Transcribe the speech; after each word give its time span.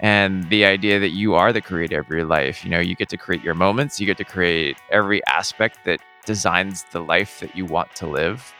and 0.00 0.48
the 0.50 0.64
idea 0.64 0.98
that 0.98 1.10
you 1.10 1.34
are 1.34 1.52
the 1.52 1.60
creator 1.60 2.00
of 2.00 2.08
your 2.08 2.24
life. 2.24 2.64
You 2.64 2.70
know, 2.70 2.80
you 2.80 2.94
get 2.94 3.08
to 3.10 3.16
create 3.16 3.42
your 3.42 3.54
moments, 3.54 4.00
you 4.00 4.06
get 4.06 4.18
to 4.18 4.24
create 4.24 4.76
every 4.90 5.24
aspect 5.26 5.78
that 5.84 6.00
designs 6.26 6.84
the 6.92 7.00
life 7.00 7.40
that 7.40 7.56
you 7.56 7.64
want 7.64 7.94
to 7.96 8.06
live. 8.06 8.52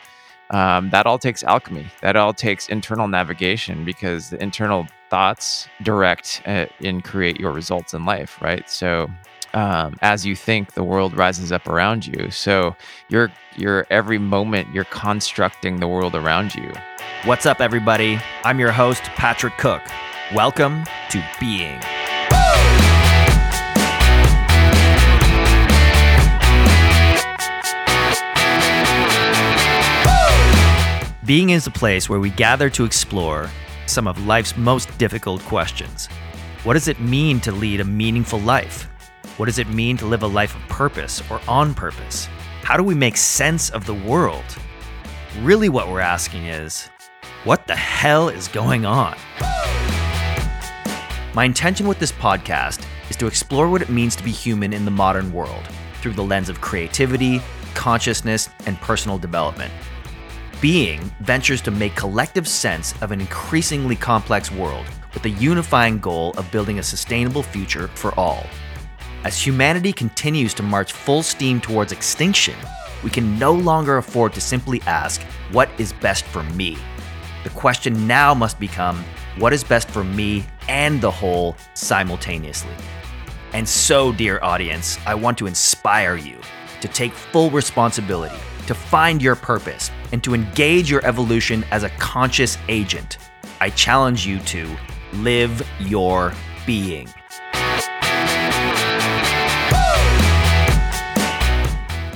Um, 0.50 0.90
that 0.90 1.06
all 1.06 1.18
takes 1.18 1.42
alchemy. 1.42 1.86
That 2.02 2.14
all 2.14 2.34
takes 2.34 2.68
internal 2.68 3.08
navigation 3.08 3.84
because 3.84 4.30
the 4.30 4.42
internal 4.42 4.86
thoughts 5.08 5.66
direct 5.82 6.42
uh, 6.46 6.66
and 6.84 7.02
create 7.02 7.40
your 7.40 7.52
results 7.52 7.94
in 7.94 8.04
life, 8.04 8.40
right? 8.42 8.68
So, 8.68 9.10
um, 9.54 9.96
as 10.02 10.24
you 10.24 10.34
think, 10.36 10.72
the 10.72 10.84
world 10.84 11.16
rises 11.16 11.52
up 11.52 11.66
around 11.66 12.06
you. 12.06 12.30
So, 12.30 12.76
you're 13.08 13.32
you're 13.56 13.86
every 13.90 14.18
moment 14.18 14.74
you're 14.74 14.84
constructing 14.84 15.80
the 15.80 15.88
world 15.88 16.14
around 16.14 16.54
you. 16.54 16.70
What's 17.24 17.46
up, 17.46 17.60
everybody? 17.60 18.18
I'm 18.44 18.58
your 18.58 18.72
host, 18.72 19.02
Patrick 19.14 19.56
Cook. 19.56 19.82
Welcome 20.34 20.84
to 21.10 21.22
Being. 21.38 21.78
Being 31.26 31.50
is 31.50 31.66
a 31.66 31.70
place 31.70 32.08
where 32.08 32.18
we 32.18 32.30
gather 32.30 32.70
to 32.70 32.84
explore 32.86 33.50
some 33.84 34.06
of 34.06 34.24
life's 34.24 34.56
most 34.56 34.96
difficult 34.96 35.42
questions. 35.42 36.06
What 36.64 36.74
does 36.74 36.88
it 36.88 36.98
mean 36.98 37.38
to 37.40 37.52
lead 37.52 37.80
a 37.80 37.84
meaningful 37.84 38.40
life? 38.40 38.88
What 39.36 39.46
does 39.46 39.58
it 39.58 39.68
mean 39.68 39.98
to 39.98 40.06
live 40.06 40.22
a 40.22 40.26
life 40.26 40.54
of 40.54 40.62
purpose 40.70 41.22
or 41.30 41.42
on 41.46 41.74
purpose? 41.74 42.26
How 42.62 42.78
do 42.78 42.82
we 42.82 42.94
make 42.94 43.18
sense 43.18 43.68
of 43.68 43.84
the 43.84 43.92
world? 43.92 44.56
Really, 45.42 45.68
what 45.68 45.88
we're 45.90 46.00
asking 46.00 46.46
is 46.46 46.88
what 47.44 47.66
the 47.66 47.76
hell 47.76 48.30
is 48.30 48.48
going 48.48 48.86
on? 48.86 49.14
My 51.34 51.44
intention 51.44 51.86
with 51.86 51.98
this 51.98 52.12
podcast 52.12 52.86
is 53.08 53.16
to 53.16 53.26
explore 53.26 53.70
what 53.70 53.80
it 53.80 53.88
means 53.88 54.14
to 54.16 54.22
be 54.22 54.30
human 54.30 54.74
in 54.74 54.84
the 54.84 54.90
modern 54.90 55.32
world 55.32 55.66
through 56.02 56.12
the 56.12 56.22
lens 56.22 56.50
of 56.50 56.60
creativity, 56.60 57.40
consciousness, 57.72 58.50
and 58.66 58.78
personal 58.82 59.16
development. 59.16 59.72
Being 60.60 61.00
ventures 61.20 61.62
to 61.62 61.70
make 61.70 61.96
collective 61.96 62.46
sense 62.46 62.92
of 63.00 63.12
an 63.12 63.20
increasingly 63.22 63.96
complex 63.96 64.52
world 64.52 64.84
with 65.14 65.22
the 65.22 65.30
unifying 65.30 65.98
goal 66.00 66.34
of 66.36 66.52
building 66.52 66.78
a 66.78 66.82
sustainable 66.82 67.42
future 67.42 67.88
for 67.88 68.14
all. 68.20 68.46
As 69.24 69.40
humanity 69.40 69.90
continues 69.94 70.52
to 70.52 70.62
march 70.62 70.92
full 70.92 71.22
steam 71.22 71.62
towards 71.62 71.92
extinction, 71.92 72.56
we 73.02 73.08
can 73.08 73.38
no 73.38 73.54
longer 73.54 73.96
afford 73.96 74.34
to 74.34 74.40
simply 74.42 74.82
ask, 74.82 75.22
What 75.50 75.70
is 75.78 75.94
best 75.94 76.24
for 76.24 76.42
me? 76.42 76.76
The 77.44 77.50
question 77.50 78.06
now 78.06 78.34
must 78.34 78.60
become, 78.60 79.02
what 79.36 79.52
is 79.52 79.64
best 79.64 79.90
for 79.90 80.04
me 80.04 80.44
and 80.68 81.00
the 81.00 81.10
whole 81.10 81.56
simultaneously. 81.74 82.74
And 83.52 83.68
so, 83.68 84.12
dear 84.12 84.38
audience, 84.42 84.98
I 85.06 85.14
want 85.14 85.38
to 85.38 85.46
inspire 85.46 86.16
you 86.16 86.38
to 86.80 86.88
take 86.88 87.12
full 87.12 87.50
responsibility, 87.50 88.36
to 88.66 88.74
find 88.74 89.22
your 89.22 89.36
purpose, 89.36 89.90
and 90.12 90.22
to 90.24 90.34
engage 90.34 90.90
your 90.90 91.04
evolution 91.06 91.64
as 91.70 91.82
a 91.82 91.90
conscious 91.90 92.58
agent. 92.68 93.18
I 93.60 93.70
challenge 93.70 94.26
you 94.26 94.38
to 94.40 94.68
live 95.12 95.66
your 95.80 96.32
being. 96.66 97.08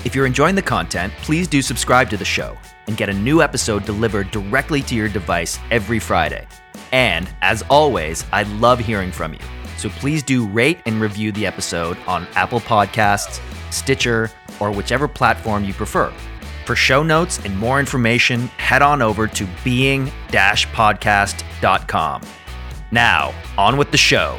If 0.05 0.15
you're 0.15 0.27
enjoying 0.27 0.55
the 0.55 0.63
content, 0.63 1.13
please 1.23 1.49
do 1.49 1.61
subscribe 1.61 2.09
to 2.11 2.17
the 2.17 2.25
show 2.25 2.57
and 2.87 2.97
get 2.97 3.09
a 3.09 3.13
new 3.13 3.43
episode 3.43 3.85
delivered 3.85 4.31
directly 4.31 4.81
to 4.83 4.95
your 4.95 5.09
device 5.09 5.59
every 5.71 5.99
Friday. 5.99 6.47
And 6.93 7.29
as 7.43 7.63
always, 7.71 8.25
I 8.33 8.45
love 8.45 8.79
hearing 8.79 9.13
from 9.13 9.33
you. 9.33 9.41
So 9.77 9.89
please 9.89 10.23
do 10.23 10.47
rate 10.47 10.81
and 10.87 11.01
review 11.01 11.33
the 11.33 11.47
episode 11.47 11.99
on 12.07 12.27
Apple 12.35 12.61
Podcasts, 12.61 13.41
Stitcher, 13.73 14.31
or 14.61 14.71
whichever 14.71 15.07
platform 15.07 15.65
you 15.65 15.75
prefer. 15.75 16.13
For 16.65 16.75
show 16.75 17.03
notes 17.03 17.45
and 17.45 17.57
more 17.57 17.79
information, 17.79 18.49
head 18.59 18.83
on 18.83 19.03
over 19.03 19.27
to 19.29 19.47
being 19.63 20.11
podcast.com. 20.31 22.23
Now, 22.91 23.35
on 23.59 23.77
with 23.77 23.91
the 23.91 23.99
show. 23.99 24.39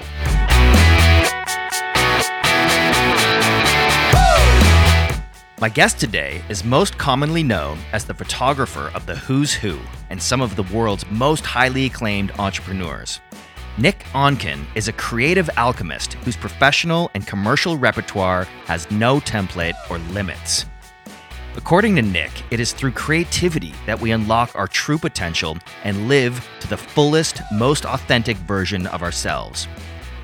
My 5.60 5.70
guest 5.70 6.00
today 6.00 6.44
is 6.50 6.64
most 6.64 7.00
commonly 7.00 7.42
known 7.42 7.80
as 7.92 8.06
the 8.06 8.14
photographer 8.14 8.92
of 8.94 9.08
the 9.08 9.16
who's 9.16 9.56
who 9.56 9.80
and 10.12 10.22
some 10.22 10.40
of 10.40 10.56
the 10.56 10.62
world's 10.62 11.04
most 11.10 11.48
highly 11.48 11.88
acclaimed 11.88 12.32
entrepreneurs. 12.38 13.20
Nick 13.80 14.04
Onken 14.14 14.68
is 14.76 14.88
a 14.88 14.94
creative 14.94 15.50
alchemist 15.58 16.14
whose 16.14 16.38
professional 16.38 17.10
and 17.16 17.26
commercial 17.26 17.76
repertoire 17.76 18.44
has 18.66 18.92
no 18.92 19.20
template 19.20 19.74
or 19.90 19.98
limits. 20.14 20.68
According 21.56 21.96
to 21.96 22.04
Nick, 22.04 22.44
it 22.52 22.60
is 22.60 22.72
through 22.72 22.92
creativity 22.92 23.74
that 23.88 24.00
we 24.00 24.12
unlock 24.12 24.52
our 24.54 24.68
true 24.68 25.00
potential 25.00 25.58
and 25.84 26.08
live 26.08 26.48
to 26.60 26.68
the 26.68 26.78
fullest, 26.78 27.42
most 27.52 27.84
authentic 27.84 28.38
version 28.38 28.86
of 28.86 29.02
ourselves. 29.02 29.68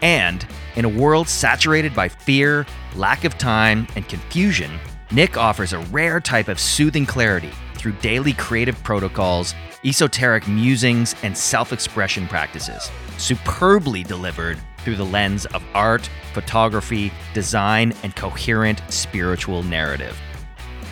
And 0.03 0.45
in 0.75 0.85
a 0.85 0.89
world 0.89 1.27
saturated 1.27 1.95
by 1.95 2.07
fear, 2.07 2.67
lack 2.95 3.23
of 3.23 3.39
time, 3.39 3.87
and 3.95 4.07
confusion, 4.07 4.79
Nick 5.13 5.37
offers 5.37 5.73
a 5.73 5.79
rare 5.91 6.19
type 6.19 6.47
of 6.47 6.59
soothing 6.59 7.05
clarity 7.05 7.51
through 7.75 7.91
daily 8.01 8.33
creative 8.33 8.81
protocols, 8.83 9.53
esoteric 9.85 10.47
musings, 10.47 11.13
and 11.21 11.37
self 11.37 11.71
expression 11.71 12.27
practices, 12.27 12.89
superbly 13.19 14.01
delivered 14.01 14.57
through 14.79 14.95
the 14.95 15.05
lens 15.05 15.45
of 15.45 15.61
art, 15.75 16.09
photography, 16.33 17.11
design, 17.35 17.93
and 18.01 18.15
coherent 18.15 18.81
spiritual 18.89 19.61
narrative. 19.61 20.19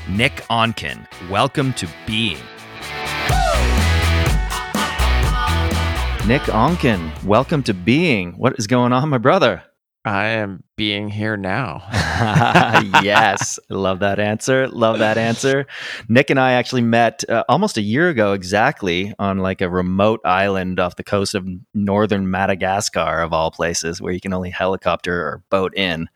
Nick 0.08 0.36
Onken, 0.52 1.08
welcome 1.28 1.74
to 1.74 1.88
Being. 2.06 2.38
Nick 6.28 6.44
Onken, 6.44 7.24
welcome 7.24 7.64
to 7.64 7.74
Being. 7.74 8.34
What 8.34 8.54
is 8.60 8.68
going 8.68 8.94
on, 8.94 9.10
my 9.10 9.18
brother? 9.18 9.64
I 10.04 10.26
am 10.30 10.64
being 10.76 11.10
here 11.10 11.38
now. 11.38 11.84
yes, 13.04 13.60
love 13.70 14.00
that 14.00 14.20
answer. 14.20 14.68
Love 14.68 14.98
that 14.98 15.20
answer. 15.20 15.68
Nick 16.10 16.32
and 16.32 16.40
I 16.40 16.54
actually 16.54 16.82
met 16.82 17.24
uh, 17.30 17.44
almost 17.48 17.78
a 17.78 17.84
year 17.84 18.10
ago 18.10 18.34
exactly 18.34 19.14
on 19.20 19.38
like 19.38 19.62
a 19.62 19.70
remote 19.70 20.20
island 20.26 20.80
off 20.80 20.96
the 20.96 21.04
coast 21.04 21.36
of 21.36 21.48
northern 21.76 22.32
Madagascar, 22.32 23.22
of 23.22 23.32
all 23.32 23.52
places, 23.52 24.02
where 24.02 24.12
you 24.12 24.20
can 24.20 24.34
only 24.34 24.50
helicopter 24.50 25.14
or 25.22 25.44
boat 25.52 25.76
in. 25.78 26.10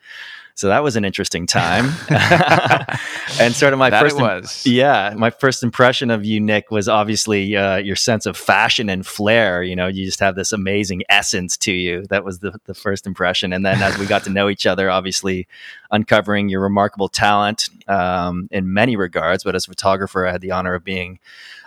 So 0.56 0.70
that 0.70 0.84
was 0.84 0.96
an 0.96 1.04
interesting 1.04 1.46
time. 1.46 1.92
and 3.42 3.54
sort 3.54 3.74
of 3.74 3.80
my 3.80 3.90
that 3.90 4.02
first, 4.02 4.18
was. 4.18 4.66
yeah, 4.66 5.14
my 5.18 5.30
first 5.30 5.64
impression 5.64 6.10
of 6.10 6.24
you, 6.24 6.40
Nick, 6.40 6.72
was 6.72 6.88
obviously 6.88 7.58
uh, 7.58 7.76
your 7.76 7.98
sense 7.98 8.26
of 8.26 8.38
fashion 8.38 8.90
and 8.90 9.06
flair. 9.06 9.64
You 9.64 9.76
know, 9.76 9.88
you 9.88 10.06
just 10.06 10.22
have 10.22 10.36
this 10.36 10.54
amazing 10.54 11.04
essence 11.10 11.58
to 11.58 11.74
you. 11.74 12.06
That 12.08 12.24
was 12.24 12.40
the, 12.40 12.58
the 12.66 12.74
first 12.74 13.06
impression. 13.06 13.52
And 13.52 13.66
then 13.66 13.82
as 13.82 13.98
we 13.98 14.06
got 14.06 14.24
to 14.24 14.30
know 14.30 14.48
each 14.48 14.66
other, 14.66 14.90
obviously 14.90 15.46
uncovering 15.92 16.48
your 16.48 16.62
remarkable 16.62 17.10
talent 17.10 17.68
um, 17.90 18.48
in 18.50 18.74
many 18.74 18.96
regards. 18.96 19.44
But 19.44 19.56
as 19.56 19.66
a 19.66 19.70
photographer, 19.70 20.26
I 20.26 20.32
had 20.32 20.42
the 20.42 20.52
honor 20.52 20.74
of 20.74 20.86
being 20.86 21.20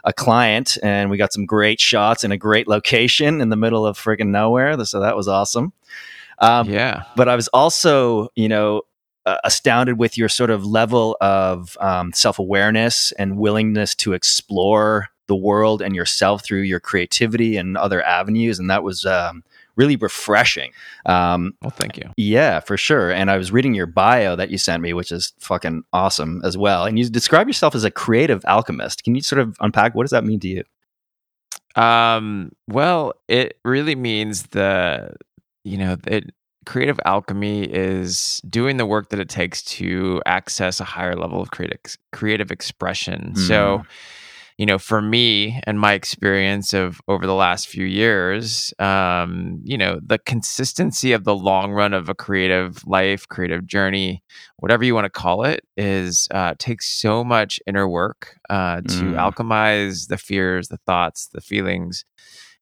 a 0.05 0.15
client 0.15 0.78
and 0.82 1.10
we 1.10 1.19
got 1.19 1.34
some 1.34 1.44
great 1.44 1.78
shots 1.78 2.25
in 2.25 2.32
a 2.32 2.38
great 2.38 2.69
location 2.69 3.43
in 3.43 3.50
the 3.50 3.56
middle 3.56 3.84
of 3.84 3.99
friggin' 3.99 4.28
nowhere. 4.28 4.82
So 4.87 5.00
that 5.00 5.15
was 5.15 5.28
awesome. 5.28 5.75
Um, 6.41 6.69
yeah. 6.69 7.04
But 7.16 7.28
I 7.28 7.37
was 7.37 7.49
also, 7.49 8.28
you 8.34 8.49
know, 8.49 8.82
uh, 9.26 9.37
astounded 9.44 9.99
with 9.99 10.16
your 10.16 10.28
sort 10.28 10.50
of 10.50 10.65
level 10.65 11.16
of 11.21 11.76
um, 11.81 12.12
self 12.12 12.38
awareness 12.38 13.12
and 13.12 13.37
willingness 13.37 13.94
to 13.97 14.15
explore 14.15 15.09
the 15.26 15.37
world 15.37 15.82
and 15.82 15.94
yourself 15.94 16.43
through 16.43 16.62
your 16.62 16.81
creativity 16.81 17.56
and 17.56 17.76
other 17.76 18.03
avenues. 18.03 18.59
And 18.59 18.71
that 18.71 18.82
was 18.82 19.04
um, 19.04 19.44
really 19.76 19.97
refreshing. 19.97 20.72
Um, 21.06 21.55
well, 21.62 21.70
thank 21.70 21.99
you. 21.99 22.11
Yeah, 22.17 22.61
for 22.61 22.76
sure. 22.76 23.11
And 23.11 23.31
I 23.31 23.37
was 23.37 23.52
reading 23.52 23.75
your 23.75 23.87
bio 23.87 24.34
that 24.37 24.50
you 24.50 24.58
sent 24.58 24.82
me, 24.82 24.94
which 24.94 25.12
is 25.12 25.34
fucking 25.38 25.84
awesome 25.93 26.41
as 26.44 26.56
well. 26.56 26.84
And 26.84 26.99
you 26.99 27.08
describe 27.08 27.46
yourself 27.46 27.75
as 27.75 27.84
a 27.84 27.91
creative 27.91 28.44
alchemist. 28.46 29.05
Can 29.05 29.14
you 29.14 29.20
sort 29.20 29.41
of 29.41 29.56
unpack 29.61 29.94
what 29.94 30.05
does 30.05 30.11
that 30.11 30.25
mean 30.25 30.41
to 30.41 30.49
you? 30.49 30.64
Um, 31.81 32.52
well, 32.67 33.12
it 33.29 33.58
really 33.64 33.94
means 33.94 34.44
the 34.44 35.14
you 35.69 35.79
know, 35.79 35.97
it, 36.06 36.31
creative 36.69 37.00
alchemy 37.06 37.65
is 37.65 38.43
doing 38.49 38.76
the 38.76 38.87
work 38.87 39.09
that 39.09 39.19
it 39.19 39.29
takes 39.29 39.62
to 39.62 40.20
access 40.26 40.81
a 40.81 40.85
higher 40.85 41.17
level 41.17 41.41
of 41.41 41.50
creative 41.50 41.97
creative 42.12 42.50
expression. 42.50 43.32
Mm. 43.35 43.47
So, 43.47 43.82
you 44.59 44.67
know, 44.67 44.76
for 44.76 45.00
me 45.00 45.61
and 45.65 45.81
my 45.81 45.94
experience 45.94 46.75
of 46.75 47.00
over 47.09 47.26
the 47.26 47.35
last 47.35 47.69
few 47.69 47.87
years, 47.87 48.75
um, 48.81 49.61
you 49.65 49.79
know, 49.79 49.99
the 50.05 50.19
consistency 50.19 51.12
of 51.12 51.25
the 51.25 51.35
long 51.35 51.73
run 51.73 51.94
of 51.94 52.11
a 52.11 52.15
creative 52.15 52.87
life, 52.87 53.26
creative 53.29 53.67
journey, 53.67 54.23
whatever 54.59 54.85
you 54.85 54.94
want 54.94 55.06
to 55.06 55.11
call 55.11 55.44
it, 55.44 55.61
is 55.76 56.29
uh, 56.32 56.55
takes 56.59 56.91
so 57.00 57.25
much 57.25 57.61
inner 57.67 57.88
work 57.88 58.37
uh, 58.50 58.82
to 58.82 59.05
mm. 59.05 59.15
alchemize 59.15 60.09
the 60.09 60.19
fears, 60.19 60.69
the 60.69 60.79
thoughts, 60.85 61.29
the 61.32 61.41
feelings, 61.41 62.05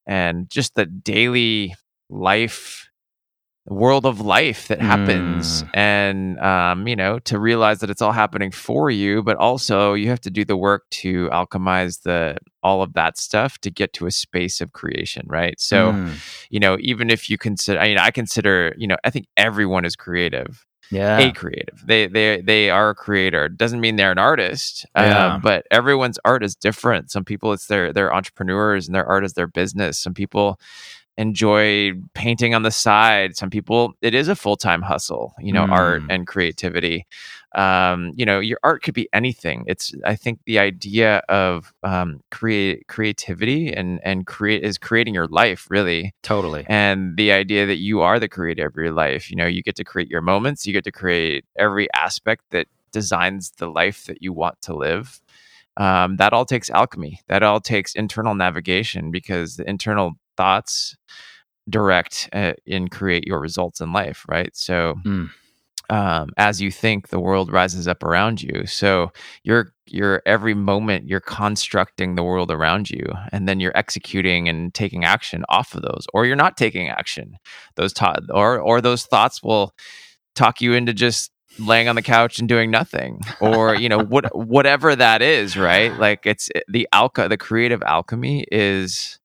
and 0.07 0.49
just 0.49 0.77
the 0.77 0.87
daily 0.87 1.75
life 2.09 2.89
world 3.69 4.07
of 4.07 4.21
life 4.21 4.69
that 4.69 4.81
happens 4.81 5.63
Mm. 5.65 5.69
and 5.75 6.41
um, 6.41 6.87
you 6.89 6.95
know 6.97 7.19
to 7.21 7.39
realize 7.39 7.81
that 7.81 7.91
it's 7.91 8.01
all 8.03 8.13
happening 8.13 8.51
for 8.51 8.91
you 8.91 9.23
but 9.23 9.37
also 9.37 9.95
you 9.95 10.09
have 10.09 10.21
to 10.21 10.31
do 10.31 10.45
the 10.45 10.57
work 10.57 10.85
to 10.91 11.29
alchemize 11.31 12.03
the 12.03 12.37
all 12.63 12.81
of 12.83 12.93
that 12.95 13.19
stuff 13.19 13.59
to 13.59 13.71
get 13.71 13.93
to 13.95 14.07
a 14.07 14.11
space 14.11 14.61
of 14.61 14.73
creation 14.73 15.25
right 15.29 15.61
so 15.61 15.93
Mm. 15.93 16.47
you 16.51 16.61
know 16.61 16.77
even 16.81 17.11
if 17.11 17.29
you 17.29 17.37
consider 17.39 17.81
i 17.81 17.89
mean 17.89 17.99
i 17.99 18.11
consider 18.11 18.73
you 18.79 18.87
know 18.87 18.97
i 19.05 19.11
think 19.11 19.27
everyone 19.37 19.85
is 19.85 19.97
creative 19.97 20.65
yeah. 20.93 21.19
a 21.19 21.33
creative 21.33 21.83
they 21.85 22.07
they 22.07 22.41
they 22.43 22.71
are 22.71 22.91
a 22.91 22.95
creator 22.95 23.49
doesn't 23.49 23.81
mean 23.81 23.97
they're 23.97 24.13
an 24.13 24.19
artist 24.19 24.87
Yeah. 24.97 25.35
um, 25.35 25.41
but 25.41 25.67
everyone's 25.73 26.19
art 26.25 26.45
is 26.45 26.55
different 26.55 27.11
some 27.11 27.25
people 27.25 27.53
it's 27.53 27.67
their 27.67 27.93
they're 27.93 28.15
entrepreneurs 28.15 28.87
and 28.87 28.95
their 28.95 29.07
art 29.07 29.25
is 29.25 29.33
their 29.33 29.49
business 29.49 29.99
some 29.99 30.15
people 30.15 30.61
enjoy 31.19 31.93
painting 32.15 32.55
on 32.55 32.63
the 32.63 32.71
side. 32.71 33.37
Some 33.37 33.51
people 33.51 33.95
it 34.03 34.15
is 34.15 34.29
a 34.29 34.37
full-time 34.37 34.83
hustle 34.83 35.35
you 35.41 35.53
know 35.53 35.63
art 35.65 36.03
Mm. 36.03 36.07
and 36.15 36.27
creativity. 36.27 37.07
Um, 37.55 38.13
you 38.15 38.27
know 38.27 38.39
your 38.39 38.59
art 38.63 38.83
could 38.83 38.93
be 38.95 39.09
anything. 39.15 39.65
It's 39.67 39.95
i 40.05 40.15
think 40.15 40.41
the 40.45 40.59
idea 40.59 41.19
of 41.29 41.73
um, 41.83 42.21
create 42.31 42.87
creativity 42.89 43.73
and 43.73 43.99
and 44.05 44.27
create 44.27 44.63
is 44.63 44.77
creating 44.79 45.15
your 45.15 45.29
life 45.29 45.67
really. 45.71 46.15
Totally. 46.23 46.65
and 46.69 47.17
the 47.17 47.33
idea 47.33 47.65
that 47.67 47.77
you 47.79 48.01
are 48.03 48.19
the 48.21 48.29
creator 48.29 48.67
of 48.67 48.75
your 48.77 48.93
life 48.93 49.31
you 49.31 49.37
know 49.37 49.47
you 49.47 49.63
get 49.63 49.77
to 49.77 49.85
create 49.85 50.11
your 50.11 50.21
moments 50.21 50.67
you 50.67 50.73
get 50.73 50.85
to 50.85 50.93
create 50.93 51.45
every 51.57 51.89
aspect 51.95 52.43
that 52.51 52.67
designs 52.93 53.53
the 53.59 53.69
life 53.69 54.05
that 54.07 54.23
you 54.23 54.33
want 54.33 54.61
to 54.63 54.75
live. 54.75 55.21
Um, 55.79 56.17
that 56.17 56.33
all 56.33 56.47
takes 56.47 56.71
alchemy. 56.71 57.21
That 57.29 57.43
all 57.43 57.61
takes 57.61 57.95
internal 57.95 58.35
navigation 58.35 59.11
because 59.11 59.57
the 59.57 59.69
internal 59.69 60.13
thoughts 60.37 60.97
direct 61.69 62.29
uh, 62.33 62.53
and 62.69 62.91
create 62.91 63.25
your 63.27 63.41
results 63.41 63.81
in 63.81 63.93
life 63.93 64.25
right? 64.29 64.55
So 64.57 64.95
Mm. 65.05 65.31
um, 65.91 66.31
as 66.37 66.61
you 66.61 66.71
think 66.71 67.09
the 67.09 67.21
world 67.21 67.53
rises 67.53 67.87
up 67.87 68.03
around 68.03 68.43
you. 68.43 68.67
So 68.67 69.13
you're 69.45 69.73
you're 69.87 70.21
every 70.27 70.55
moment 70.55 71.07
you're 71.09 71.21
constructing 71.21 72.17
the 72.17 72.25
world 72.25 72.51
around 72.51 72.91
you 72.91 73.05
and 73.33 73.49
then 73.49 73.61
you're 73.61 73.77
executing 73.77 74.49
and 74.49 74.75
taking 74.75 75.05
action 75.05 75.45
off 75.49 75.75
of 75.75 75.83
those 75.83 76.07
or 76.13 76.27
you're 76.27 76.35
not 76.37 76.57
taking 76.57 76.89
action. 76.89 77.37
Those 77.77 77.93
ta- 77.93 78.17
or 78.31 78.59
or 78.59 78.81
those 78.81 79.05
thoughts 79.07 79.43
will 79.45 79.75
talk 80.35 80.61
you 80.61 80.73
into 80.73 80.93
just 80.93 81.31
laying 81.59 81.89
on 81.89 81.95
the 81.97 82.03
couch 82.03 82.39
and 82.41 82.49
doing 82.49 82.71
nothing 82.71 83.21
or 83.41 83.75
you 83.77 83.89
know 83.89 84.01
what 84.01 84.25
whatever 84.37 84.95
that 84.97 85.23
is 85.23 85.57
right? 85.57 85.97
Like 85.99 86.27
it's 86.27 86.49
the 86.69 86.89
alka 86.93 87.29
the 87.29 87.37
creative 87.39 87.83
alchemy 87.85 88.45
is 88.53 89.19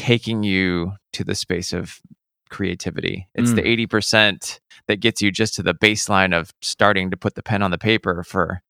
taking 0.00 0.42
you 0.42 0.92
to 1.12 1.22
the 1.24 1.34
space 1.34 1.72
of 1.72 2.00
creativity 2.48 3.28
it's 3.34 3.52
the 3.52 3.62
80% 3.86 4.58
that 4.88 4.96
gets 5.00 5.22
you 5.22 5.30
just 5.30 5.54
to 5.54 5.62
the 5.62 5.74
baseline 5.74 6.36
of 6.38 6.52
starting 6.62 7.10
to 7.10 7.16
put 7.16 7.34
the 7.34 7.42
pen 7.42 7.62
on 7.62 7.70
the 7.70 7.78
paper 7.78 8.24
for 8.24 8.62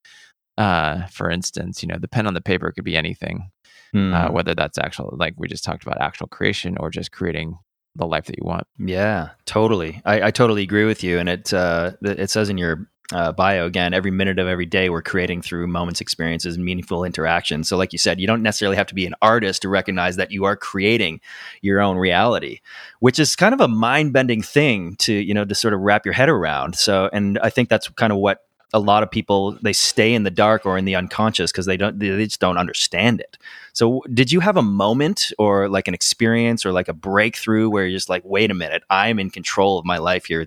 uh 0.59 1.07
for 1.07 1.31
instance 1.31 1.83
you 1.83 1.89
know 1.89 1.97
the 1.99 2.09
pen 2.09 2.27
on 2.27 2.35
the 2.35 2.41
paper 2.43 2.73
could 2.73 2.85
be 2.85 2.97
anything 2.97 3.51
Mm. 3.93 4.15
uh, 4.15 4.31
whether 4.31 4.55
that's 4.55 4.79
actual 4.79 5.17
like 5.19 5.35
we 5.37 5.49
just 5.49 5.65
talked 5.65 5.83
about 5.83 6.01
actual 6.01 6.29
creation 6.29 6.77
or 6.79 6.91
just 6.91 7.11
creating 7.11 7.59
the 7.97 8.07
life 8.07 8.27
that 8.27 8.39
you 8.39 8.45
want 8.47 8.67
Yeah, 8.79 9.31
totally. 9.47 10.01
I, 10.05 10.23
I 10.29 10.31
totally 10.31 10.63
agree 10.63 10.85
with 10.85 11.03
you. 11.03 11.19
And 11.19 11.29
it 11.29 11.53
uh, 11.53 11.93
it 12.03 12.31
says 12.31 12.49
in 12.49 12.57
your 12.57 12.87
uh, 13.13 13.33
bio 13.33 13.67
again, 13.67 13.93
every 13.93 14.11
minute 14.11 14.39
of 14.39 14.47
every 14.47 14.67
day 14.67 14.89
we're 14.89 15.03
creating 15.03 15.43
through 15.43 15.67
moments, 15.67 16.01
experiences, 16.01 16.57
and 16.57 16.65
meaningful 16.65 17.05
interactions. 17.05 17.69
So, 17.69 17.77
like 17.77 17.93
you 17.93 17.99
said, 17.99 18.21
you 18.21 18.27
don't 18.27 18.43
necessarily 18.43 18.77
have 18.77 18.87
to 18.87 18.95
be 18.95 19.07
an 19.07 19.15
artist 19.21 19.63
to 19.63 19.69
recognize 19.69 20.17
that 20.17 20.31
you 20.31 20.45
are 20.45 20.57
creating 20.57 21.21
your 21.61 21.81
own 21.81 21.97
reality, 21.97 22.61
which 23.01 23.19
is 23.19 23.35
kind 23.35 23.55
of 23.55 23.61
a 23.61 23.69
mind 23.69 24.13
bending 24.13 24.43
thing 24.43 24.97
to 24.97 25.13
you 25.13 25.35
know 25.35 25.45
to 25.45 25.55
sort 25.55 25.75
of 25.75 25.81
wrap 25.81 26.05
your 26.05 26.15
head 26.15 26.29
around. 26.29 26.77
So, 26.77 27.11
and 27.13 27.39
I 27.41 27.51
think 27.51 27.69
that's 27.69 27.89
kind 27.91 28.13
of 28.13 28.19
what 28.19 28.45
a 28.73 28.79
lot 28.79 29.03
of 29.03 29.11
people 29.11 29.59
they 29.63 29.73
stay 29.73 30.15
in 30.15 30.23
the 30.23 30.31
dark 30.31 30.65
or 30.65 30.79
in 30.79 30.85
the 30.85 30.95
unconscious 30.95 31.51
because 31.51 31.67
they 31.67 31.77
don't 31.77 31.99
they 31.99 32.25
just 32.25 32.41
don't 32.41 32.59
understand 32.59 33.21
it. 33.21 33.37
So, 33.73 34.03
did 34.13 34.31
you 34.31 34.41
have 34.41 34.57
a 34.57 34.63
moment 34.63 35.33
or 35.39 35.69
like 35.69 35.89
an 35.89 35.95
experience 35.95 36.65
or 36.65 36.73
like 36.73 36.89
a 36.89 36.93
breakthrough 36.93 37.69
where 37.69 37.85
you're 37.87 37.97
just 37.97 38.09
like, 38.09 38.23
wait 38.25 38.51
a 38.51 38.55
minute, 38.55 38.83
I'm 38.89 39.19
in 39.19 39.31
control 39.31 39.79
of 39.79 39.85
my 39.85 39.99
life 39.99 40.27
here 40.27 40.47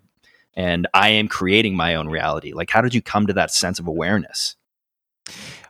and 0.55 0.87
I 0.93 1.09
am 1.09 1.27
creating 1.27 1.75
my 1.75 1.95
own 1.95 2.07
reality? 2.07 2.53
Like, 2.53 2.69
how 2.69 2.81
did 2.81 2.93
you 2.93 3.01
come 3.01 3.27
to 3.27 3.33
that 3.33 3.51
sense 3.51 3.79
of 3.79 3.87
awareness? 3.87 4.55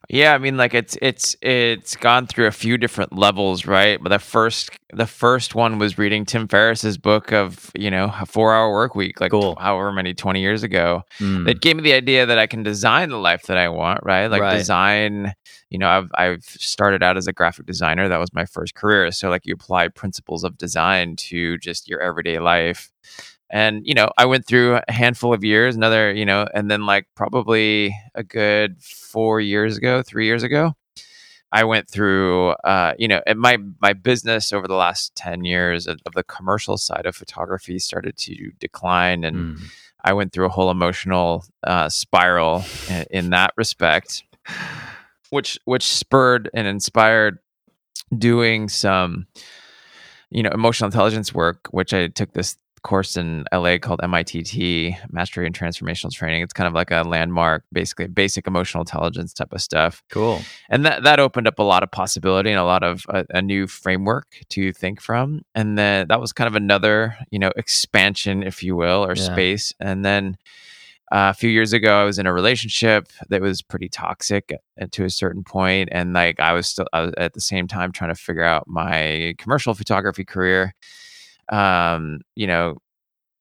Yeah, 0.09 0.33
I 0.33 0.37
mean, 0.37 0.57
like 0.57 0.73
it's 0.73 0.97
it's 1.01 1.35
it's 1.41 1.95
gone 1.95 2.27
through 2.27 2.47
a 2.47 2.51
few 2.51 2.77
different 2.77 3.13
levels, 3.17 3.65
right? 3.65 3.97
But 4.03 4.09
the 4.09 4.19
first 4.19 4.69
the 4.91 5.07
first 5.07 5.55
one 5.55 5.79
was 5.79 5.97
reading 5.97 6.25
Tim 6.25 6.47
Ferriss's 6.47 6.97
book 6.97 7.31
of 7.31 7.71
you 7.73 7.89
know 7.89 8.13
a 8.19 8.25
four 8.25 8.53
hour 8.53 8.71
work 8.73 8.95
week, 8.95 9.21
like 9.21 9.31
Cool. 9.31 9.55
however 9.55 9.93
many 9.93 10.13
twenty 10.13 10.41
years 10.41 10.61
ago. 10.61 11.03
Mm. 11.19 11.47
It 11.47 11.61
gave 11.61 11.77
me 11.77 11.83
the 11.83 11.93
idea 11.93 12.25
that 12.25 12.37
I 12.37 12.47
can 12.47 12.63
design 12.63 13.09
the 13.09 13.17
life 13.17 13.43
that 13.43 13.57
I 13.57 13.69
want, 13.69 14.01
right? 14.03 14.27
Like 14.27 14.41
Right. 14.41 14.57
design. 14.57 15.33
You 15.69 15.79
know, 15.79 15.87
I've 15.87 16.11
I've 16.15 16.43
started 16.43 17.01
out 17.01 17.15
as 17.15 17.27
a 17.27 17.33
graphic 17.33 17.65
designer. 17.65 18.09
That 18.09 18.19
was 18.19 18.33
my 18.33 18.45
first 18.45 18.75
career. 18.75 19.09
So 19.11 19.29
like 19.29 19.45
you 19.45 19.53
apply 19.53 19.87
principles 19.87 20.43
of 20.43 20.57
design 20.57 21.15
to 21.15 21.57
just 21.59 21.87
your 21.87 22.01
everyday 22.01 22.39
life. 22.39 22.91
And 23.53 23.85
you 23.85 23.93
know, 23.93 24.09
I 24.17 24.25
went 24.25 24.47
through 24.47 24.79
a 24.87 24.91
handful 24.91 25.31
of 25.31 25.43
years, 25.43 25.75
another, 25.75 26.11
you 26.11 26.25
know, 26.25 26.47
and 26.55 26.71
then 26.71 26.87
like 26.87 27.05
probably 27.15 27.95
a 28.15 28.23
good 28.23 28.81
four 28.81 29.39
years 29.39 29.77
ago, 29.77 30.01
three 30.01 30.25
years 30.25 30.41
ago, 30.41 30.73
I 31.51 31.63
went 31.63 31.87
through, 31.87 32.49
uh, 32.63 32.93
you 32.97 33.07
know, 33.07 33.21
and 33.27 33.39
my 33.39 33.57
my 33.79 33.93
business 33.93 34.51
over 34.51 34.67
the 34.67 34.73
last 34.73 35.15
ten 35.15 35.45
years 35.45 35.85
of, 35.85 35.99
of 36.07 36.13
the 36.13 36.23
commercial 36.23 36.77
side 36.77 37.05
of 37.05 37.15
photography 37.15 37.77
started 37.77 38.17
to 38.17 38.51
decline, 38.59 39.23
and 39.23 39.37
Mm. 39.37 39.59
I 40.05 40.13
went 40.13 40.33
through 40.33 40.47
a 40.47 40.49
whole 40.49 40.71
emotional 40.71 41.45
uh, 41.63 41.89
spiral 41.89 42.65
in, 42.89 43.05
in 43.11 43.29
that 43.29 43.53
respect, 43.55 44.23
which 45.29 45.59
which 45.65 45.83
spurred 45.83 46.49
and 46.55 46.67
inspired 46.67 47.37
doing 48.17 48.67
some, 48.67 49.27
you 50.31 50.43
know, 50.43 50.49
emotional 50.49 50.87
intelligence 50.87 51.33
work. 51.35 51.67
Which 51.69 51.93
I 51.93 52.07
took 52.07 52.33
this 52.33 52.57
course 52.83 53.17
in 53.17 53.45
LA 53.51 53.77
called 53.77 53.99
MITT, 54.03 54.95
Mastery 55.11 55.45
and 55.45 55.57
Transformational 55.57 56.11
Training. 56.11 56.41
It's 56.43 56.53
kind 56.53 56.67
of 56.67 56.73
like 56.73 56.91
a 56.91 57.01
landmark, 57.03 57.63
basically 57.71 58.07
basic 58.07 58.45
emotional 58.45 58.81
intelligence 58.81 59.33
type 59.33 59.51
of 59.53 59.61
stuff 59.61 60.03
Cool. 60.11 60.41
and 60.69 60.85
that 60.85 61.03
that 61.03 61.19
opened 61.19 61.47
up 61.47 61.59
a 61.59 61.63
lot 61.63 61.81
of 61.83 61.91
possibility 61.91 62.49
and 62.51 62.59
a 62.59 62.63
lot 62.65 62.83
of 62.83 63.05
a, 63.09 63.25
a 63.31 63.41
new 63.41 63.67
framework 63.67 64.27
to 64.49 64.71
think 64.73 65.01
from 65.01 65.41
and 65.55 65.77
then 65.77 66.07
that 66.09 66.19
was 66.19 66.33
kind 66.33 66.47
of 66.47 66.55
another 66.55 67.15
you 67.31 67.39
know 67.39 67.51
expansion 67.55 68.43
if 68.43 68.61
you 68.61 68.75
will 68.75 69.03
or 69.05 69.15
Yeah. 69.15 69.23
space 69.33 69.73
and 69.79 70.03
then 70.05 70.37
uh, 71.11 71.29
a 71.29 71.33
few 71.33 71.49
years 71.49 71.73
ago 71.73 72.01
i 72.01 72.03
was 72.03 72.17
in 72.19 72.25
a 72.25 72.33
relationship 72.33 73.07
that 73.29 73.41
was 73.41 73.61
pretty 73.61 73.89
toxic 73.89 74.51
to 74.91 75.03
a 75.05 75.09
certain 75.09 75.43
point 75.43 75.89
and 75.91 76.13
like 76.13 76.39
i 76.39 76.53
was 76.53 76.67
still 76.67 76.87
I 76.93 77.01
was 77.01 77.13
at 77.17 77.33
the 77.33 77.41
same 77.41 77.67
time 77.67 77.91
trying 77.91 78.13
to 78.13 78.19
figure 78.19 78.43
out 78.43 78.67
my 78.67 79.35
commercial 79.37 79.73
photography 79.73 80.25
career 80.25 80.73
um 81.49 82.19
you 82.35 82.47
know 82.47 82.77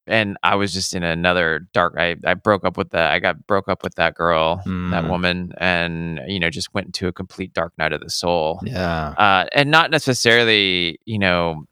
and 0.07 0.37
i 0.43 0.55
was 0.57 0.73
just 0.73 0.95
in 0.95 1.03
another 1.05 1.69
dark 1.73 1.95
i, 1.97 2.17
I 2.25 2.35
broke 2.35 2.65
up 2.65 2.77
with 2.77 2.91
that 2.91 3.13
i 3.13 3.19
got 3.21 3.47
broke 3.47 3.69
up 3.69 3.83
with 3.85 3.95
that 3.97 4.15
girl 4.15 4.57
that 4.57 5.05
Mm. 5.05 5.09
woman 5.09 5.53
and 5.59 6.21
you 6.27 6.41
know 6.41 6.51
just 6.51 6.75
went 6.75 6.87
into 6.89 7.07
a 7.09 7.13
complete 7.13 7.53
dark 7.55 7.73
night 7.79 7.93
of 7.93 8.01
the 8.01 8.11
soul 8.11 8.61
Yeah. 8.65 9.15
uh 9.17 9.47
and 9.53 9.71
not 9.71 9.91
necessarily 9.91 10.99
you 11.05 11.19
know 11.19 11.65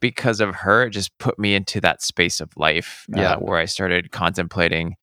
because 0.00 0.40
of 0.40 0.54
her 0.54 0.84
it 0.86 0.90
just 0.90 1.16
put 1.18 1.38
me 1.38 1.54
into 1.54 1.80
that 1.82 2.02
space 2.02 2.40
of 2.40 2.50
life 2.56 3.06
uh, 3.14 3.20
Yeah. 3.20 3.36
where 3.36 3.58
i 3.58 3.66
started 3.66 4.10
contemplating 4.10 4.96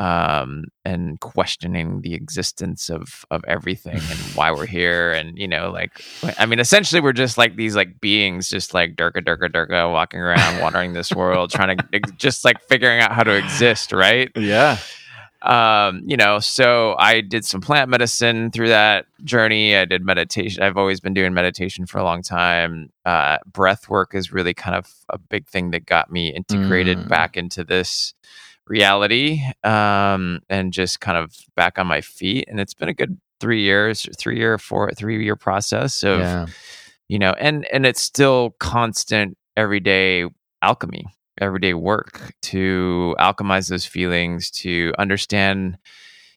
um 0.00 0.64
and 0.84 1.20
questioning 1.20 2.00
the 2.00 2.14
existence 2.14 2.90
of 2.90 3.24
of 3.30 3.44
everything 3.46 3.94
and 3.96 4.18
why 4.34 4.50
we're 4.50 4.66
here 4.66 5.12
and 5.18 5.38
you 5.38 5.46
know 5.46 5.70
like 5.70 5.92
i 6.38 6.44
mean 6.46 6.58
essentially 6.58 7.00
we're 7.00 7.12
just 7.12 7.38
like 7.38 7.54
these 7.56 7.76
like 7.76 8.00
beings 8.00 8.48
just 8.48 8.74
like 8.74 8.96
durga 8.96 9.20
durga 9.20 9.48
durga 9.48 9.88
walking 9.88 10.18
around 10.20 10.60
wandering 10.60 10.94
this 10.94 11.12
world 11.12 11.50
trying 11.50 11.76
to 11.78 12.00
just 12.16 12.44
like 12.44 12.60
figuring 12.62 13.00
out 13.00 13.12
how 13.12 13.22
to 13.22 13.32
exist 13.36 13.92
right 13.92 14.30
Yeah. 14.34 14.78
um 15.42 16.02
you 16.06 16.16
know 16.16 16.40
so 16.40 16.96
i 16.98 17.20
did 17.20 17.44
some 17.44 17.60
plant 17.60 17.88
medicine 17.90 18.50
through 18.50 18.68
that 18.68 19.06
journey 19.22 19.76
i 19.76 19.84
did 19.84 20.04
meditation 20.04 20.62
i've 20.62 20.76
always 20.76 20.98
been 21.00 21.14
doing 21.14 21.34
meditation 21.34 21.86
for 21.86 21.98
a 21.98 22.04
long 22.04 22.22
time 22.22 22.90
uh 23.04 23.36
breath 23.46 23.88
work 23.88 24.14
is 24.14 24.32
really 24.32 24.54
kind 24.54 24.74
of 24.74 24.92
a 25.10 25.18
big 25.18 25.46
thing 25.46 25.70
that 25.70 25.86
got 25.86 26.10
me 26.10 26.28
integrated 26.34 26.98
Mm. 26.98 27.08
back 27.08 27.36
into 27.36 27.62
this 27.62 28.14
reality 28.66 29.42
um 29.62 30.40
and 30.48 30.72
just 30.72 31.00
kind 31.00 31.18
of 31.18 31.34
back 31.54 31.78
on 31.78 31.86
my 31.86 32.00
feet 32.00 32.46
and 32.48 32.58
it's 32.60 32.74
been 32.74 32.88
a 32.88 32.94
good 32.94 33.18
three 33.40 33.60
years 33.62 34.08
three 34.18 34.38
year 34.38 34.56
four 34.58 34.90
three 34.96 35.22
year 35.22 35.36
process 35.36 36.02
of 36.02 36.20
Yeah. 36.20 36.46
you 37.08 37.18
know 37.18 37.32
and 37.32 37.66
and 37.72 37.84
it's 37.84 38.00
still 38.00 38.54
constant 38.60 39.36
everyday 39.56 40.24
alchemy 40.62 41.04
everyday 41.40 41.74
work 41.74 42.32
to 42.42 43.14
alchemize 43.18 43.68
those 43.68 43.84
feelings 43.84 44.50
to 44.50 44.92
understand 44.98 45.76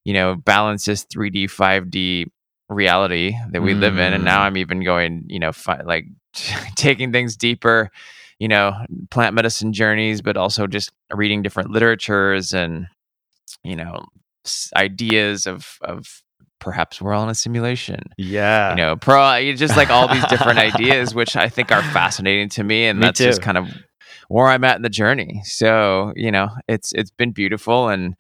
you 0.04 0.14
know 0.14 0.36
balance 0.36 0.84
this 0.86 1.06
3d 1.06 1.46
5d 1.46 2.26
reality 2.70 3.34
that 3.52 3.62
we 3.62 3.74
live 3.74 3.98
in 3.98 4.12
and 4.14 4.26
now 4.26 4.40
Mm. 4.40 4.48
i'm 4.48 4.58
even 4.58 4.84
going 4.84 5.24
you 5.28 5.40
know 5.40 5.54
fi- 5.54 5.82
like 5.84 6.06
taking 6.76 7.14
things 7.14 7.38
deeper 7.38 7.90
you 8.40 8.48
know, 8.48 8.74
plant 9.10 9.34
medicine 9.34 9.74
journeys, 9.74 10.22
but 10.22 10.38
also 10.38 10.68
just 10.68 10.92
reading 11.14 11.42
different 11.42 11.72
literatures 11.72 12.54
and, 12.54 12.88
you 13.64 13.76
know, 13.76 14.06
ideas 14.76 15.48
of, 15.48 15.78
of 15.82 16.22
perhaps 16.60 17.02
we're 17.02 17.14
all 17.14 17.24
in 17.24 17.30
a 17.30 17.36
simulation. 17.36 18.02
Yeah. 18.18 18.72
You 18.72 18.76
know, 18.76 18.96
pro, 18.96 19.54
just 19.56 19.76
like 19.76 19.90
all 19.90 20.08
these 20.08 20.26
different 20.28 20.60
ideas, 20.60 21.16
which 21.16 21.36
I 21.36 21.50
think 21.50 21.72
are 21.72 21.82
fascinating 21.82 22.50
to 22.50 22.64
me. 22.64 22.86
And 22.86 23.00
me 23.00 23.06
that's 23.06 23.18
too. 23.18 23.26
just 23.26 23.42
kind 23.42 23.58
of 23.58 23.68
where 24.28 24.48
I'm 24.48 24.64
at 24.64 24.76
in 24.76 24.82
the 24.82 24.90
journey. 24.90 25.42
So, 25.44 26.14
you 26.16 26.32
know, 26.32 26.50
it's, 26.68 26.94
it's 26.94 27.12
been 27.12 27.32
beautiful 27.32 27.90
and, 27.90 28.16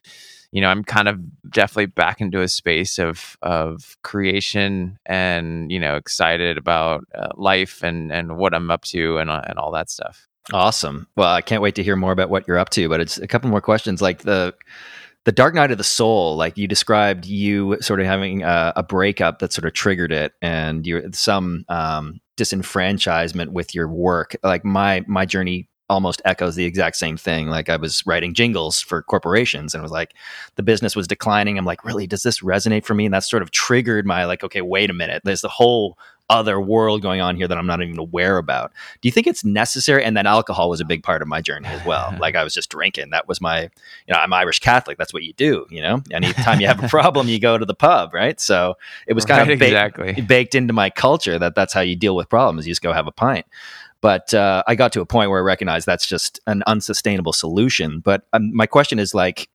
you 0.57 0.61
know, 0.61 0.69
I'm 0.69 0.83
kind 0.83 1.07
of 1.07 1.19
definitely 1.51 1.85
back 1.85 2.19
into 2.19 2.41
a 2.41 2.47
space 2.47 2.97
of 2.97 3.37
of 3.43 3.95
creation 4.01 4.97
and 5.05 5.71
you 5.71 5.79
know 5.79 5.97
excited 5.97 6.57
about 6.57 7.03
uh, 7.13 7.27
life 7.35 7.83
and 7.83 8.11
and 8.11 8.37
what 8.37 8.55
I'm 8.55 8.71
up 8.71 8.81
to 8.85 9.19
and 9.19 9.29
uh, 9.29 9.43
and 9.45 9.59
all 9.59 9.71
that 9.73 9.91
stuff. 9.91 10.27
Awesome. 10.51 11.05
Well, 11.15 11.31
I 11.31 11.41
can't 11.41 11.61
wait 11.61 11.75
to 11.75 11.83
hear 11.83 11.95
more 11.95 12.11
about 12.11 12.31
what 12.31 12.47
you're 12.47 12.57
up 12.57 12.71
to. 12.71 12.89
But 12.89 13.01
it's 13.01 13.19
a 13.19 13.27
couple 13.27 13.51
more 13.51 13.61
questions. 13.61 14.01
Like 14.01 14.23
the 14.23 14.55
the 15.25 15.31
Dark 15.31 15.53
Night 15.53 15.69
of 15.69 15.77
the 15.77 15.83
Soul, 15.83 16.35
like 16.37 16.57
you 16.57 16.67
described, 16.67 17.27
you 17.27 17.77
sort 17.79 17.99
of 17.99 18.07
having 18.07 18.41
a, 18.41 18.73
a 18.77 18.81
breakup 18.81 19.37
that 19.37 19.53
sort 19.53 19.67
of 19.67 19.73
triggered 19.73 20.11
it, 20.11 20.33
and 20.41 20.87
you 20.87 21.07
some 21.11 21.65
um, 21.69 22.19
disenfranchisement 22.35 23.49
with 23.49 23.75
your 23.75 23.87
work. 23.87 24.35
Like 24.41 24.65
my 24.65 25.05
my 25.07 25.27
journey 25.27 25.69
almost 25.89 26.21
echoes 26.25 26.55
the 26.55 26.65
exact 26.65 26.97
same 26.97 27.17
thing. 27.17 27.47
Like 27.47 27.69
I 27.69 27.77
was 27.77 28.05
writing 28.05 28.33
jingles 28.33 28.81
for 28.81 29.01
corporations 29.01 29.73
and 29.73 29.81
it 29.81 29.83
was 29.83 29.91
like 29.91 30.13
the 30.55 30.63
business 30.63 30.95
was 30.95 31.07
declining. 31.07 31.57
I'm 31.57 31.65
like, 31.65 31.85
really, 31.85 32.07
does 32.07 32.23
this 32.23 32.41
resonate 32.41 32.83
for 32.83 32.93
me? 32.93 33.05
And 33.05 33.13
that 33.13 33.23
sort 33.23 33.41
of 33.41 33.51
triggered 33.51 34.05
my 34.05 34.25
like, 34.25 34.43
okay, 34.43 34.61
wait 34.61 34.89
a 34.89 34.93
minute. 34.93 35.21
There's 35.23 35.41
the 35.41 35.47
whole 35.47 35.97
other 36.29 36.59
world 36.59 37.01
going 37.01 37.21
on 37.21 37.35
here 37.35 37.47
that 37.47 37.57
I'm 37.57 37.65
not 37.65 37.81
even 37.81 37.97
aware 37.97 38.37
about. 38.37 38.73
Do 39.01 39.07
you 39.07 39.13
think 39.13 39.27
it's 39.27 39.45
necessary? 39.45 40.03
And 40.03 40.17
then 40.17 40.25
alcohol 40.25 40.69
was 40.69 40.81
a 40.81 40.85
big 40.85 41.03
part 41.03 41.21
of 41.21 41.27
my 41.27 41.41
journey 41.41 41.67
as 41.67 41.85
well. 41.85 42.13
like 42.19 42.35
I 42.35 42.43
was 42.43 42.53
just 42.53 42.69
drinking. 42.69 43.11
That 43.11 43.27
was 43.27 43.39
my, 43.39 43.61
you 43.61 43.69
know, 44.09 44.19
I'm 44.19 44.33
Irish 44.33 44.59
Catholic. 44.59 44.97
That's 44.97 45.13
what 45.13 45.23
you 45.23 45.33
do. 45.33 45.65
You 45.69 45.81
know, 45.81 46.03
anytime 46.11 46.59
you 46.59 46.67
have 46.67 46.83
a 46.83 46.87
problem, 46.89 47.29
you 47.29 47.39
go 47.39 47.57
to 47.57 47.65
the 47.65 47.73
pub, 47.73 48.13
right? 48.13 48.39
So 48.39 48.75
it 49.07 49.13
was 49.13 49.23
kind 49.23 49.47
right, 49.47 49.53
of 49.53 49.59
ba- 49.59 49.65
exactly. 49.65 50.21
baked 50.21 50.53
into 50.53 50.73
my 50.73 50.89
culture 50.89 51.39
that 51.39 51.55
that's 51.55 51.73
how 51.73 51.81
you 51.81 51.95
deal 51.95 52.15
with 52.15 52.27
problems. 52.27 52.67
You 52.67 52.71
just 52.71 52.81
go 52.81 52.91
have 52.91 53.07
a 53.07 53.11
pint. 53.11 53.45
But 54.07 54.33
uh, 54.33 54.63
I 54.65 54.75
got 54.75 54.93
to 54.93 55.01
a 55.01 55.05
point 55.05 55.29
where 55.29 55.39
I 55.39 55.43
recognized 55.43 55.85
that's 55.85 56.07
just 56.07 56.39
an 56.47 56.63
unsustainable 56.65 57.33
solution. 57.33 57.99
But 57.99 58.25
um, 58.31 58.55
my 58.55 58.65
question 58.65 58.99
is 58.99 59.13
like, 59.13 59.49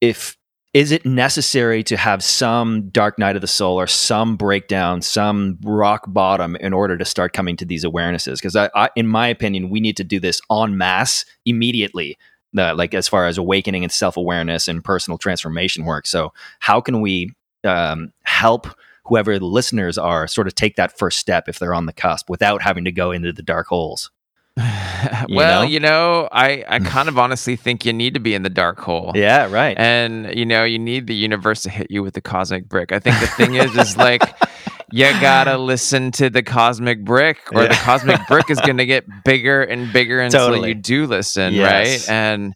if 0.00 0.36
is 0.72 0.92
it 0.92 1.04
necessary 1.04 1.82
to 1.82 1.96
have 1.96 2.22
some 2.22 2.90
dark 2.90 3.18
night 3.18 3.34
of 3.34 3.42
the 3.42 3.48
soul 3.48 3.76
or 3.76 3.88
some 3.88 4.36
breakdown, 4.36 5.02
some 5.02 5.58
rock 5.64 6.04
bottom 6.06 6.54
in 6.54 6.72
order 6.72 6.96
to 6.96 7.04
start 7.04 7.32
coming 7.32 7.56
to 7.56 7.64
these 7.64 7.84
awarenesses? 7.84 8.34
Because 8.36 8.54
I, 8.54 8.70
I, 8.76 8.88
in 8.94 9.08
my 9.08 9.26
opinion, 9.26 9.68
we 9.68 9.80
need 9.80 9.96
to 9.96 10.04
do 10.04 10.20
this 10.20 10.40
en 10.48 10.78
masse 10.78 11.24
immediately. 11.44 12.16
Uh, 12.56 12.72
like 12.72 12.94
as 12.94 13.08
far 13.08 13.26
as 13.26 13.36
awakening 13.36 13.82
and 13.82 13.90
self 13.90 14.16
awareness 14.16 14.68
and 14.68 14.84
personal 14.84 15.18
transformation 15.18 15.84
work. 15.84 16.06
So, 16.06 16.32
how 16.60 16.80
can 16.80 17.00
we 17.00 17.34
um, 17.64 18.12
help 18.22 18.68
whoever 19.06 19.38
the 19.38 19.46
listeners 19.46 19.98
are 19.98 20.26
sort 20.26 20.46
of 20.46 20.54
take 20.54 20.76
that 20.76 20.98
first 20.98 21.18
step 21.18 21.48
if 21.48 21.58
they're 21.58 21.74
on 21.74 21.86
the 21.86 21.92
cusp 21.92 22.28
without 22.28 22.62
having 22.62 22.84
to 22.84 22.92
go 22.92 23.10
into 23.12 23.32
the 23.32 23.42
dark 23.42 23.66
holes? 23.68 24.10
you 25.28 25.36
well, 25.36 25.62
know? 25.62 25.68
you 25.68 25.80
know, 25.80 26.28
I, 26.32 26.64
I 26.66 26.78
kind 26.80 27.08
of 27.08 27.18
honestly 27.18 27.56
think 27.56 27.84
you 27.84 27.92
need 27.92 28.14
to 28.14 28.20
be 28.20 28.34
in 28.34 28.42
the 28.42 28.50
dark 28.50 28.80
hole. 28.80 29.12
Yeah, 29.14 29.50
right. 29.50 29.76
And 29.78 30.34
you 30.36 30.46
know, 30.46 30.64
you 30.64 30.78
need 30.78 31.06
the 31.06 31.14
universe 31.14 31.62
to 31.62 31.70
hit 31.70 31.90
you 31.90 32.02
with 32.02 32.14
the 32.14 32.22
cosmic 32.22 32.68
brick. 32.68 32.92
I 32.92 32.98
think 32.98 33.20
the 33.20 33.26
thing 33.26 33.56
is, 33.56 33.76
is 33.76 33.96
like 33.98 34.22
you 34.92 35.04
gotta 35.20 35.58
listen 35.58 36.10
to 36.12 36.30
the 36.30 36.42
cosmic 36.42 37.04
brick, 37.04 37.38
or 37.52 37.62
yeah. 37.62 37.68
the 37.68 37.74
cosmic 37.74 38.20
brick 38.28 38.48
is 38.48 38.58
to 38.58 38.86
get 38.86 39.04
bigger 39.24 39.62
and 39.62 39.92
bigger 39.92 40.20
until 40.20 40.48
totally. 40.48 40.68
you 40.68 40.74
do 40.74 41.06
listen, 41.06 41.52
yes. 41.52 42.08
right? 42.08 42.10
And 42.10 42.54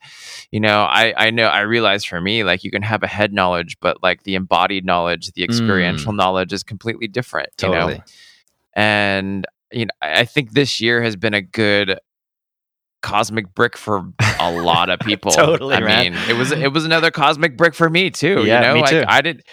you 0.50 0.58
know, 0.60 0.82
I 0.82 1.14
I 1.16 1.30
know 1.30 1.46
I 1.46 1.60
realize 1.60 2.04
for 2.04 2.20
me, 2.20 2.42
like 2.42 2.64
you 2.64 2.70
can 2.70 2.82
have 2.82 3.02
a 3.02 3.06
head 3.06 3.32
knowledge, 3.32 3.76
but 3.80 4.02
like 4.02 4.24
the 4.24 4.34
embodied 4.34 4.84
knowledge, 4.84 5.30
the 5.32 5.44
experiential 5.44 6.12
mm. 6.12 6.16
knowledge 6.16 6.52
is 6.52 6.62
completely 6.62 7.06
different. 7.06 7.50
Totally. 7.56 7.92
You 7.92 7.98
know? 7.98 8.04
And 8.74 9.46
you 9.72 9.86
know, 9.86 9.92
I 10.02 10.24
think 10.24 10.52
this 10.52 10.80
year 10.80 11.02
has 11.02 11.14
been 11.14 11.34
a 11.34 11.42
good 11.42 12.00
cosmic 13.02 13.54
brick 13.54 13.76
for 13.76 14.12
a 14.40 14.50
lot 14.50 14.90
of 14.90 14.98
people. 15.06 15.30
totally. 15.30 15.74
I 15.74 15.80
man. 15.80 16.12
mean, 16.14 16.22
it 16.28 16.36
was 16.36 16.50
it 16.50 16.72
was 16.72 16.84
another 16.84 17.12
cosmic 17.12 17.56
brick 17.56 17.74
for 17.74 17.88
me 17.88 18.10
too. 18.10 18.44
Yeah, 18.44 18.60
you 18.60 18.66
know, 18.66 18.74
me 18.74 18.88
too. 18.88 18.98
Like, 19.00 19.08
I 19.08 19.20
did 19.20 19.44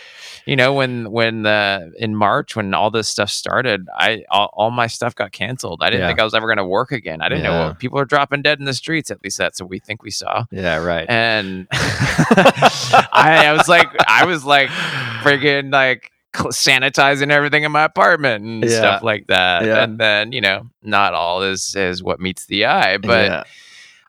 you 0.48 0.56
know 0.56 0.74
when 0.74 1.12
when 1.12 1.44
the 1.44 1.92
in 1.98 2.16
march 2.16 2.56
when 2.56 2.74
all 2.74 2.90
this 2.90 3.08
stuff 3.08 3.30
started 3.30 3.88
i 3.96 4.24
all, 4.30 4.50
all 4.54 4.72
my 4.72 4.88
stuff 4.88 5.14
got 5.16 5.32
canceled 5.32 5.82
i 5.84 5.90
didn't 5.90 6.02
yeah. 6.02 6.08
think 6.08 6.20
i 6.20 6.24
was 6.24 6.34
ever 6.34 6.48
going 6.48 6.58
to 6.58 6.66
work 6.66 6.92
again 6.92 7.22
i 7.22 7.30
didn't 7.30 7.44
yeah. 7.44 7.52
know 7.52 7.68
what 7.68 7.80
people 7.80 8.00
are 8.00 8.06
dropping 8.06 8.42
dead 8.42 8.60
in 8.60 8.66
the 8.66 8.74
streets 8.74 9.12
at 9.12 9.24
least 9.24 9.38
that's 9.38 9.62
what 9.62 9.70
we 9.70 9.80
think 9.80 10.04
we 10.04 10.12
saw 10.12 10.46
yeah 10.52 10.78
right 10.78 11.06
and 11.10 11.68
I, 11.72 13.46
I 13.48 13.54
was 13.54 13.68
like 13.68 13.90
i 14.08 14.26
was 14.26 14.46
like 14.46 14.70
freaking 15.22 15.72
like 15.72 16.12
sanitizing 16.34 17.32
everything 17.32 17.64
in 17.64 17.72
my 17.72 17.84
apartment 17.84 18.44
and 18.44 18.64
yeah. 18.64 18.78
stuff 18.78 19.04
like 19.04 19.28
that. 19.28 19.66
Yeah. 19.66 19.84
And 19.84 19.98
then, 19.98 20.32
you 20.32 20.42
know, 20.42 20.70
not 20.84 21.14
all 21.14 21.42
is 21.42 21.76
is 21.76 22.04
what 22.04 22.20
meets 22.20 22.46
the 22.46 22.66
eye, 22.66 22.98
but 22.98 23.26
yeah. 23.26 23.44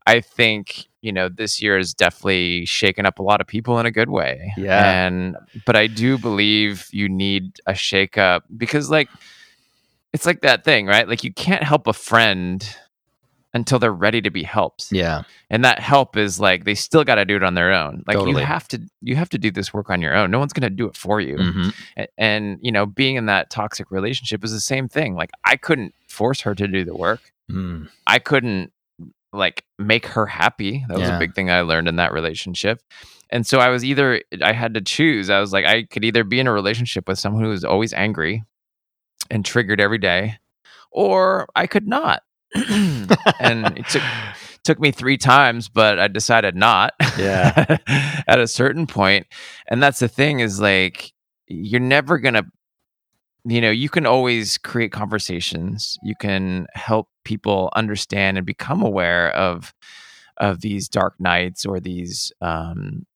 I 0.09 0.21
think, 0.23 0.89
you 1.03 1.13
know, 1.13 1.29
this 1.29 1.61
year 1.61 1.77
has 1.77 1.93
definitely 1.93 2.65
shaken 2.65 3.05
up 3.05 3.19
a 3.19 3.23
lot 3.23 3.41
of 3.41 3.47
people 3.47 3.79
in 3.79 3.85
a 3.85 3.91
good 3.91 4.09
way. 4.09 4.53
Yeah. 4.57 5.07
And 5.07 5.37
but 5.67 5.77
I 5.77 5.87
do 5.87 6.17
believe 6.17 6.89
you 6.93 7.09
need 7.09 7.61
a 7.67 7.73
shakeup 7.73 8.43
because 8.57 8.89
like 8.89 9.09
it's 10.15 10.25
like 10.25 10.41
that 10.41 10.65
thing, 10.65 10.87
right? 10.87 11.07
Like 11.07 11.25
you 11.25 11.33
can't 11.33 11.63
help 11.63 11.87
a 11.87 11.93
friend 11.93 12.77
until 13.55 13.79
they're 13.79 13.93
ready 13.93 14.23
to 14.23 14.31
be 14.31 14.43
helped. 14.43 14.91
Yeah. 14.91 15.23
And 15.51 15.65
that 15.65 15.79
help 15.79 16.17
is 16.17 16.41
like 16.41 16.65
they 16.65 16.75
still 16.75 17.05
got 17.05 17.17
to 17.17 17.27
do 17.27 17.37
it 17.37 17.43
on 17.43 17.55
their 17.55 17.73
own. 17.73 18.05
Like 18.07 18.17
totally. 18.17 18.41
you 18.41 18.47
have 18.47 18.67
to 18.69 18.81
you 19.03 19.17
have 19.17 19.29
to 19.31 19.39
do 19.39 19.51
this 19.51 19.75
work 19.75 19.91
on 19.91 20.01
your 20.01 20.15
own. 20.15 20.31
No 20.31 20.39
one's 20.39 20.55
going 20.55 20.71
to 20.71 20.75
do 20.75 20.87
it 20.87 20.97
for 20.97 21.21
you. 21.21 21.37
Mm-hmm. 21.37 21.69
And, 21.97 22.09
and, 22.17 22.59
you 22.63 22.73
know, 22.73 22.87
being 22.87 23.17
in 23.17 23.27
that 23.27 23.51
toxic 23.51 23.91
relationship 23.91 24.43
is 24.43 24.53
the 24.53 24.61
same 24.61 24.89
thing. 24.89 25.17
Like 25.17 25.31
I 25.45 25.57
couldn't 25.57 25.95
force 26.07 26.41
her 26.43 26.55
to 26.55 26.67
do 26.67 26.85
the 26.85 26.97
work. 26.97 27.33
Mm. 27.51 27.89
I 28.07 28.19
couldn't 28.19 28.73
like 29.33 29.65
make 29.79 30.07
her 30.07 30.27
happy. 30.27 30.85
That 30.89 30.99
was 30.99 31.09
yeah. 31.09 31.17
a 31.17 31.19
big 31.19 31.35
thing 31.35 31.51
I 31.51 31.61
learned 31.63 31.89
in 31.89 31.97
that 31.97 32.13
relationship. 32.13 32.81
And 33.31 33.47
so 33.47 33.59
I 33.59 33.69
was 33.69 33.85
either 33.85 34.23
I 34.43 34.53
had 34.53 34.75
to 34.75 34.81
choose. 34.81 35.31
I 35.31 35.41
was 35.41 35.53
like 35.53 35.65
I 35.65 35.85
could 35.85 36.05
either 36.05 36.25
be 36.25 36.41
in 36.41 36.47
a 36.47 36.53
relationship 36.53 37.09
with 37.09 37.19
someone 37.19 37.43
who 37.43 37.51
was 37.51 37.65
always 37.65 37.93
angry 37.93 38.43
and 39.31 39.45
triggered 39.45 39.81
every 39.81 39.99
day 39.99 40.39
or 40.91 41.47
I 41.55 41.67
could 41.67 41.87
not 41.87 42.23
and 42.55 43.79
it 43.79 43.87
took 43.89 44.03
took 44.65 44.81
me 44.81 44.91
three 44.91 45.17
times, 45.17 45.69
but 45.69 45.99
I 45.99 46.09
decided 46.09 46.55
not. 46.55 46.93
Yeah. 47.19 47.79
at 48.27 48.39
a 48.39 48.47
certain 48.47 48.87
point, 48.87 49.27
and 49.69 49.83
that's 49.83 49.99
the 49.99 50.09
thing 50.09 50.41
is 50.41 50.61
like 50.61 51.13
you're 51.47 51.81
never 51.81 52.19
gonna, 52.19 52.45
you 53.45 53.61
know, 53.61 53.71
you 53.71 53.89
can 53.89 54.07
always 54.07 54.59
create 54.59 54.93
conversations. 54.93 55.97
You 56.03 56.15
can 56.21 56.67
help 56.75 57.09
people 57.25 57.71
understand 57.75 58.37
and 58.37 58.47
become 58.47 58.83
aware 58.83 59.35
of 59.35 59.75
of 60.39 60.61
these 60.61 60.89
dark 60.89 61.15
nights 61.19 61.67
or 61.67 61.81
these, 61.81 62.33
um, 62.41 63.07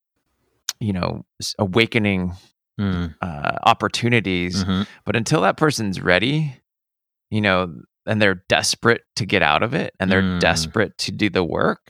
you 0.81 0.93
know, 0.93 1.25
awakening 1.59 2.35
mm. 2.81 3.15
uh, 3.23 3.53
opportunities. 3.63 4.65
Mm-hmm. 4.65 4.83
But 5.05 5.15
until 5.15 5.43
that 5.43 5.57
person's 5.57 6.01
ready, 6.01 6.63
you 7.33 7.41
know 7.41 7.75
and 8.07 8.21
they're 8.21 8.45
desperate 8.49 9.03
to 9.17 9.27
get 9.27 9.43
out 9.43 9.63
of 9.63 9.75
it 9.75 9.95
and 9.99 10.13
they're 10.13 10.23
mm. 10.23 10.39
desperate 10.39 10.97
to 10.99 11.11
do 11.11 11.31
the 11.31 11.43
work 11.43 11.89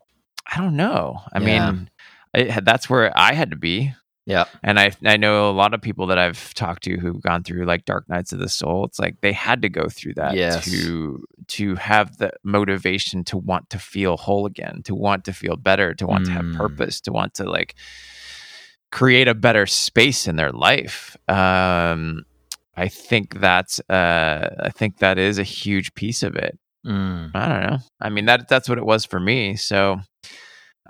i 0.50 0.58
don't 0.58 0.76
know 0.76 1.18
i 1.32 1.40
yeah. 1.40 1.70
mean 1.70 1.90
it, 2.32 2.64
that's 2.64 2.88
where 2.88 3.12
i 3.18 3.34
had 3.34 3.50
to 3.50 3.56
be 3.56 3.92
yeah 4.26 4.44
and 4.62 4.78
i 4.78 4.90
i 5.04 5.16
know 5.16 5.50
a 5.50 5.52
lot 5.52 5.74
of 5.74 5.80
people 5.80 6.06
that 6.06 6.18
i've 6.18 6.54
talked 6.54 6.84
to 6.84 6.96
who've 6.96 7.22
gone 7.22 7.42
through 7.42 7.64
like 7.64 7.84
dark 7.84 8.08
nights 8.08 8.32
of 8.32 8.38
the 8.38 8.48
soul 8.48 8.84
it's 8.84 8.98
like 8.98 9.20
they 9.20 9.32
had 9.32 9.62
to 9.62 9.68
go 9.68 9.88
through 9.88 10.14
that 10.14 10.36
yes. 10.36 10.64
to 10.64 11.24
to 11.48 11.74
have 11.74 12.16
the 12.18 12.30
motivation 12.44 13.24
to 13.24 13.36
want 13.36 13.68
to 13.70 13.78
feel 13.78 14.16
whole 14.16 14.46
again 14.46 14.80
to 14.84 14.94
want 14.94 15.24
to 15.24 15.32
feel 15.32 15.56
better 15.56 15.92
to 15.94 16.06
want 16.06 16.24
mm. 16.24 16.26
to 16.26 16.32
have 16.32 16.44
mm. 16.44 16.56
purpose 16.56 17.00
to 17.00 17.12
want 17.12 17.34
to 17.34 17.44
like 17.44 17.74
create 18.90 19.26
a 19.26 19.34
better 19.34 19.66
space 19.66 20.28
in 20.28 20.36
their 20.36 20.52
life 20.52 21.16
um 21.28 22.24
I 22.76 22.88
think 22.88 23.38
that's 23.38 23.80
uh, 23.90 24.48
I 24.60 24.70
think 24.70 24.98
that 24.98 25.18
is 25.18 25.38
a 25.38 25.42
huge 25.42 25.94
piece 25.94 26.22
of 26.22 26.36
it. 26.36 26.58
Mm. 26.86 27.30
I 27.34 27.48
don't 27.48 27.70
know. 27.70 27.78
I 28.00 28.08
mean 28.08 28.24
that 28.26 28.48
that's 28.48 28.68
what 28.68 28.78
it 28.78 28.86
was 28.86 29.04
for 29.04 29.20
me. 29.20 29.56
So 29.56 30.00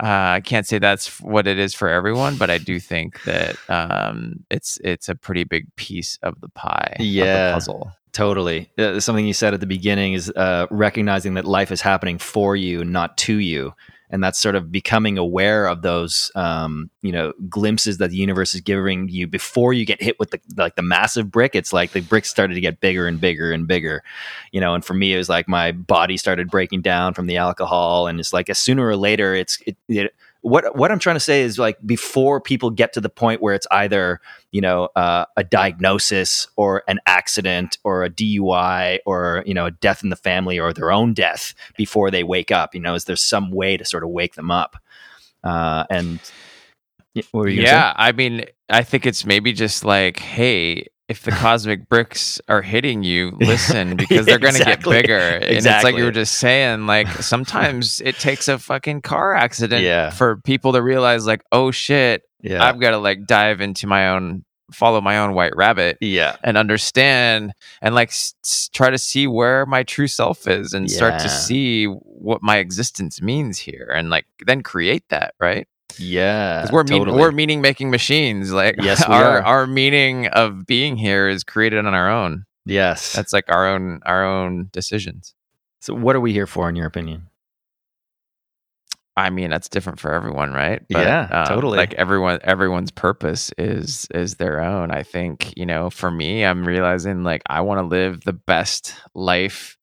uh, 0.02 0.34
I 0.34 0.40
can't 0.40 0.66
say 0.66 0.80
that's 0.80 1.20
what 1.20 1.46
it 1.46 1.60
is 1.60 1.74
for 1.74 1.88
everyone, 1.88 2.36
but 2.36 2.50
I 2.50 2.58
do 2.58 2.80
think 2.80 3.22
that 3.22 3.56
um, 3.68 4.44
it's 4.50 4.78
it's 4.82 5.08
a 5.08 5.14
pretty 5.14 5.44
big 5.44 5.74
piece 5.76 6.18
of 6.24 6.40
the 6.40 6.48
pie, 6.48 6.96
yeah, 6.98 7.48
the 7.48 7.54
puzzle. 7.54 7.92
Totally. 8.12 8.68
Uh, 8.76 9.00
something 9.00 9.24
you 9.24 9.32
said 9.32 9.54
at 9.54 9.60
the 9.60 9.66
beginning 9.66 10.12
is 10.12 10.30
uh, 10.30 10.66
recognizing 10.70 11.34
that 11.34 11.44
life 11.44 11.70
is 11.70 11.80
happening 11.80 12.18
for 12.18 12.56
you, 12.56 12.84
not 12.84 13.16
to 13.18 13.36
you. 13.36 13.74
And 14.12 14.22
that's 14.22 14.38
sort 14.38 14.54
of 14.54 14.70
becoming 14.70 15.18
aware 15.18 15.66
of 15.66 15.82
those, 15.82 16.30
um, 16.34 16.90
you 17.00 17.10
know, 17.10 17.32
glimpses 17.48 17.98
that 17.98 18.10
the 18.10 18.16
universe 18.16 18.54
is 18.54 18.60
giving 18.60 19.08
you 19.08 19.26
before 19.26 19.72
you 19.72 19.84
get 19.84 20.02
hit 20.02 20.18
with 20.20 20.30
the 20.30 20.40
like 20.56 20.76
the 20.76 20.82
massive 20.82 21.30
brick. 21.30 21.54
It's 21.54 21.72
like 21.72 21.92
the 21.92 22.00
bricks 22.00 22.28
started 22.28 22.54
to 22.54 22.60
get 22.60 22.80
bigger 22.80 23.06
and 23.06 23.20
bigger 23.20 23.52
and 23.52 23.66
bigger, 23.66 24.04
you 24.52 24.60
know. 24.60 24.74
And 24.74 24.84
for 24.84 24.94
me, 24.94 25.14
it 25.14 25.16
was 25.16 25.30
like 25.30 25.48
my 25.48 25.72
body 25.72 26.16
started 26.18 26.50
breaking 26.50 26.82
down 26.82 27.14
from 27.14 27.26
the 27.26 27.38
alcohol, 27.38 28.06
and 28.06 28.20
it's 28.20 28.32
like 28.32 28.50
as 28.50 28.58
sooner 28.58 28.86
or 28.86 28.96
later, 28.96 29.34
it's 29.34 29.58
it, 29.66 29.76
it 29.88 30.14
what 30.42 30.76
what 30.76 30.90
I'm 30.90 30.98
trying 30.98 31.16
to 31.16 31.20
say 31.20 31.42
is 31.42 31.58
like 31.58 31.78
before 31.86 32.40
people 32.40 32.70
get 32.70 32.92
to 32.94 33.00
the 33.00 33.08
point 33.08 33.40
where 33.40 33.54
it's 33.54 33.66
either 33.70 34.20
you 34.50 34.60
know 34.60 34.88
uh, 34.96 35.24
a 35.36 35.44
diagnosis 35.44 36.48
or 36.56 36.82
an 36.88 37.00
accident 37.06 37.78
or 37.84 38.04
a 38.04 38.10
DUI 38.10 38.98
or 39.06 39.44
you 39.46 39.54
know 39.54 39.66
a 39.66 39.70
death 39.70 40.02
in 40.02 40.10
the 40.10 40.16
family 40.16 40.58
or 40.58 40.72
their 40.72 40.92
own 40.92 41.14
death 41.14 41.54
before 41.76 42.10
they 42.10 42.24
wake 42.24 42.50
up. 42.50 42.74
You 42.74 42.80
know, 42.80 42.94
is 42.94 43.04
there 43.04 43.16
some 43.16 43.50
way 43.50 43.76
to 43.76 43.84
sort 43.84 44.02
of 44.02 44.10
wake 44.10 44.34
them 44.34 44.50
up? 44.50 44.76
Uh, 45.44 45.84
and 45.88 46.18
yeah, 47.62 47.92
I 47.96 48.12
mean, 48.12 48.44
I 48.68 48.82
think 48.82 49.06
it's 49.06 49.24
maybe 49.24 49.52
just 49.52 49.84
like, 49.84 50.18
hey, 50.18 50.86
if 51.12 51.22
the 51.24 51.30
cosmic 51.30 51.88
bricks 51.90 52.40
are 52.48 52.62
hitting 52.62 53.02
you, 53.02 53.36
listen 53.38 53.96
because 53.96 54.24
they're 54.24 54.38
going 54.38 54.54
to 54.54 54.60
exactly. 54.60 54.94
get 54.94 55.02
bigger. 55.02 55.18
And 55.18 55.44
exactly. 55.44 55.76
it's 55.76 55.84
like 55.84 55.98
you 55.98 56.04
were 56.04 56.10
just 56.10 56.34
saying, 56.36 56.86
like 56.86 57.06
sometimes 57.22 58.00
it 58.00 58.16
takes 58.16 58.48
a 58.48 58.58
fucking 58.58 59.02
car 59.02 59.34
accident 59.34 59.82
yeah. 59.82 60.08
for 60.08 60.36
people 60.38 60.72
to 60.72 60.82
realize, 60.82 61.26
like, 61.26 61.44
oh 61.52 61.70
shit, 61.70 62.22
yeah. 62.40 62.64
I've 62.64 62.80
got 62.80 62.92
to 62.92 62.98
like 62.98 63.26
dive 63.26 63.60
into 63.60 63.86
my 63.86 64.08
own, 64.08 64.44
follow 64.72 65.02
my 65.02 65.18
own 65.18 65.34
white 65.34 65.54
rabbit, 65.54 65.98
yeah, 66.00 66.36
and 66.42 66.56
understand 66.56 67.52
and 67.82 67.94
like 67.94 68.08
s- 68.08 68.70
try 68.72 68.88
to 68.88 68.98
see 68.98 69.26
where 69.26 69.66
my 69.66 69.82
true 69.82 70.08
self 70.08 70.48
is 70.48 70.72
and 70.72 70.88
yeah. 70.88 70.96
start 70.96 71.20
to 71.20 71.28
see 71.28 71.84
what 71.84 72.42
my 72.42 72.56
existence 72.56 73.20
means 73.20 73.58
here, 73.58 73.92
and 73.94 74.08
like 74.08 74.24
then 74.46 74.62
create 74.62 75.04
that, 75.10 75.34
right? 75.38 75.68
Yeah, 75.98 76.66
we're 76.72 76.84
totally. 76.84 77.20
we're 77.20 77.32
meaning 77.32 77.60
making 77.60 77.90
machines. 77.90 78.52
Like 78.52 78.76
yes, 78.80 79.02
our 79.08 79.38
are. 79.38 79.42
our 79.42 79.66
meaning 79.66 80.26
of 80.28 80.66
being 80.66 80.96
here 80.96 81.28
is 81.28 81.44
created 81.44 81.84
on 81.86 81.94
our 81.94 82.10
own. 82.10 82.44
Yes, 82.64 83.12
that's 83.12 83.32
like 83.32 83.44
our 83.48 83.66
own 83.66 84.00
our 84.04 84.24
own 84.24 84.68
decisions. 84.72 85.34
So, 85.80 85.94
what 85.94 86.14
are 86.14 86.20
we 86.20 86.32
here 86.32 86.46
for, 86.46 86.68
in 86.68 86.76
your 86.76 86.86
opinion? 86.86 87.28
I 89.16 89.28
mean, 89.30 89.50
that's 89.50 89.68
different 89.68 90.00
for 90.00 90.12
everyone, 90.14 90.52
right? 90.52 90.80
But, 90.88 91.04
yeah, 91.04 91.28
um, 91.30 91.46
totally. 91.46 91.76
Like 91.76 91.92
everyone, 91.94 92.38
everyone's 92.44 92.90
purpose 92.90 93.52
is 93.58 94.06
is 94.14 94.36
their 94.36 94.62
own. 94.62 94.90
I 94.90 95.02
think 95.02 95.52
you 95.56 95.66
know, 95.66 95.90
for 95.90 96.10
me, 96.10 96.44
I'm 96.44 96.64
realizing 96.64 97.22
like 97.22 97.42
I 97.46 97.60
want 97.60 97.78
to 97.78 97.86
live 97.86 98.22
the 98.22 98.32
best 98.32 98.94
life 99.14 99.76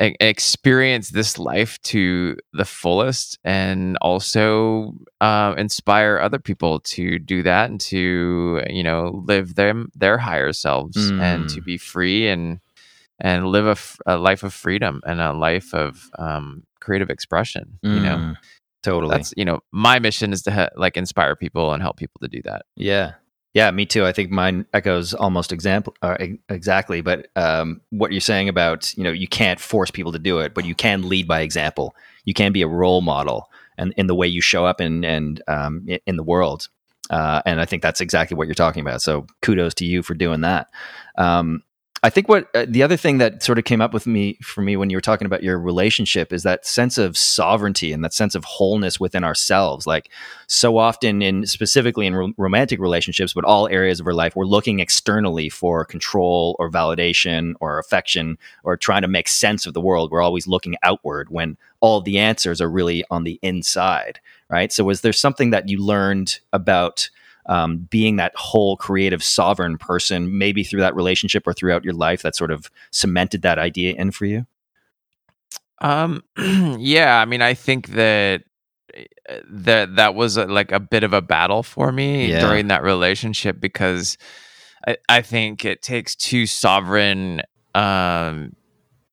experience 0.00 1.10
this 1.10 1.38
life 1.38 1.80
to 1.82 2.36
the 2.54 2.64
fullest 2.64 3.38
and 3.44 3.98
also 4.00 4.94
uh, 5.20 5.54
inspire 5.58 6.18
other 6.18 6.38
people 6.38 6.80
to 6.80 7.18
do 7.18 7.42
that 7.42 7.68
and 7.68 7.80
to 7.80 8.62
you 8.68 8.82
know 8.82 9.22
live 9.26 9.56
them 9.56 9.90
their 9.94 10.16
higher 10.16 10.52
selves 10.52 10.96
mm. 10.96 11.20
and 11.20 11.50
to 11.50 11.60
mm. 11.60 11.64
be 11.64 11.76
free 11.76 12.28
and 12.28 12.60
and 13.20 13.48
live 13.48 13.66
a, 13.66 13.72
f- 13.72 13.98
a 14.06 14.16
life 14.16 14.42
of 14.42 14.54
freedom 14.54 15.02
and 15.04 15.20
a 15.20 15.34
life 15.34 15.74
of 15.74 16.10
um, 16.18 16.62
creative 16.80 17.10
expression 17.10 17.78
mm. 17.84 17.94
you 17.94 18.00
know 18.00 18.16
mm. 18.16 18.36
totally 18.82 19.14
that's 19.14 19.34
you 19.36 19.44
know 19.44 19.60
my 19.70 19.98
mission 19.98 20.32
is 20.32 20.40
to 20.40 20.50
ha- 20.50 20.70
like 20.76 20.96
inspire 20.96 21.36
people 21.36 21.74
and 21.74 21.82
help 21.82 21.98
people 21.98 22.18
to 22.22 22.28
do 22.28 22.40
that 22.42 22.64
yeah 22.74 23.12
yeah, 23.52 23.70
me 23.70 23.84
too. 23.84 24.06
I 24.06 24.12
think 24.12 24.30
mine 24.30 24.66
echoes 24.72 25.12
almost 25.12 25.52
example 25.52 25.94
uh, 26.02 26.16
exactly. 26.48 27.00
But 27.00 27.28
um, 27.36 27.80
what 27.90 28.12
you're 28.12 28.20
saying 28.20 28.48
about 28.48 28.96
you 28.96 29.02
know 29.02 29.10
you 29.10 29.28
can't 29.28 29.60
force 29.60 29.90
people 29.90 30.12
to 30.12 30.18
do 30.18 30.38
it, 30.38 30.54
but 30.54 30.64
you 30.64 30.74
can 30.74 31.08
lead 31.08 31.26
by 31.26 31.40
example. 31.40 31.94
You 32.24 32.34
can 32.34 32.52
be 32.52 32.62
a 32.62 32.68
role 32.68 33.00
model, 33.00 33.50
and 33.76 33.92
in 33.96 34.06
the 34.06 34.14
way 34.14 34.28
you 34.28 34.40
show 34.40 34.66
up 34.66 34.80
in 34.80 35.04
and 35.04 35.42
um, 35.48 35.86
in 36.06 36.16
the 36.16 36.22
world. 36.22 36.68
Uh, 37.10 37.42
and 37.44 37.60
I 37.60 37.64
think 37.64 37.82
that's 37.82 38.00
exactly 38.00 38.36
what 38.36 38.46
you're 38.46 38.54
talking 38.54 38.82
about. 38.82 39.02
So 39.02 39.26
kudos 39.42 39.74
to 39.74 39.84
you 39.84 40.02
for 40.04 40.14
doing 40.14 40.42
that. 40.42 40.68
Um, 41.18 41.64
I 42.02 42.08
think 42.08 42.28
what 42.28 42.48
uh, 42.54 42.64
the 42.66 42.82
other 42.82 42.96
thing 42.96 43.18
that 43.18 43.42
sort 43.42 43.58
of 43.58 43.64
came 43.64 43.82
up 43.82 43.92
with 43.92 44.06
me 44.06 44.38
for 44.42 44.62
me 44.62 44.74
when 44.74 44.88
you 44.88 44.96
were 44.96 45.02
talking 45.02 45.26
about 45.26 45.42
your 45.42 45.58
relationship 45.58 46.32
is 46.32 46.44
that 46.44 46.64
sense 46.64 46.96
of 46.96 47.16
sovereignty 47.16 47.92
and 47.92 48.02
that 48.02 48.14
sense 48.14 48.34
of 48.34 48.42
wholeness 48.44 48.98
within 48.98 49.22
ourselves. 49.22 49.86
Like 49.86 50.10
so 50.46 50.78
often 50.78 51.20
in 51.20 51.46
specifically 51.46 52.06
in 52.06 52.14
ro- 52.14 52.32
romantic 52.38 52.80
relationships, 52.80 53.34
but 53.34 53.44
all 53.44 53.68
areas 53.68 54.00
of 54.00 54.06
our 54.06 54.14
life, 54.14 54.34
we're 54.34 54.46
looking 54.46 54.80
externally 54.80 55.50
for 55.50 55.84
control 55.84 56.56
or 56.58 56.70
validation 56.70 57.52
or 57.60 57.78
affection 57.78 58.38
or 58.64 58.78
trying 58.78 59.02
to 59.02 59.08
make 59.08 59.28
sense 59.28 59.66
of 59.66 59.74
the 59.74 59.80
world. 59.80 60.10
We're 60.10 60.22
always 60.22 60.46
looking 60.46 60.76
outward 60.82 61.28
when 61.28 61.58
all 61.80 62.00
the 62.00 62.18
answers 62.18 62.62
are 62.62 62.70
really 62.70 63.04
on 63.10 63.24
the 63.24 63.38
inside, 63.42 64.20
right? 64.48 64.72
So 64.72 64.84
was 64.84 65.02
there 65.02 65.12
something 65.12 65.50
that 65.50 65.68
you 65.68 65.78
learned 65.78 66.40
about 66.50 67.10
um, 67.46 67.88
being 67.90 68.16
that 68.16 68.32
whole 68.34 68.76
creative 68.76 69.22
sovereign 69.22 69.78
person, 69.78 70.38
maybe 70.38 70.62
through 70.62 70.80
that 70.80 70.94
relationship 70.94 71.46
or 71.46 71.52
throughout 71.52 71.84
your 71.84 71.94
life, 71.94 72.22
that 72.22 72.36
sort 72.36 72.50
of 72.50 72.70
cemented 72.90 73.42
that 73.42 73.58
idea 73.58 73.94
in 73.94 74.10
for 74.10 74.24
you? 74.24 74.46
Um, 75.80 76.22
yeah, 76.78 77.20
I 77.20 77.24
mean, 77.24 77.42
I 77.42 77.54
think 77.54 77.88
that 77.88 78.42
eh, 78.94 79.04
that 79.48 79.96
that 79.96 80.14
was 80.14 80.36
a, 80.36 80.46
like 80.46 80.72
a 80.72 80.80
bit 80.80 81.04
of 81.04 81.12
a 81.12 81.22
battle 81.22 81.62
for 81.62 81.90
me 81.92 82.26
yeah. 82.26 82.40
during 82.40 82.68
that 82.68 82.82
relationship 82.82 83.60
because 83.60 84.18
I, 84.86 84.96
I 85.08 85.22
think 85.22 85.64
it 85.64 85.82
takes 85.82 86.14
two 86.14 86.46
sovereign 86.46 87.42
um 87.72 88.52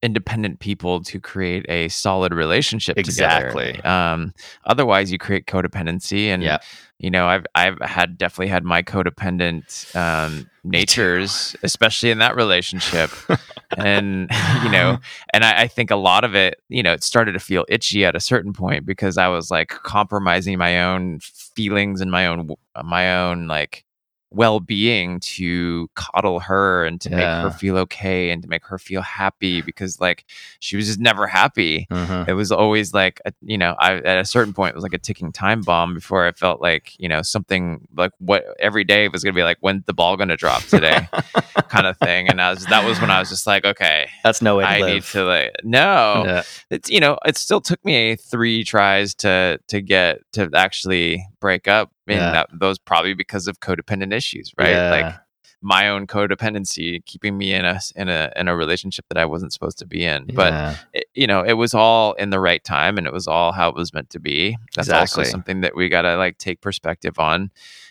independent 0.04 0.60
people 0.60 1.02
to 1.02 1.20
create 1.20 1.66
a 1.70 1.88
solid 1.90 2.34
relationship 2.34 2.98
exactly. 2.98 3.74
together. 3.74 3.88
Um, 3.88 4.34
otherwise, 4.66 5.12
you 5.12 5.18
create 5.18 5.48
codependency, 5.48 6.28
and 6.28 6.44
yeah. 6.44 6.60
you 7.00 7.10
know, 7.10 7.28
I've 7.28 7.46
I've 7.56 7.80
had 7.82 8.18
definitely 8.18 8.48
had 8.48 8.64
my 8.64 8.84
codependent 8.84 9.96
um, 9.96 10.50
natures, 10.64 11.56
especially 11.64 12.12
in 12.12 12.20
that 12.20 12.36
relationship, 12.36 13.10
and 13.78 14.30
you 14.64 14.70
know, 14.70 15.00
and 15.34 15.44
I, 15.44 15.64
I 15.64 15.68
think 15.68 15.90
a 15.90 15.96
lot 15.96 16.24
of 16.24 16.36
it, 16.36 16.62
you 16.70 16.84
know, 16.84 16.94
it 16.94 17.04
started 17.04 17.34
to 17.34 17.40
feel 17.40 17.66
itchy 17.68 18.06
at 18.06 18.16
a 18.16 18.20
certain 18.20 18.54
point 18.54 18.86
because 18.86 19.18
I 19.18 19.28
was 19.30 19.50
like 19.50 19.70
compromising 19.70 20.58
my 20.58 20.84
own 20.84 21.20
feelings 21.22 22.02
and 22.02 22.12
my 22.12 22.28
own 22.28 22.50
my 22.84 23.18
own 23.18 23.48
like 23.48 23.84
well-being 24.32 25.20
to 25.22 25.90
coddle 25.96 26.40
her 26.40 26.86
and 26.86 27.00
to 27.00 27.10
yeah. 27.10 27.16
make 27.16 27.26
her 27.26 27.58
feel 27.58 27.78
okay 27.78 28.30
and 28.30 28.42
to 28.44 28.50
make 28.50 28.66
her 28.66 28.78
feel 28.78 29.02
happy 29.02 29.62
because 29.62 30.02
like 30.02 30.26
she 30.60 30.76
was 30.76 30.86
just 30.86 31.00
never 31.00 31.28
happy 31.28 31.88
uh-huh. 31.90 32.26
it 32.28 32.34
was 32.34 32.52
always 32.52 32.94
like 32.94 33.22
a, 33.26 33.32
you 33.42 33.58
know 33.58 33.76
I, 33.80 33.96
at 33.96 34.20
a 34.20 34.26
certain 34.26 34.54
point 34.54 34.72
it 34.72 34.76
was 34.76 34.84
like 34.84 34.94
a 34.94 34.98
ticking 34.98 35.32
time 35.32 35.62
bomb 35.62 35.94
before 35.94 36.28
i 36.28 36.34
felt 36.34 36.62
like 36.62 36.94
you 37.00 37.08
know 37.08 37.22
something 37.22 37.88
like 37.96 38.12
what 38.20 38.44
every 38.60 38.84
day 38.84 39.08
was 39.08 39.24
gonna 39.24 39.34
be 39.34 39.44
like 39.44 39.58
when's 39.62 39.86
the 39.86 39.94
ball 39.94 40.18
gonna 40.18 40.36
drop 40.36 40.62
today 40.64 41.08
kind 41.70 41.88
of 41.88 41.98
thing 41.98 42.28
and 42.28 42.42
I 42.42 42.50
was 42.50 42.66
that 42.66 42.86
was 42.86 43.00
when 43.00 43.10
i 43.10 43.20
was 43.20 43.30
just 43.30 43.48
like 43.48 43.64
okay 43.66 44.10
that's 44.24 44.42
no 44.42 44.58
way 44.58 44.66
i 44.66 44.80
live. 44.80 44.94
need 44.94 45.04
to 45.04 45.24
like 45.24 45.56
no 45.64 46.24
yeah. 46.26 46.44
it's 46.70 46.90
you 46.90 47.00
know 47.00 47.18
it 47.26 47.38
still 47.38 47.62
took 47.62 47.84
me 47.86 48.18
three 48.18 48.66
tries 48.66 49.16
to 49.16 49.60
to 49.68 49.82
get 49.82 50.20
to 50.34 50.50
actually 50.54 51.26
break 51.40 51.68
up 51.68 51.92
and 52.16 52.22
yeah. 52.22 52.32
that, 52.32 52.50
those 52.54 52.78
probably 52.78 53.14
because 53.14 53.48
of 53.48 53.60
codependent 53.60 54.14
issues 54.14 54.54
right 54.58 54.72
yeah. 54.72 54.90
like 54.90 55.16
my 55.62 55.90
own 55.90 56.06
codependency 56.06 57.04
keeping 57.06 57.38
me 57.38 57.54
in 57.54 57.66
a 57.66 57.80
in 57.96 58.10
a 58.10 58.32
in 58.36 58.48
a 58.48 58.56
relationship 58.56 59.06
that 59.10 59.18
I 59.18 59.26
wasn't 59.26 59.54
supposed 59.54 59.80
to 59.80 59.88
be 59.88 60.04
in 60.04 60.28
but 60.34 60.54
yeah. 60.54 60.76
it, 60.94 61.06
you 61.16 61.26
know 61.26 61.42
it 61.42 61.54
was 61.54 61.74
all 61.74 62.14
in 62.14 62.30
the 62.30 62.40
right 62.40 62.64
time 62.64 62.98
and 62.98 63.08
it 63.08 63.14
was 63.14 63.28
all 63.28 63.52
how 63.52 63.70
it 63.70 63.76
was 63.76 63.94
meant 63.94 64.10
to 64.12 64.20
be 64.20 64.58
that's 64.76 64.88
exactly. 64.88 65.22
also 65.22 65.32
something 65.32 65.62
that 65.62 65.76
we 65.76 65.90
got 65.90 66.04
to 66.04 66.16
like 66.16 66.38
take 66.38 66.62
perspective 66.62 67.18
on 67.20 67.50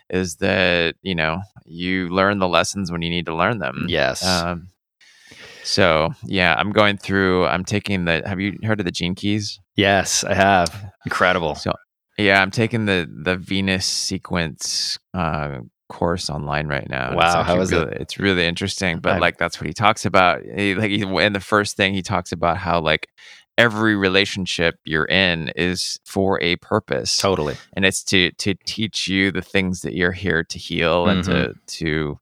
is 0.08 0.36
that 0.36 0.94
you 1.02 1.14
know 1.14 1.40
you 1.64 2.08
learn 2.08 2.38
the 2.38 2.48
lessons 2.48 2.92
when 2.92 3.02
you 3.02 3.10
need 3.10 3.26
to 3.26 3.34
learn 3.34 3.58
them 3.58 3.86
yes 3.88 4.24
um, 4.24 4.68
so 5.64 6.10
yeah 6.24 6.54
i'm 6.58 6.70
going 6.70 6.96
through 6.96 7.46
i'm 7.46 7.64
taking 7.64 8.04
the 8.04 8.22
have 8.24 8.38
you 8.38 8.56
heard 8.62 8.78
of 8.78 8.86
the 8.86 8.92
gene 8.92 9.16
keys 9.16 9.58
yes 9.74 10.22
i 10.22 10.34
have 10.34 10.92
incredible 11.04 11.56
so 11.56 11.72
yeah, 12.18 12.40
I'm 12.40 12.50
taking 12.50 12.86
the 12.86 13.08
the 13.10 13.36
Venus 13.36 13.86
sequence 13.86 14.98
uh, 15.14 15.58
course 15.88 16.30
online 16.30 16.66
right 16.66 16.88
now. 16.88 17.14
Wow, 17.14 17.42
how 17.42 17.60
is 17.60 17.72
really, 17.72 17.92
it? 17.92 18.00
It's 18.00 18.18
really 18.18 18.46
interesting, 18.46 18.98
but 18.98 19.20
like 19.20 19.38
that's 19.38 19.60
what 19.60 19.66
he 19.66 19.72
talks 19.72 20.04
about. 20.04 20.42
He, 20.42 20.74
like 20.74 20.90
he, 20.90 21.02
in 21.02 21.32
the 21.32 21.40
first 21.40 21.76
thing, 21.76 21.94
he 21.94 22.02
talks 22.02 22.32
about 22.32 22.56
how 22.56 22.80
like 22.80 23.08
every 23.58 23.96
relationship 23.96 24.76
you're 24.84 25.06
in 25.06 25.50
is 25.56 25.98
for 26.04 26.40
a 26.42 26.56
purpose, 26.56 27.16
totally, 27.16 27.56
and 27.74 27.84
it's 27.84 28.02
to 28.04 28.32
to 28.32 28.54
teach 28.66 29.08
you 29.08 29.30
the 29.30 29.42
things 29.42 29.82
that 29.82 29.94
you're 29.94 30.12
here 30.12 30.42
to 30.44 30.58
heal 30.58 31.06
mm-hmm. 31.06 31.18
and 31.18 31.24
to 31.24 31.30
mm-hmm. 31.30 31.58
to 31.66 32.18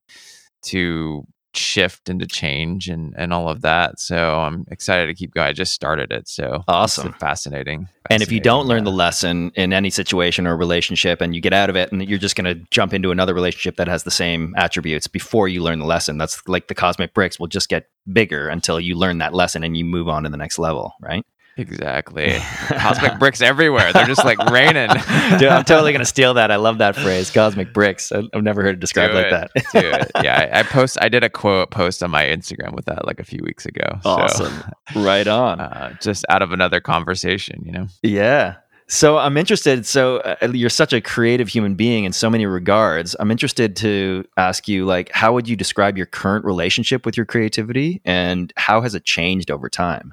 to 0.62 1.26
shift 1.56 2.08
and 2.08 2.20
to 2.20 2.26
change 2.26 2.88
and 2.88 3.14
and 3.16 3.32
all 3.32 3.48
of 3.48 3.62
that. 3.62 3.98
So 4.00 4.40
I'm 4.40 4.64
excited 4.70 5.06
to 5.06 5.14
keep 5.14 5.34
going. 5.34 5.46
I 5.46 5.52
just 5.52 5.72
started 5.72 6.12
it, 6.12 6.28
so 6.28 6.64
awesome, 6.68 7.12
fascinating, 7.14 7.20
fascinating. 7.20 7.88
And 8.10 8.22
if 8.22 8.30
you 8.30 8.40
don't 8.40 8.66
learn 8.66 8.84
yeah. 8.84 8.90
the 8.90 8.96
lesson 8.96 9.50
in 9.54 9.72
any 9.72 9.90
situation 9.90 10.46
or 10.46 10.56
relationship, 10.56 11.20
and 11.20 11.34
you 11.34 11.40
get 11.40 11.52
out 11.52 11.70
of 11.70 11.76
it, 11.76 11.90
and 11.90 12.06
you're 12.06 12.18
just 12.18 12.36
going 12.36 12.44
to 12.44 12.66
jump 12.70 12.92
into 12.92 13.10
another 13.10 13.34
relationship 13.34 13.76
that 13.76 13.88
has 13.88 14.04
the 14.04 14.10
same 14.10 14.54
attributes 14.56 15.06
before 15.06 15.48
you 15.48 15.62
learn 15.62 15.78
the 15.78 15.86
lesson, 15.86 16.18
that's 16.18 16.46
like 16.46 16.68
the 16.68 16.74
cosmic 16.74 17.14
bricks 17.14 17.38
will 17.38 17.46
just 17.46 17.68
get 17.68 17.88
bigger 18.12 18.48
until 18.48 18.78
you 18.78 18.94
learn 18.94 19.18
that 19.18 19.32
lesson 19.32 19.64
and 19.64 19.76
you 19.76 19.84
move 19.84 20.08
on 20.08 20.24
to 20.24 20.28
the 20.28 20.36
next 20.36 20.58
level, 20.58 20.92
right? 21.00 21.24
Exactly. 21.56 22.36
Cosmic 22.68 23.18
bricks 23.18 23.40
everywhere. 23.40 23.92
They're 23.92 24.06
just 24.06 24.24
like 24.24 24.38
raining. 24.50 24.88
Dude, 25.38 25.48
I'm 25.48 25.64
totally 25.64 25.92
gonna 25.92 26.04
steal 26.04 26.34
that. 26.34 26.50
I 26.50 26.56
love 26.56 26.78
that 26.78 26.96
phrase, 26.96 27.30
cosmic 27.30 27.72
bricks. 27.72 28.10
I've 28.12 28.42
never 28.42 28.62
heard 28.62 28.76
it 28.76 28.80
described 28.80 29.12
Do 29.12 29.18
like 29.18 29.26
it. 29.26 29.30
that. 29.32 29.50
It. 29.74 30.10
Yeah, 30.24 30.50
I, 30.52 30.60
I, 30.60 30.62
post. 30.62 30.98
I 31.00 31.08
did 31.08 31.24
a 31.24 31.30
quote 31.30 31.70
post 31.70 32.02
on 32.02 32.10
my 32.10 32.24
Instagram 32.24 32.74
with 32.74 32.84
that 32.86 33.06
like 33.06 33.20
a 33.20 33.24
few 33.24 33.40
weeks 33.44 33.66
ago. 33.66 34.00
Awesome. 34.04 34.52
So, 34.92 35.00
right 35.02 35.26
on. 35.26 35.60
Uh, 35.60 35.94
just 36.00 36.24
out 36.28 36.42
of 36.42 36.52
another 36.52 36.80
conversation, 36.80 37.62
you 37.64 37.72
know. 37.72 37.86
Yeah. 38.02 38.56
So 38.86 39.18
I'm 39.18 39.36
interested. 39.36 39.86
So 39.86 40.18
uh, 40.18 40.48
you're 40.52 40.70
such 40.70 40.92
a 40.92 41.00
creative 41.00 41.48
human 41.48 41.74
being 41.74 42.04
in 42.04 42.12
so 42.12 42.28
many 42.28 42.46
regards. 42.46 43.16
I'm 43.18 43.30
interested 43.30 43.76
to 43.76 44.24
ask 44.36 44.68
you, 44.68 44.84
like, 44.84 45.10
how 45.12 45.32
would 45.32 45.48
you 45.48 45.56
describe 45.56 45.96
your 45.96 46.06
current 46.06 46.44
relationship 46.44 47.06
with 47.06 47.16
your 47.16 47.26
creativity, 47.26 48.00
and 48.04 48.52
how 48.56 48.82
has 48.82 48.94
it 48.94 49.04
changed 49.04 49.50
over 49.50 49.68
time? 49.68 50.12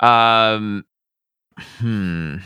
Um, 0.00 0.84
hmm. 1.78 2.36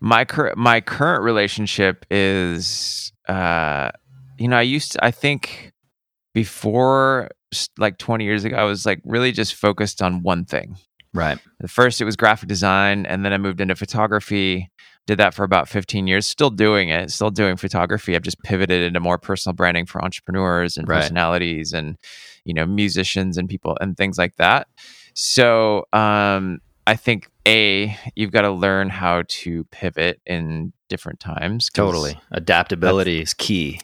My 0.00 0.24
current 0.24 0.58
my 0.58 0.80
current 0.80 1.22
relationship 1.22 2.04
is, 2.10 3.12
uh, 3.28 3.90
you 4.38 4.48
know, 4.48 4.56
I 4.56 4.62
used 4.62 4.92
to, 4.92 5.04
I 5.04 5.12
think 5.12 5.72
before 6.34 7.30
like 7.78 7.98
20 7.98 8.24
years 8.24 8.44
ago, 8.44 8.56
I 8.56 8.64
was 8.64 8.84
like 8.84 9.00
really 9.04 9.32
just 9.32 9.54
focused 9.54 10.02
on 10.02 10.22
one 10.22 10.44
thing. 10.44 10.76
Right. 11.14 11.38
At 11.62 11.70
first, 11.70 12.00
it 12.00 12.04
was 12.04 12.16
graphic 12.16 12.48
design, 12.48 13.04
and 13.06 13.24
then 13.24 13.32
I 13.32 13.38
moved 13.38 13.60
into 13.60 13.76
photography. 13.76 14.70
Did 15.06 15.18
that 15.18 15.34
for 15.34 15.44
about 15.44 15.68
15 15.68 16.06
years. 16.06 16.26
Still 16.26 16.48
doing 16.48 16.88
it. 16.88 17.10
Still 17.10 17.30
doing 17.30 17.56
photography. 17.56 18.14
I've 18.14 18.22
just 18.22 18.40
pivoted 18.42 18.82
into 18.82 19.00
more 19.00 19.18
personal 19.18 19.54
branding 19.54 19.84
for 19.84 20.02
entrepreneurs 20.02 20.76
and 20.76 20.88
right. 20.88 21.00
personalities, 21.00 21.72
and 21.72 21.96
you 22.44 22.54
know, 22.54 22.66
musicians 22.66 23.36
and 23.36 23.48
people 23.48 23.76
and 23.80 23.96
things 23.96 24.16
like 24.16 24.36
that. 24.36 24.68
So 25.14 25.86
um, 25.92 26.60
I 26.86 26.96
think 26.96 27.28
a 27.46 27.96
you've 28.14 28.30
got 28.30 28.42
to 28.42 28.50
learn 28.50 28.88
how 28.88 29.22
to 29.26 29.64
pivot 29.64 30.20
in 30.26 30.72
different 30.88 31.20
times. 31.20 31.68
Totally, 31.72 32.20
adaptability 32.30 33.20
is 33.20 33.34
key. 33.34 33.80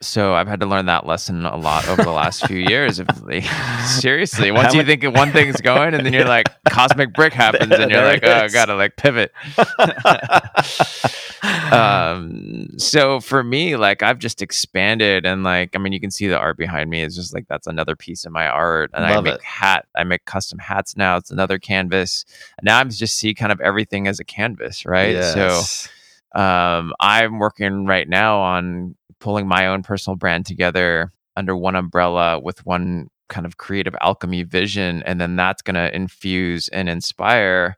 So 0.00 0.34
I've 0.34 0.46
had 0.46 0.60
to 0.60 0.66
learn 0.66 0.86
that 0.86 1.06
lesson 1.06 1.44
a 1.44 1.56
lot 1.56 1.88
over 1.88 2.04
the 2.04 2.12
last 2.12 2.46
few 2.46 2.58
years. 2.68 3.00
Of 3.00 3.08
like, 3.22 3.44
seriously, 3.84 4.52
once 4.52 4.74
you 4.74 4.84
think 4.84 5.02
one 5.02 5.32
thing's 5.32 5.60
going, 5.60 5.94
and 5.94 6.06
then 6.06 6.12
you're 6.12 6.24
like, 6.24 6.48
cosmic 6.68 7.12
brick 7.14 7.32
happens, 7.32 7.72
and 7.72 7.90
you're 7.90 8.04
like, 8.04 8.22
oh, 8.22 8.32
I 8.32 8.48
gotta 8.48 8.76
like 8.76 8.96
pivot. 8.96 9.32
um, 11.72 12.78
so 12.78 13.20
for 13.20 13.42
me, 13.42 13.76
like 13.76 14.02
I've 14.02 14.18
just 14.18 14.40
expanded, 14.40 15.26
and 15.26 15.42
like 15.42 15.74
I 15.74 15.78
mean, 15.78 15.92
you 15.92 16.00
can 16.00 16.12
see 16.12 16.28
the 16.28 16.38
art 16.38 16.56
behind 16.56 16.90
me. 16.90 17.02
It's 17.02 17.16
just 17.16 17.34
like 17.34 17.48
that's 17.48 17.66
another 17.66 17.96
piece 17.96 18.24
of 18.24 18.30
my 18.30 18.46
art, 18.46 18.90
and 18.94 19.02
Love 19.02 19.18
I 19.18 19.20
make 19.20 19.34
it. 19.34 19.42
hat. 19.42 19.86
I 19.96 20.04
make 20.04 20.24
custom 20.24 20.60
hats 20.60 20.96
now. 20.96 21.16
It's 21.16 21.32
another 21.32 21.58
canvas. 21.58 22.24
Now 22.62 22.78
I'm 22.78 22.90
just 22.90 23.16
see 23.16 23.34
kind 23.34 23.50
of 23.50 23.60
everything 23.60 24.06
as 24.06 24.20
a 24.20 24.24
canvas, 24.24 24.86
right? 24.86 25.14
Yes. 25.14 25.34
So 25.34 26.40
um, 26.40 26.92
I'm 27.00 27.38
working 27.38 27.86
right 27.86 28.08
now 28.08 28.40
on 28.40 28.94
pulling 29.20 29.46
my 29.46 29.66
own 29.66 29.82
personal 29.82 30.16
brand 30.16 30.46
together 30.46 31.12
under 31.36 31.56
one 31.56 31.76
umbrella 31.76 32.38
with 32.38 32.64
one 32.66 33.08
kind 33.28 33.46
of 33.46 33.56
creative 33.58 33.94
alchemy 34.00 34.42
vision 34.42 35.02
and 35.04 35.20
then 35.20 35.36
that's 35.36 35.62
going 35.62 35.74
to 35.74 35.94
infuse 35.94 36.68
and 36.68 36.88
inspire 36.88 37.76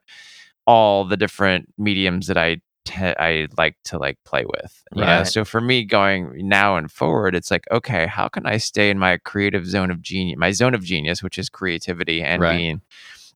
all 0.65 1.03
the 1.05 1.17
different 1.17 1.67
mediums 1.77 2.27
that 2.27 2.37
I 2.37 2.61
te- 2.85 3.15
I 3.19 3.47
like 3.57 3.75
to 3.85 3.97
like 3.97 4.17
play 4.25 4.45
with. 4.45 4.83
You 4.95 5.01
know? 5.01 5.17
Right. 5.17 5.27
So 5.27 5.43
for 5.43 5.59
me 5.61 5.83
going 5.83 6.47
now 6.47 6.77
and 6.77 6.91
forward 6.91 7.35
it's 7.35 7.51
like 7.51 7.65
okay, 7.71 8.07
how 8.07 8.27
can 8.29 8.45
I 8.45 8.57
stay 8.57 8.89
in 8.89 8.97
my 8.97 9.17
creative 9.17 9.67
zone 9.67 9.91
of 9.91 10.01
genius, 10.01 10.37
my 10.37 10.51
zone 10.51 10.73
of 10.73 10.83
genius 10.83 11.21
which 11.21 11.37
is 11.37 11.49
creativity 11.49 12.21
and 12.21 12.41
Right. 12.41 12.57
being 12.57 12.81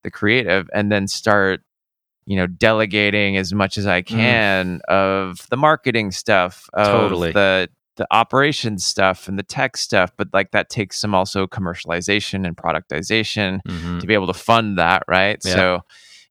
the 0.03 0.11
creative 0.11 0.69
and 0.73 0.91
then 0.91 1.07
start 1.07 1.61
you 2.25 2.35
know 2.35 2.47
delegating 2.47 3.37
as 3.37 3.53
much 3.53 3.77
as 3.77 3.85
I 3.85 4.01
mm. 4.01 4.07
can 4.07 4.81
of 4.87 5.47
the 5.49 5.57
marketing 5.57 6.11
stuff 6.11 6.69
of 6.73 6.87
Totally. 6.87 7.31
the 7.31 7.69
the 7.97 8.07
operations 8.11 8.85
stuff 8.85 9.27
and 9.27 9.39
the 9.39 9.43
tech 9.43 9.77
stuff 9.77 10.11
but 10.17 10.27
like 10.33 10.51
that 10.51 10.69
takes 10.69 10.99
some 10.99 11.15
also 11.15 11.47
commercialization 11.47 12.45
and 12.45 12.57
productization 12.57 13.59
Mhm. 13.67 13.99
to 14.01 14.07
be 14.07 14.13
able 14.13 14.27
to 14.27 14.33
fund 14.33 14.77
that 14.77 15.03
right 15.07 15.39
Yeah. 15.45 15.53
so 15.55 15.79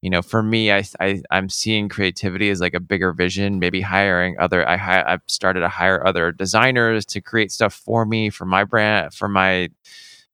you 0.02 0.10
know 0.10 0.20
for 0.20 0.42
me 0.42 0.70
I, 0.70 0.84
I 1.00 1.22
i'm 1.30 1.48
seeing 1.48 1.88
creativity 1.88 2.50
as 2.50 2.60
like 2.60 2.74
a 2.74 2.80
bigger 2.80 3.12
vision 3.14 3.58
maybe 3.58 3.80
hiring 3.80 4.36
other 4.38 4.68
i 4.68 4.76
hi- 4.76 5.04
i've 5.06 5.22
started 5.26 5.60
to 5.60 5.68
hire 5.68 6.06
other 6.06 6.30
designers 6.32 7.06
to 7.06 7.20
create 7.22 7.50
stuff 7.50 7.72
for 7.72 8.04
me 8.04 8.28
for 8.30 8.44
my 8.44 8.64
brand 8.64 9.14
for 9.14 9.28
my 9.28 9.68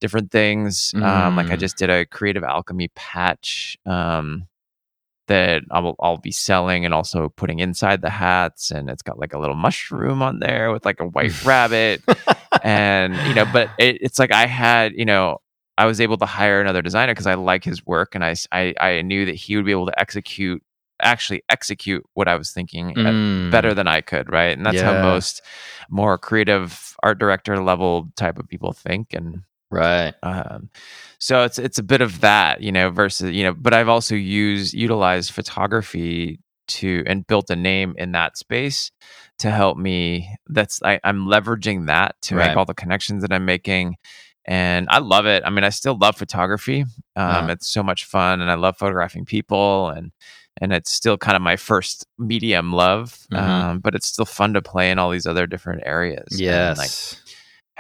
different 0.01 0.31
things 0.33 0.93
um 0.97 1.37
like 1.37 1.51
i 1.51 1.57
Mm. 1.57 1.61
just 1.61 1.77
did 1.77 1.91
a 1.91 2.05
creative 2.07 2.43
alchemy 2.43 2.89
patch 2.97 3.77
um 3.87 4.47
that 5.31 5.63
I'll, 5.71 5.95
I'll 6.01 6.19
be 6.19 6.31
selling 6.33 6.85
and 6.85 6.93
also 6.93 7.29
putting 7.31 7.59
inside 7.61 8.03
the 8.03 8.11
hats 8.11 8.71
and 8.71 8.91
it's 8.91 9.03
got 9.03 9.19
like 9.19 9.33
a 9.33 9.39
little 9.39 9.57
mushroom 9.57 10.23
on 10.23 10.39
there 10.41 10.71
with 10.73 10.85
like 10.85 11.01
a 11.01 11.07
white 11.07 11.45
rabbit 11.45 12.03
and 12.63 13.15
you 13.29 13.35
know 13.35 13.47
but 13.53 13.71
it, 13.79 13.99
it's 14.03 14.19
like 14.19 14.33
i 14.33 14.47
had 14.47 14.93
you 14.95 15.05
know 15.05 15.39
i 15.79 15.87
was 15.87 16.01
able 16.01 16.17
to 16.17 16.27
hire 16.27 16.61
another 16.61 16.83
designer 16.83 17.13
because 17.15 17.27
i 17.27 17.35
like 17.35 17.65
his 17.65 17.85
work 17.87 18.15
and 18.15 18.25
I 18.25 18.35
I 18.81 19.03
knew 19.03 19.25
that 19.27 19.35
he 19.35 19.57
would 19.57 19.65
be 19.65 19.73
able 19.73 19.87
to 19.87 19.99
execute 20.01 20.63
actually 21.03 21.43
execute 21.49 22.05
what 22.15 22.29
i 22.29 22.35
was 22.37 22.51
thinking 22.51 22.91
at- 22.91 22.97
Mm. 23.15 23.51
better 23.51 23.73
than 23.73 23.87
i 23.87 24.01
could 24.03 24.31
right 24.31 24.57
and 24.57 24.67
that's 24.67 24.77
Yeah. 24.77 24.95
how 24.97 25.03
most 25.03 25.41
more 25.89 26.19
creative 26.19 26.95
art 27.03 27.19
director 27.19 27.59
level 27.63 28.11
type 28.17 28.39
of 28.39 28.47
people 28.49 28.73
think 28.73 29.15
and 29.15 29.43
Right. 29.71 30.15
um, 30.23 30.69
so 31.19 31.45
it's 31.45 31.59
it's 31.59 31.79
a 31.79 31.83
bit 31.83 32.01
of 32.01 32.21
that, 32.23 32.63
you 32.63 32.73
know, 32.73 32.91
versus 32.91 33.31
you 33.35 33.45
know, 33.45 33.55
but 33.55 33.75
I've 33.75 33.89
also 33.89 34.15
used 34.15 34.75
utilized 34.75 35.33
photography 35.33 36.41
to 36.69 37.03
and 37.07 37.27
built 37.27 37.51
a 37.51 37.57
name 37.57 37.95
in 37.99 38.13
that 38.13 38.37
space 38.39 38.91
to 39.41 39.51
help 39.51 39.77
me. 39.79 40.35
That's 40.49 40.83
I, 40.83 40.99
I'm 41.05 41.27
leveraging 41.27 41.87
that 41.87 42.17
to 42.23 42.37
Right. 42.37 42.49
make 42.49 42.57
all 42.57 42.65
the 42.65 42.75
connections 42.75 43.23
that 43.23 43.33
I'm 43.33 43.45
making, 43.45 43.97
and 44.47 44.87
I 44.91 44.99
love 44.99 45.27
it. 45.27 45.43
I 45.45 45.51
mean, 45.51 45.65
I 45.65 45.69
still 45.71 45.97
love 45.99 46.17
photography. 46.17 46.83
Um, 47.17 47.49
Yeah. 47.49 47.53
It's 47.53 47.69
so 47.69 47.83
much 47.83 48.05
fun, 48.07 48.41
and 48.41 48.51
I 48.51 48.55
love 48.55 48.77
photographing 48.79 49.25
people 49.25 49.89
and. 49.91 50.13
And 50.63 50.75
it's 50.75 50.91
still 50.93 51.17
kind 51.17 51.37
of 51.37 51.43
my 51.43 51.57
first 51.57 52.05
medium 52.19 52.73
love, 52.73 53.17
Mhm. 53.33 53.39
um, 53.39 53.79
but 53.79 53.95
it's 53.95 54.07
still 54.09 54.27
fun 54.27 54.53
to 54.55 54.61
play 54.61 54.91
in 54.91 54.99
all 54.99 55.09
these 55.11 55.25
other 55.27 55.47
different 55.47 55.83
areas. 55.87 56.39
Yes. 56.39 57.17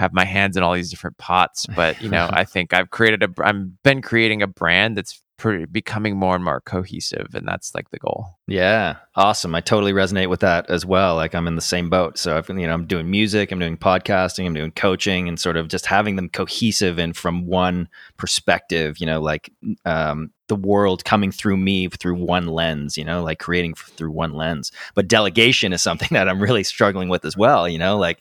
Have 0.01 0.13
my 0.13 0.25
hands 0.25 0.57
in 0.57 0.63
all 0.63 0.73
these 0.73 0.91
different 0.91 1.17
pots 1.19 1.67
but 1.77 2.01
you 2.03 2.09
know 2.09 2.29
i 2.33 2.45
think 2.45 2.73
i've 2.75 2.91
created 2.91 3.23
a 3.23 3.29
i've 3.45 3.83
been 3.83 4.03
creating 4.03 4.43
a 4.43 4.47
brand 4.47 4.97
that's 4.97 5.23
pretty, 5.37 5.65
becoming 5.65 6.17
more 6.17 6.35
and 6.35 6.45
more 6.45 6.61
cohesive 6.61 7.29
and 7.35 7.49
that's 7.49 7.75
like 7.75 7.91
the 7.91 7.99
goal 7.99 8.39
Yeah, 8.47 8.97
awesome. 9.15 9.55
I 9.55 9.61
totally 9.61 9.93
resonate 9.93 10.29
with 10.29 10.41
that 10.41 10.69
as 10.69 10.85
well. 10.85 11.15
Like 11.15 11.37
I'm 11.37 11.47
in 11.47 11.55
the 11.55 11.63
same 11.63 11.89
boat. 11.89 12.19
So 12.19 12.37
I've, 12.37 12.49
you 12.49 12.67
know, 12.67 12.73
I'm 12.75 12.85
doing 12.85 13.09
music, 13.09 13.53
I'm 13.53 13.61
doing 13.61 13.77
podcasting, 13.77 14.45
I'm 14.45 14.55
doing 14.55 14.73
coaching, 14.73 15.29
and 15.29 15.39
sort 15.39 15.57
of 15.57 15.69
just 15.69 15.87
having 15.87 16.17
them 16.17 16.29
cohesive 16.29 16.99
and 16.99 17.17
from 17.17 17.47
one 17.47 17.89
perspective. 18.17 18.99
You 18.99 19.07
know, 19.07 19.21
like 19.21 19.53
um, 19.85 20.33
the 20.51 20.57
world 20.57 21.05
coming 21.05 21.31
through 21.31 21.57
me 21.57 21.89
through 21.89 22.17
one 22.17 22.49
lens. 22.49 22.99
You 22.99 23.05
know, 23.05 23.23
like 23.23 23.39
creating 23.39 23.75
through 23.75 24.11
one 24.11 24.35
lens. 24.35 24.73
But 24.95 25.09
delegation 25.09 25.73
is 25.73 25.81
something 25.91 26.09
that 26.11 26.29
I'm 26.29 26.43
really 26.43 26.65
struggling 26.65 27.09
with 27.09 27.25
as 27.25 27.37
well. 27.37 27.67
You 27.67 27.79
know, 27.79 27.97
like 27.97 28.21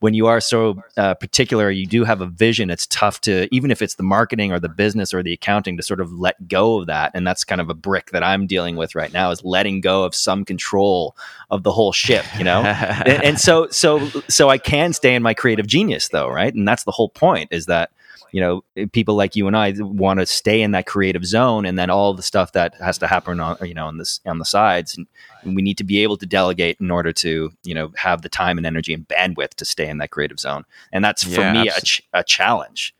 when 0.00 0.12
you 0.12 0.26
are 0.26 0.40
so 0.40 0.82
uh, 0.96 1.14
particular, 1.14 1.70
you 1.70 1.86
do 1.86 2.04
have 2.04 2.20
a 2.20 2.26
vision. 2.26 2.68
It's 2.68 2.86
tough 2.88 3.22
to 3.22 3.48
even 3.54 3.70
if 3.70 3.80
it's 3.80 3.94
the 3.94 4.02
marketing 4.02 4.52
or 4.52 4.60
the 4.60 4.68
business 4.68 5.14
or 5.14 5.22
the 5.22 5.32
accounting 5.32 5.76
to 5.78 5.82
sort 5.82 6.00
of 6.00 6.12
let 6.12 6.48
go 6.48 6.80
of 6.80 6.86
that. 6.88 7.12
And 7.14 7.26
that's 7.26 7.44
kind 7.44 7.60
of 7.60 7.70
a 7.70 7.74
brick 7.74 8.10
that 8.10 8.22
I'm 8.22 8.46
dealing 8.46 8.76
with 8.76 8.94
right 8.94 9.12
now 9.12 9.30
is 9.30 9.44
letting 9.44 9.80
go 9.80 10.04
of 10.04 10.14
some 10.14 10.44
control 10.44 11.16
of 11.50 11.62
the 11.62 11.72
whole 11.72 11.92
ship. 11.92 12.26
You 12.36 12.44
know. 12.44 12.62
and, 13.06 13.24
and 13.24 13.40
so 13.40 13.68
so 13.70 14.06
so 14.28 14.48
I 14.48 14.58
can 14.58 14.92
stay 14.92 15.14
in 15.14 15.22
my 15.22 15.32
creative 15.32 15.66
genius 15.66 16.08
though, 16.08 16.28
right? 16.28 16.52
And 16.54 16.66
that's 16.66 16.84
the 16.84 16.92
whole 16.92 17.08
point 17.08 17.48
is 17.52 17.66
that 17.66 17.90
you 18.32 18.40
know 18.40 18.64
eh, 18.76 18.86
people 18.92 19.14
like 19.14 19.36
you 19.36 19.46
and 19.46 19.56
I 19.56 19.74
want 19.78 20.20
to 20.20 20.26
stay 20.26 20.62
in 20.62 20.72
that 20.72 20.86
creative 20.86 21.24
zone, 21.24 21.64
and 21.66 21.78
then 21.78 21.90
all 21.90 22.14
the 22.14 22.22
stuff 22.22 22.52
that 22.52 22.74
has 22.76 22.98
to 22.98 23.06
happen 23.06 23.40
on 23.40 23.56
you 23.62 23.74
know 23.74 23.86
on 23.86 23.98
this 23.98 24.20
on 24.26 24.38
the 24.38 24.44
sides, 24.44 24.96
and, 24.96 25.06
and 25.42 25.54
we 25.56 25.62
need 25.62 25.78
to 25.78 25.84
be 25.84 26.02
able 26.02 26.16
to 26.18 26.26
delegate 26.26 26.78
in 26.80 26.90
order 26.90 27.12
to 27.12 27.50
you 27.64 27.74
know 27.74 27.92
have 27.96 28.22
the 28.22 28.28
time 28.28 28.58
and 28.58 28.66
energy 28.66 28.92
and 28.94 29.06
bandwidth 29.08 29.54
to 29.54 29.64
stay 29.64 29.88
in 29.88 29.98
that 29.98 30.10
creative 30.10 30.38
zone, 30.40 30.64
and 30.92 31.04
that's 31.04 31.22
for 31.22 31.40
Yeah, 31.40 31.52
me 31.52 31.68
a, 31.68 31.80
ch- 31.80 32.02
a 32.12 32.22
challenge. 32.24 32.94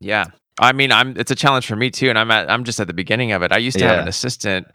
yeah. 0.00 0.26
I 0.60 0.72
mean 0.72 0.90
i'm 0.90 1.16
it's 1.16 1.30
a 1.30 1.36
challenge 1.36 1.68
for 1.68 1.76
me 1.76 1.88
too 1.88 2.08
and 2.10 2.18
i'm 2.18 2.32
at 2.32 2.50
i'm 2.50 2.64
just 2.64 2.80
at 2.80 2.88
the 2.88 2.92
beginning 2.92 3.30
of 3.30 3.42
it. 3.42 3.52
I 3.52 3.58
used 3.58 3.78
to 3.78 3.86
have 3.86 4.00
an 4.00 4.08
assistant 4.08 4.66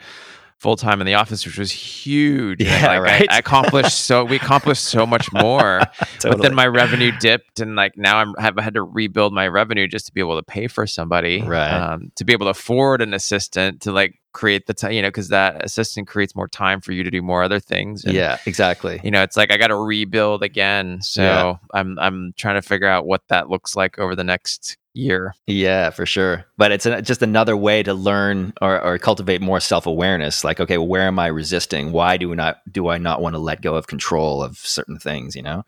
full 0.63 0.78
time 0.78 1.02
in 1.02 1.06
the 1.06 1.13
office, 1.15 1.45
which 1.45 1.58
was 1.58 1.71
huge. 1.71 2.63
Yeah, 2.63 2.88
like, 2.88 3.02
right. 3.02 3.28
I, 3.30 3.36
I 3.36 3.39
accomplished 3.39 3.99
so 3.99 4.23
we 4.23 4.38
accomplished 4.38 4.86
so 4.86 5.06
much 5.06 5.32
more, 5.34 5.82
but 6.23 6.41
then 6.41 6.56
my 6.56 6.65
revenue 6.65 7.12
dipped, 7.19 7.60
and 7.60 7.76
like 7.76 7.97
now 7.97 8.17
I'm 8.17 8.34
have 8.39 8.58
had 8.58 8.76
to 8.76 8.82
rebuild 8.82 9.34
my 9.34 9.47
revenue 9.47 9.88
just 9.88 10.06
to 10.08 10.13
be 10.13 10.21
able 10.21 10.38
to 10.38 10.43
pay 10.43 10.67
for 10.67 10.88
somebody, 10.88 11.41
Right. 11.41 11.69
Um, 11.69 12.12
to 12.15 12.23
be 12.23 12.32
able 12.32 12.45
to 12.45 12.52
afford 12.52 13.02
an 13.02 13.13
assistant 13.13 13.82
to 13.82 13.91
like 13.91 14.19
create 14.34 14.67
the 14.67 14.74
time, 14.74 14.91
you 14.91 15.02
know, 15.02 15.08
because 15.08 15.30
that 15.30 15.63
assistant 15.63 16.08
creates 16.08 16.36
more 16.36 16.48
time 16.48 16.82
for 16.82 16.91
you 16.91 17.04
to 17.04 17.12
do 17.12 17.22
more 17.22 17.43
other 17.43 17.60
things. 17.60 18.04
And, 18.04 18.13
yeah, 18.13 18.38
exactly. 18.46 19.00
you 19.04 19.12
know 19.12 19.24
it's 19.24 19.38
like 19.38 19.52
i 19.52 19.58
got 19.58 19.67
to 19.67 19.76
rebuild 19.76 20.43
again 20.43 21.02
so 21.02 21.22
Yeah. 21.24 21.56
i'm 21.74 21.98
i'm 22.00 22.34
trying 22.38 22.56
to 22.56 22.62
figure 22.62 22.88
out 22.88 23.06
what 23.06 23.22
that 23.30 23.50
looks 23.50 23.76
like 23.76 23.98
over 24.00 24.15
the 24.15 24.24
next 24.24 24.78
year 24.96 25.34
Yeah, 25.48 25.89
for 25.89 26.06
sure. 26.06 26.46
But 26.58 26.72
it's 26.72 26.86
a, 26.86 27.02
just 27.02 27.22
another 27.24 27.58
way 27.58 27.82
to 27.84 27.93
learn 27.96 28.54
or, 28.62 28.80
or 28.80 28.98
cultivate 29.00 29.41
more 29.41 29.60
self 29.60 29.88
awareness. 29.88 30.43
Like, 30.43 30.60
okay, 30.60 30.78
well, 30.78 30.88
where 30.88 31.02
am 31.08 31.17
I 31.17 31.28
resisting? 31.28 31.91
Why 31.91 32.17
do 32.17 32.34
not 32.36 32.62
do 32.72 32.89
I 32.89 33.00
not 33.00 33.19
want 33.22 33.34
to 33.34 33.39
let 33.39 33.62
go 33.62 33.74
of 33.76 33.88
control 33.88 34.43
of 34.43 34.58
certain 34.58 35.00
things? 35.00 35.36
You 35.36 35.41
know. 35.41 35.65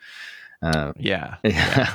Uh, 0.65 0.91
yeah 0.97 1.36
yeah. 1.43 1.93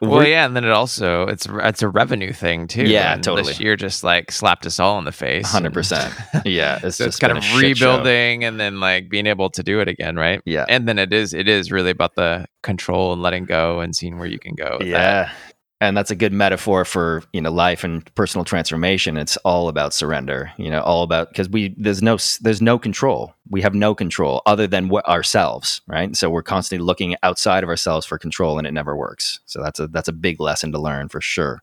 well 0.00 0.26
yeah 0.26 0.46
and 0.46 0.56
then 0.56 0.64
it 0.64 0.70
also 0.70 1.26
it's 1.26 1.46
it's 1.50 1.82
a 1.82 1.88
revenue 1.88 2.32
thing 2.32 2.66
too 2.66 2.84
Yeah, 2.84 3.12
and 3.14 3.22
totally. 3.22 3.48
this 3.48 3.60
year 3.60 3.76
just 3.76 4.02
like 4.02 4.32
slapped 4.32 4.64
us 4.64 4.80
all 4.80 4.98
in 4.98 5.04
the 5.04 5.12
face 5.12 5.46
Hundred 5.50 5.74
percent. 5.74 6.14
Yeah, 6.46 6.76
it's 6.82 6.96
so 6.96 7.04
it's 7.04 7.18
just 7.18 7.20
kind 7.20 7.36
of 7.36 7.44
rebuilding 7.60 8.44
and 8.44 8.58
then 8.58 8.80
like 8.80 9.08
being 9.10 9.26
able 9.26 9.50
to 9.50 9.62
do 9.62 9.80
it 9.80 9.88
again 9.88 10.16
right 10.16 10.40
Yeah, 10.46 10.64
and 10.68 10.88
then 10.88 10.98
it 10.98 11.12
is 11.12 11.34
it 11.34 11.46
is 11.48 11.70
really 11.70 11.90
about 11.90 12.14
the 12.14 12.46
control 12.62 13.12
and 13.12 13.20
letting 13.22 13.44
go 13.44 13.80
and 13.80 13.94
seeing 13.94 14.18
where 14.18 14.28
you 14.28 14.38
can 14.38 14.54
go 14.54 14.76
with 14.78 14.90
that. 14.92 15.32
And 15.80 15.96
that's 15.96 16.10
a 16.10 16.14
good 16.16 16.32
metaphor 16.32 16.84
for 16.84 17.22
you 17.32 17.40
know 17.40 17.50
life 17.50 17.84
and 17.84 18.12
personal 18.14 18.44
transformation. 18.44 19.16
It's 19.16 19.36
all 19.38 19.68
about 19.68 19.94
surrender. 19.94 20.52
You 20.58 20.70
know, 20.70 20.80
all 20.82 21.02
about 21.02 21.30
because 21.30 21.48
we 21.48 21.74
there's 21.78 22.02
no 22.02 22.18
there's 22.40 22.60
no 22.60 22.78
control. 22.78 23.34
We 23.48 23.62
have 23.62 23.74
no 23.74 23.94
control 23.94 24.42
other 24.46 24.66
than 24.66 24.88
what 24.88 25.08
ourselves, 25.08 25.80
right? 25.86 26.14
So 26.16 26.28
we're 26.30 26.42
constantly 26.42 26.84
looking 26.84 27.16
outside 27.22 27.62
of 27.62 27.68
ourselves 27.70 28.06
for 28.06 28.18
control, 28.18 28.58
and 28.58 28.66
it 28.66 28.72
never 28.72 28.94
works. 28.96 29.40
So 29.46 29.62
that's 29.62 29.80
a 29.80 29.88
that's 29.88 30.08
a 30.08 30.12
big 30.12 30.40
lesson 30.40 30.72
to 30.72 30.78
learn 30.78 31.08
for 31.08 31.20
sure. 31.20 31.62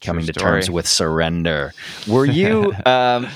True 0.00 0.12
Coming 0.12 0.26
to 0.26 0.32
story. 0.32 0.52
terms 0.52 0.70
with 0.70 0.86
surrender. 0.86 1.74
Were 2.08 2.24
you? 2.40 2.72
um, 2.86 3.28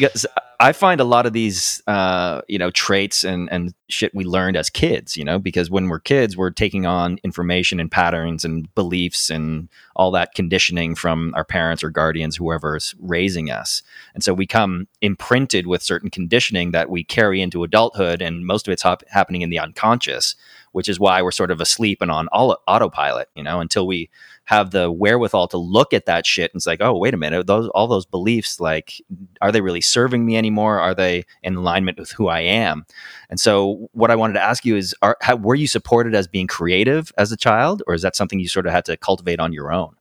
I 0.60 0.72
find 0.72 1.00
a 1.00 1.04
lot 1.04 1.26
of 1.26 1.32
these, 1.32 1.82
uh, 1.86 2.42
you 2.48 2.58
know, 2.58 2.70
traits 2.70 3.24
and 3.24 3.50
and 3.52 3.74
shit 3.88 4.14
we 4.14 4.24
learned 4.24 4.56
as 4.56 4.70
kids. 4.70 5.16
You 5.16 5.24
know, 5.24 5.38
because 5.38 5.70
when 5.70 5.88
we're 5.88 6.00
kids, 6.00 6.36
we're 6.36 6.50
taking 6.50 6.86
on 6.86 7.18
information 7.24 7.80
and 7.80 7.90
patterns 7.90 8.44
and 8.44 8.72
beliefs 8.74 9.30
and 9.30 9.68
all 9.96 10.10
that 10.12 10.34
conditioning 10.34 10.94
from 10.94 11.32
our 11.34 11.44
parents 11.44 11.82
or 11.84 11.90
guardians, 11.90 12.36
whoever's 12.36 12.94
raising 13.00 13.50
us, 13.50 13.82
and 14.14 14.22
so 14.22 14.34
we 14.34 14.46
come 14.46 14.88
imprinted 15.00 15.66
with 15.66 15.82
certain 15.82 16.10
conditioning 16.10 16.70
that 16.72 16.90
we 16.90 17.04
carry 17.04 17.40
into 17.40 17.64
adulthood, 17.64 18.22
and 18.22 18.46
most 18.46 18.68
of 18.68 18.72
it's 18.72 18.82
hap- 18.82 19.08
happening 19.08 19.42
in 19.42 19.50
the 19.50 19.58
unconscious, 19.58 20.34
which 20.72 20.88
is 20.88 21.00
why 21.00 21.22
we're 21.22 21.30
sort 21.30 21.50
of 21.50 21.60
asleep 21.60 22.00
and 22.00 22.10
on 22.10 22.28
all 22.28 22.58
autopilot. 22.66 23.28
You 23.34 23.42
know, 23.42 23.60
until 23.60 23.86
we 23.86 24.10
have 24.44 24.70
the 24.70 24.90
wherewithal 24.90 25.48
to 25.48 25.56
look 25.56 25.92
at 25.92 26.06
that 26.06 26.26
shit 26.26 26.52
and 26.52 26.58
it's 26.58 26.66
like, 26.66 26.80
oh, 26.82 26.96
wait 26.96 27.14
a 27.14 27.16
minute, 27.16 27.46
those 27.46 27.68
all 27.68 27.86
those 27.86 28.06
beliefs, 28.06 28.60
like, 28.60 29.00
are 29.40 29.50
they 29.50 29.60
really 29.60 29.80
serving 29.80 30.24
me 30.24 30.36
anymore? 30.36 30.78
Are 30.80 30.94
they 30.94 31.24
in 31.42 31.56
alignment 31.56 31.98
with 31.98 32.10
who 32.12 32.28
I 32.28 32.40
am? 32.40 32.84
And 33.30 33.40
so, 33.40 33.88
what 33.92 34.10
I 34.10 34.16
wanted 34.16 34.34
to 34.34 34.42
ask 34.42 34.64
you 34.64 34.76
is, 34.76 34.94
are, 35.02 35.16
how, 35.22 35.36
were 35.36 35.54
you 35.54 35.66
supported 35.66 36.14
as 36.14 36.28
being 36.28 36.46
creative 36.46 37.12
as 37.16 37.32
a 37.32 37.36
child, 37.36 37.82
or 37.86 37.94
is 37.94 38.02
that 38.02 38.16
something 38.16 38.38
you 38.38 38.48
sort 38.48 38.66
of 38.66 38.72
had 38.72 38.84
to 38.86 38.96
cultivate 38.96 39.40
on 39.40 39.52
your 39.52 39.72
own? 39.72 39.94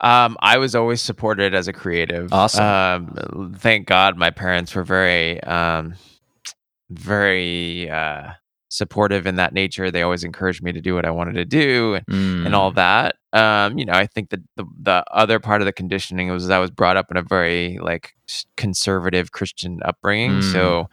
Um, 0.00 0.36
I 0.40 0.58
was 0.58 0.74
always 0.74 1.00
supported 1.00 1.54
as 1.54 1.68
a 1.68 1.72
creative. 1.72 2.32
Awesome. 2.32 2.64
Um, 2.64 3.54
thank 3.56 3.86
God 3.86 4.16
my 4.16 4.30
parents 4.30 4.74
were 4.74 4.82
very, 4.82 5.40
um, 5.44 5.94
very 6.90 7.88
uh, 7.88 8.32
supportive 8.72 9.26
in 9.26 9.36
that 9.36 9.52
nature. 9.52 9.90
They 9.90 10.02
always 10.02 10.24
encouraged 10.24 10.62
me 10.62 10.72
to 10.72 10.80
do 10.80 10.94
what 10.94 11.04
I 11.04 11.10
wanted 11.10 11.34
to 11.34 11.44
do 11.44 11.94
and, 11.94 12.06
Mm. 12.06 12.46
and 12.46 12.54
all 12.54 12.70
that. 12.72 13.16
Um, 13.32 13.78
you 13.78 13.84
know, 13.84 13.92
I 13.92 14.06
think 14.06 14.30
that 14.30 14.40
the, 14.56 14.64
the 14.80 15.04
other 15.10 15.38
part 15.38 15.60
of 15.62 15.66
the 15.66 15.72
conditioning 15.72 16.30
was 16.30 16.48
I 16.50 16.58
was 16.58 16.70
brought 16.70 16.96
up 16.96 17.10
in 17.10 17.16
a 17.16 17.22
very 17.22 17.78
like 17.80 18.14
conservative 18.56 19.32
Christian 19.32 19.80
upbringing. 19.84 20.40
Mm. 20.40 20.52
So 20.52 20.88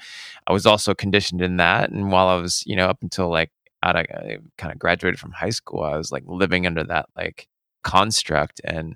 I 0.48 0.54
was 0.54 0.66
also 0.66 0.94
conditioned 0.94 1.42
in 1.42 1.58
that. 1.58 1.90
And 1.90 2.12
while 2.12 2.28
I 2.28 2.36
was, 2.36 2.64
you 2.66 2.76
know, 2.76 2.88
up 2.88 3.00
until 3.02 3.30
like 3.30 3.52
out 3.84 3.96
of 3.96 4.06
I 4.10 4.38
kind 4.58 4.74
of 4.74 4.80
graduated 4.80 5.20
from 5.20 5.32
high 5.32 5.50
school, 5.52 5.84
I 5.84 5.96
was 5.98 6.12
like 6.12 6.24
living 6.28 6.68
under 6.68 6.84
that 6.86 7.08
like 7.16 7.48
construct 7.84 8.60
and 8.66 8.96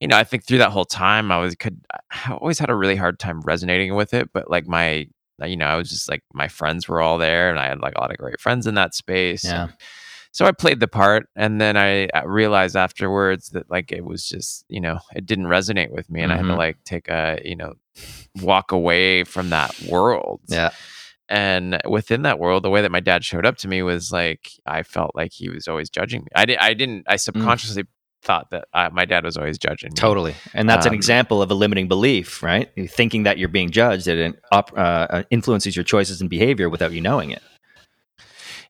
you 0.00 0.08
know 0.08 0.16
i 0.16 0.24
think 0.24 0.44
through 0.44 0.58
that 0.58 0.70
whole 0.72 0.84
time 0.84 1.30
i 1.30 1.38
was 1.38 1.54
could 1.54 1.80
i 2.10 2.32
always 2.32 2.58
had 2.58 2.68
a 2.68 2.74
really 2.74 2.96
hard 2.96 3.16
time 3.18 3.40
resonating 3.42 3.94
with 3.94 4.12
it 4.12 4.28
but 4.32 4.50
like 4.50 4.66
my 4.66 5.06
you 5.44 5.56
know 5.56 5.66
i 5.66 5.76
was 5.76 5.88
just 5.90 6.08
like 6.10 6.22
my 6.34 6.48
friends 6.48 6.88
were 6.88 7.00
all 7.00 7.18
there 7.18 7.50
and 7.50 7.58
i 7.58 7.66
had 7.68 7.80
like 7.80 7.94
a 7.96 8.00
lot 8.00 8.10
of 8.10 8.16
great 8.18 8.40
friends 8.40 8.66
in 8.66 8.74
that 8.74 8.94
space 8.94 9.44
Yeah. 9.44 9.64
And 9.64 9.72
so 10.32 10.44
i 10.46 10.52
played 10.52 10.80
the 10.80 10.88
part 10.88 11.28
and 11.36 11.60
then 11.60 11.76
i 11.76 12.06
uh, 12.08 12.26
realized 12.26 12.76
afterwards 12.76 13.50
that 13.50 13.70
like 13.70 13.90
it 13.92 14.04
was 14.04 14.26
just 14.28 14.64
you 14.68 14.80
know 14.80 14.98
it 15.14 15.26
didn't 15.26 15.46
resonate 15.46 15.90
with 15.90 16.10
me 16.10 16.20
and 16.22 16.32
i 16.32 16.36
had 16.36 16.46
to 16.46 16.52
Mhm. 16.52 16.58
like 16.58 16.76
take 16.84 17.08
a 17.08 17.40
you 17.44 17.56
know 17.56 17.74
walk 18.42 18.72
away 18.72 19.24
from 19.24 19.50
that 19.50 19.74
world 19.90 20.40
Yeah. 20.48 20.70
and 21.28 21.80
within 21.88 22.22
that 22.22 22.38
world 22.38 22.62
the 22.62 22.70
way 22.70 22.82
that 22.82 22.90
my 22.92 23.00
dad 23.00 23.24
showed 23.24 23.46
up 23.46 23.56
to 23.58 23.68
me 23.68 23.82
was 23.82 24.12
like 24.12 24.50
i 24.66 24.82
felt 24.82 25.12
like 25.14 25.32
he 25.32 25.48
was 25.48 25.66
always 25.68 25.90
judging 25.90 26.20
me 26.22 26.28
i, 26.34 26.44
di- 26.44 26.58
I 26.58 26.74
didn't 26.74 27.00
Mm. 27.00 27.12
i 27.12 27.16
subconsciously 27.16 27.84
thought 28.22 28.50
that 28.50 28.66
uh, 28.74 28.90
my 28.92 29.04
dad 29.04 29.24
was 29.24 29.36
always 29.36 29.58
judging 29.58 29.90
me 29.92 29.96
Totally. 30.00 30.34
And 30.54 30.68
that's 30.68 30.86
an 30.86 30.92
Um, 30.92 30.96
example 30.96 31.40
of 31.42 31.50
a 31.50 31.54
limiting 31.54 31.88
belief, 31.88 32.42
right? 32.42 32.70
You're 32.76 32.86
thinking 32.86 33.22
that 33.24 33.38
you're 33.38 33.48
being 33.48 33.70
judged, 33.70 34.06
that 34.06 34.16
it 34.18 34.40
uh, 34.52 34.62
uh, 34.76 35.22
influences 35.30 35.76
your 35.76 35.84
choices 35.84 36.20
and 36.20 36.28
behavior 36.28 36.68
without 36.68 36.92
you 36.92 37.00
knowing 37.00 37.30
it. 37.30 37.42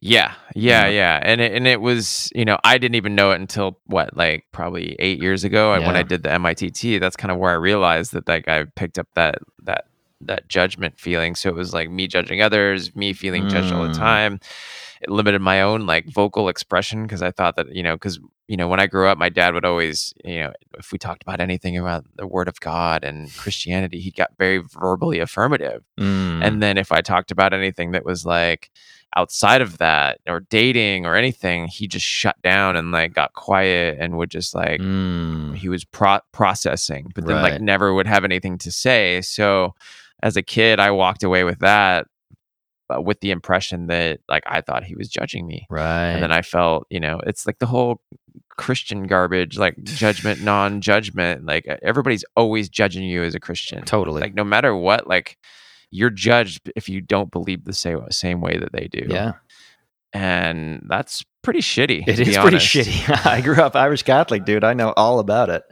yeah 0.00 0.34
yeah 0.54 0.86
Yeah. 0.86 0.88
yeah 0.88 1.20
and 1.22 1.40
it, 1.40 1.52
and 1.52 1.66
it 1.66 1.80
was 1.80 2.30
you 2.34 2.44
know 2.44 2.56
i 2.62 2.78
didn't 2.78 2.94
even 2.94 3.14
know 3.16 3.32
it 3.32 3.40
until 3.40 3.78
what 3.86 4.16
like 4.16 4.44
probably 4.52 4.94
eight 5.00 5.20
years 5.20 5.42
ago 5.44 5.72
and 5.72 5.84
when 5.86 5.96
i 5.96 6.02
did 6.02 6.22
the 6.22 6.28
MITT 6.28 7.00
that's 7.00 7.16
kind 7.16 7.32
of 7.32 7.38
where 7.38 7.50
i 7.50 7.54
realized 7.54 8.12
that 8.12 8.28
like 8.28 8.46
i 8.48 8.64
picked 8.76 8.98
up 8.98 9.08
that 9.14 9.38
that 9.64 9.86
that 10.20 10.48
judgment 10.48 10.98
feeling 11.00 11.34
so 11.34 11.48
it 11.48 11.54
was 11.54 11.72
like 11.74 11.90
me 11.90 12.06
judging 12.06 12.40
others 12.42 12.94
me 12.94 13.12
feeling 13.12 13.48
judged 13.48 13.72
all 13.72 13.82
the 13.82 13.88
Mm. 13.88 13.98
time 13.98 14.40
it 15.00 15.08
limited 15.08 15.40
my 15.40 15.62
own 15.62 15.86
like 15.86 16.06
vocal 16.06 16.48
expression 16.48 17.02
because 17.04 17.22
I 17.22 17.30
thought 17.30 17.56
that 17.56 17.74
you 17.74 17.82
know 17.82 17.94
because 17.94 18.18
you 18.48 18.56
know 18.56 18.66
when 18.68 18.80
I 18.80 18.86
grew 18.86 19.06
up, 19.08 19.18
my 19.18 19.28
dad 19.28 19.54
would 19.54 19.64
always 19.64 20.12
you 20.24 20.40
know 20.40 20.52
if 20.78 20.90
we 20.92 20.98
talked 20.98 21.22
about 21.22 21.40
anything 21.40 21.76
about 21.78 22.04
the 22.16 22.26
Word 22.26 22.48
of 22.48 22.58
God 22.60 23.04
and 23.04 23.32
Christianity, 23.36 24.00
he 24.00 24.10
got 24.10 24.30
very 24.38 24.58
verbally 24.58 25.20
affirmative, 25.20 25.84
Mm. 25.98 26.44
and 26.44 26.62
then 26.62 26.78
if 26.78 26.90
I 26.92 27.00
talked 27.02 27.30
about 27.30 27.52
anything 27.52 27.92
that 27.92 28.04
was 28.04 28.24
like 28.26 28.70
outside 29.16 29.62
of 29.62 29.78
that 29.78 30.20
or 30.28 30.40
dating 30.40 31.06
or 31.06 31.14
anything, 31.16 31.66
he 31.66 31.86
just 31.88 32.04
shut 32.04 32.36
down 32.42 32.76
and 32.76 32.92
like 32.92 33.14
got 33.14 33.32
quiet 33.32 33.96
and 34.00 34.16
would 34.18 34.30
just 34.30 34.54
like 34.54 34.80
Mm. 34.80 35.56
he 35.56 35.68
was 35.68 35.84
pro- 35.84 36.20
processing, 36.32 37.10
but 37.14 37.24
then 37.26 37.42
like 37.42 37.60
never 37.60 37.94
would 37.94 38.06
have 38.06 38.24
anything 38.24 38.58
to 38.58 38.70
say. 38.70 39.20
So 39.22 39.74
as 40.22 40.36
a 40.36 40.42
kid, 40.42 40.78
I 40.80 40.90
walked 40.90 41.22
away 41.22 41.44
with 41.44 41.58
that. 41.60 42.06
uh, 42.90 42.98
with 43.02 43.20
the 43.20 43.30
impression 43.30 43.86
that 43.88 44.18
like 44.30 44.42
I 44.46 44.62
thought 44.62 44.82
he 44.82 44.94
was 44.96 45.08
judging 45.10 45.46
me, 45.46 45.66
right. 45.68 46.06
and 46.12 46.22
then 46.22 46.32
I 46.32 46.40
felt, 46.40 46.86
you 46.88 46.98
know, 47.00 47.20
it's 47.26 47.46
like 47.46 47.58
the 47.58 47.66
whole 47.66 48.00
Christian 48.58 49.06
garbage, 49.06 49.56
like 49.56 49.82
judgment, 49.84 50.42
non-judgment. 50.42 51.46
Like 51.46 51.64
e, 51.66 51.72
everybody's 51.82 52.24
always 52.36 52.68
judging 52.68 53.04
you 53.04 53.22
as 53.22 53.34
a 53.34 53.40
Christian. 53.40 53.84
totally. 53.84 54.20
Like 54.20 54.34
no 54.34 54.44
matter 54.44 54.76
what, 54.76 55.06
like 55.06 55.38
you're 55.90 56.10
judged 56.10 56.60
if 56.76 56.88
you 56.90 57.00
don't 57.00 57.30
believe 57.30 57.64
the 57.64 57.72
same 57.72 58.00
same 58.10 58.40
way 58.42 58.58
that 58.58 58.72
they 58.72 58.88
do. 58.88 59.06
yeah. 59.08 59.32
and 60.12 60.82
that's 60.88 61.24
pretty 61.42 61.60
shitty. 61.60 62.06
It 62.06 62.20
is 62.20 62.36
pretty 62.36 62.58
shitty. 62.58 63.26
I 63.26 63.40
grew 63.40 63.56
up 63.62 63.74
Irish 63.76 64.02
Catholic, 64.02 64.44
dude. 64.44 64.64
I 64.64 64.74
know 64.74 64.92
all 64.96 65.18
about 65.18 65.48
it. 65.50 65.62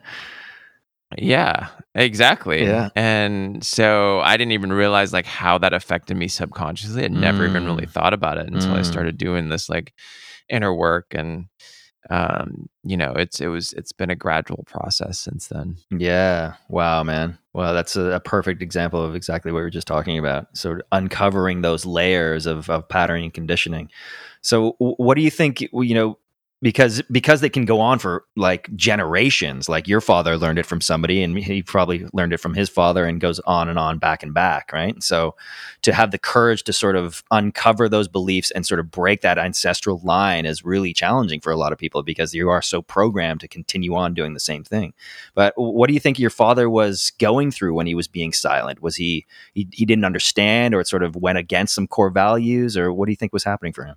Yeah, 1.18 1.68
exactly. 1.94 2.64
Yeah. 2.64 2.90
And 2.96 3.62
so 3.64 4.20
I 4.20 4.36
didn't 4.36 4.52
even 4.52 4.72
realize 4.72 5.12
like 5.12 5.26
how 5.26 5.58
that 5.58 5.72
affected 5.72 6.16
me 6.16 6.28
subconsciously. 6.28 7.04
I'd 7.04 7.12
never 7.12 7.46
even 7.46 7.62
Mm. 7.62 7.66
really 7.66 7.86
thought 7.86 8.12
about 8.12 8.38
it 8.38 8.46
until 8.48 8.74
I 8.74 8.80
Mm. 8.80 8.84
started 8.86 9.16
doing 9.18 9.48
this 9.48 9.68
like 9.68 9.94
inner 10.48 10.74
work 10.74 11.14
and 11.14 11.46
um 12.10 12.68
you 12.84 12.96
know 12.96 13.12
it's 13.12 13.40
it 13.40 13.48
was 13.48 13.72
it's 13.74 13.92
been 13.92 14.10
a 14.10 14.16
gradual 14.16 14.64
process 14.66 15.18
since 15.18 15.48
then 15.48 15.76
Yeah. 15.90 16.54
Wow, 16.68 17.02
man. 17.02 17.38
Well, 17.52 17.72
that's 17.74 17.96
a, 17.96 18.12
a 18.12 18.20
perfect 18.20 18.62
example 18.62 19.02
of 19.02 19.14
exactly 19.14 19.50
what 19.50 19.58
we 19.58 19.62
were 19.62 19.70
just 19.70 19.86
talking 19.86 20.18
about. 20.18 20.48
So 20.56 20.78
uncovering 20.92 21.62
those 21.62 21.86
layers 21.86 22.44
of, 22.46 22.68
of 22.68 22.86
pattern 22.88 23.22
and 23.22 23.32
conditioning. 23.32 23.90
So 24.42 24.76
what 24.78 25.14
do 25.14 25.22
you 25.22 25.30
think, 25.30 25.62
you 25.62 25.94
know, 25.94 26.18
because 26.62 27.02
because 27.12 27.42
they 27.42 27.50
can 27.50 27.66
go 27.66 27.80
on 27.80 27.98
for 27.98 28.24
like 28.34 28.74
generations. 28.74 29.68
Like 29.68 29.86
your 29.86 30.00
father 30.00 30.38
learned 30.38 30.58
it 30.58 30.64
from 30.64 30.80
somebody 30.80 31.22
and 31.22 31.36
he 31.36 31.62
probably 31.62 32.06
learned 32.14 32.32
it 32.32 32.38
from 32.38 32.54
his 32.54 32.70
father 32.70 33.04
and 33.04 33.20
goes 33.20 33.38
on 33.40 33.68
and 33.68 33.78
on 33.78 33.98
back 33.98 34.22
and 34.22 34.32
back 34.32 34.70
right? 34.72 35.00
So 35.02 35.34
to 35.82 35.92
have 35.92 36.12
the 36.12 36.18
courage 36.18 36.64
to 36.64 36.72
sort 36.72 36.96
of 36.96 37.22
uncover 37.30 37.88
those 37.88 38.08
beliefs 38.08 38.50
and 38.52 38.66
sort 38.66 38.80
of 38.80 38.90
break 38.90 39.20
that 39.20 39.38
ancestral 39.38 40.00
line 40.02 40.46
is 40.46 40.64
really 40.64 40.94
challenging 40.94 41.40
for 41.40 41.52
a 41.52 41.56
lot 41.56 41.72
of 41.72 41.78
people 41.78 42.02
because 42.02 42.34
you 42.34 42.48
are 42.48 42.62
so 42.62 42.80
programmed 42.80 43.40
to 43.40 43.48
continue 43.48 43.94
on 43.94 44.14
doing 44.14 44.32
the 44.32 44.40
same 44.40 44.64
thing. 44.64 44.94
But 45.34 45.52
what 45.56 45.88
do 45.88 45.94
you 45.94 46.00
think 46.00 46.18
your 46.18 46.30
father 46.30 46.70
was 46.70 47.12
going 47.18 47.50
through 47.50 47.74
when 47.74 47.86
he 47.86 47.94
was 47.94 48.08
being 48.08 48.32
silent? 48.32 48.80
Was 48.80 48.96
he 48.96 49.26
he, 49.52 49.68
he 49.72 49.84
didn't 49.84 50.06
understand 50.06 50.74
or 50.74 50.80
it 50.80 50.88
sort 50.88 51.02
of 51.02 51.16
went 51.16 51.36
against 51.36 51.74
some 51.74 51.86
core 51.86 52.10
values 52.10 52.78
or 52.78 52.92
what 52.94 53.06
do 53.06 53.12
you 53.12 53.16
think 53.16 53.34
was 53.34 53.44
happening 53.44 53.74
for 53.74 53.84
him 53.84 53.96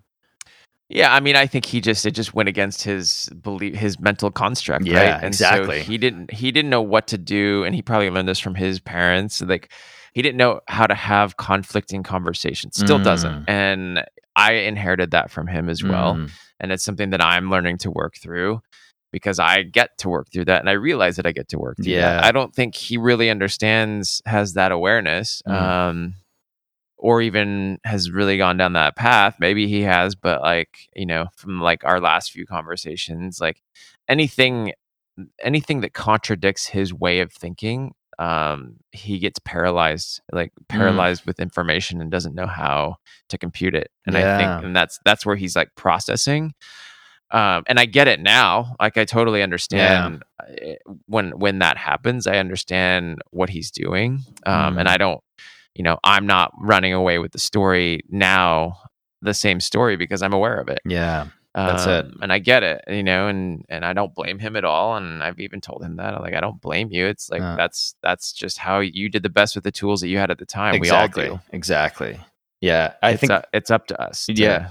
yeah, 0.90 1.14
I 1.14 1.20
mean, 1.20 1.36
I 1.36 1.46
think 1.46 1.66
he 1.66 1.80
just 1.82 2.06
it 2.06 2.12
just 2.12 2.34
went 2.34 2.50
against 2.50 2.84
his 2.84 3.30
belief, 3.42 3.76
his 3.76 4.00
mental 4.00 4.32
construct, 4.32 4.86
Yeah, 4.86 4.98
right? 4.98 5.16
And 5.18 5.26
exactly. 5.26 5.80
So 5.80 5.86
he 5.86 5.98
didn't 5.98 6.32
he 6.32 6.52
didn't 6.52 6.72
know 6.72 6.82
what 6.82 7.08
to 7.08 7.18
do, 7.18 7.64
and 7.64 7.76
he 7.76 7.82
probably 7.82 8.10
learned 8.10 8.28
this 8.28 8.40
from 8.40 8.56
his 8.56 8.80
parents. 8.80 9.42
Like 9.42 9.72
he 10.14 10.22
didn't 10.24 10.38
know 10.38 10.62
how 10.68 10.88
to 10.88 10.96
have 10.96 11.38
conflicting 11.38 12.02
conversations. 12.04 12.76
Still 12.76 13.00
Mm. 13.00 13.04
doesn't, 13.04 13.46
and 13.48 14.04
I 14.36 14.54
inherited 14.54 15.12
that 15.12 15.30
from 15.30 15.48
him 15.48 15.70
as 15.70 15.84
well. 15.84 16.16
Mm. 16.16 16.32
And 16.60 16.72
it's 16.72 16.84
something 16.84 17.12
that 17.12 17.24
I'm 17.24 17.50
learning 17.50 17.78
to 17.80 17.92
work 17.92 18.16
through 18.18 18.62
because 19.12 19.40
I 19.40 19.64
get 19.64 19.98
to 20.00 20.10
work 20.10 20.28
through 20.32 20.46
that, 20.46 20.60
and 20.60 20.70
I 20.70 20.74
realize 20.74 21.16
that 21.18 21.26
I 21.26 21.32
get 21.32 21.50
to 21.50 21.60
work 21.60 21.78
through 21.78 21.94
that. 21.96 22.22
Yeah. 22.22 22.28
I 22.28 22.32
don't 22.32 22.54
think 22.54 22.76
he 22.76 22.98
really 22.98 23.30
understands 23.30 24.22
has 24.26 24.54
that 24.54 24.72
awareness. 24.72 25.42
Mm. 25.48 25.62
Um, 25.62 26.14
or 27.00 27.22
even 27.22 27.80
has 27.86 28.12
really 28.12 28.38
gone 28.38 28.58
down 28.58 28.74
that 28.74 28.96
path. 28.96 29.38
Maybe 29.40 29.68
he 29.68 29.82
has, 29.84 30.16
but 30.16 30.42
like, 30.42 30.90
you 30.96 31.06
know, 31.06 31.28
from 31.38 31.62
like 31.62 31.84
our 31.86 32.00
last 32.00 32.32
few 32.32 32.46
conversations, 32.46 33.40
like 33.40 33.62
anything 34.08 34.74
anything 35.42 35.82
that 35.82 35.94
contradicts 35.94 36.68
his 36.68 36.94
way 36.94 37.20
of 37.20 37.32
thinking, 37.34 37.94
um, 38.20 38.76
he 38.92 39.20
gets 39.20 39.40
paralyzed, 39.40 40.22
like 40.32 40.52
Mm. 40.52 40.68
paralyzed 40.68 41.26
with 41.26 41.40
information 41.40 42.02
and 42.02 42.12
doesn't 42.12 42.36
know 42.36 42.48
how 42.48 42.96
to 43.30 43.38
compute 43.38 43.76
it. 43.76 43.90
And 44.06 44.16
I 44.18 44.38
think 44.38 44.64
and 44.64 44.76
that's 44.76 45.00
that's 45.06 45.26
where 45.26 45.36
he's 45.36 45.56
like 45.56 45.70
processing. 45.76 46.54
Um, 47.32 47.64
and 47.68 47.80
I 47.80 47.86
get 47.86 48.08
it 48.08 48.20
now. 48.20 48.76
Like 48.80 48.98
I 48.98 49.06
totally 49.06 49.44
understand 49.44 50.24
uh, 50.40 50.74
when 51.06 51.32
when 51.40 51.60
that 51.60 51.78
happens. 51.78 52.26
I 52.28 52.38
understand 52.38 53.20
what 53.32 53.50
he's 53.50 53.72
doing, 53.72 54.22
um, 54.46 54.76
Mm. 54.76 54.80
and 54.80 54.90
I 54.90 54.98
don't 54.98 55.22
you 55.80 55.84
know, 55.84 55.98
I'm 56.04 56.26
not 56.28 56.52
running 56.60 56.92
away 56.94 57.20
with 57.24 57.32
the 57.32 57.40
story 57.40 58.02
now, 58.10 58.76
the 59.22 59.34
same 59.34 59.60
story 59.62 59.96
because 59.96 60.22
I'm 60.22 60.34
aware 60.34 60.58
of 60.60 60.68
it. 60.68 60.80
yeah 60.86 61.28
That's 61.56 61.86
it. 61.88 62.06
Um, 62.06 62.20
And 62.22 62.32
I 62.34 62.40
get 62.40 62.62
it, 62.64 62.84
you 62.88 63.04
know, 63.10 63.28
and 63.32 63.64
and 63.70 63.84
I 63.86 63.94
don't 63.94 64.14
blame 64.14 64.40
him 64.40 64.56
at 64.58 64.66
all. 64.66 64.98
And 64.98 65.24
I've 65.24 65.40
even 65.40 65.62
told 65.62 65.82
him 65.84 65.96
that, 66.00 66.14
I'm 66.16 66.22
like, 66.22 66.36
I 66.36 66.42
don't 66.42 66.60
blame 66.62 66.90
you. 66.92 67.06
It's 67.08 67.30
like 67.30 67.42
Uh. 67.42 67.56
that's 67.56 67.96
that's 68.04 68.34
just 68.34 68.58
how 68.58 68.80
you 68.82 69.08
did 69.10 69.24
the 69.24 69.30
best 69.40 69.56
with 69.56 69.64
the 69.64 69.72
tools 69.72 70.02
that 70.02 70.10
you 70.10 70.18
had 70.20 70.32
at 70.32 70.38
the 70.38 70.46
time. 70.46 70.76
exactly 70.76 71.24
We 71.24 71.30
all 71.30 71.38
do. 71.38 71.56
exactly 71.58 72.20
yeah 72.62 72.94
i 73.02 73.12
it's 73.12 73.22
think 73.22 73.32
up, 73.32 73.46
it's 73.54 73.72
up 73.72 73.88
to 73.88 73.96
us. 74.02 74.26
to- 74.26 74.34
Yeah. 74.34 74.70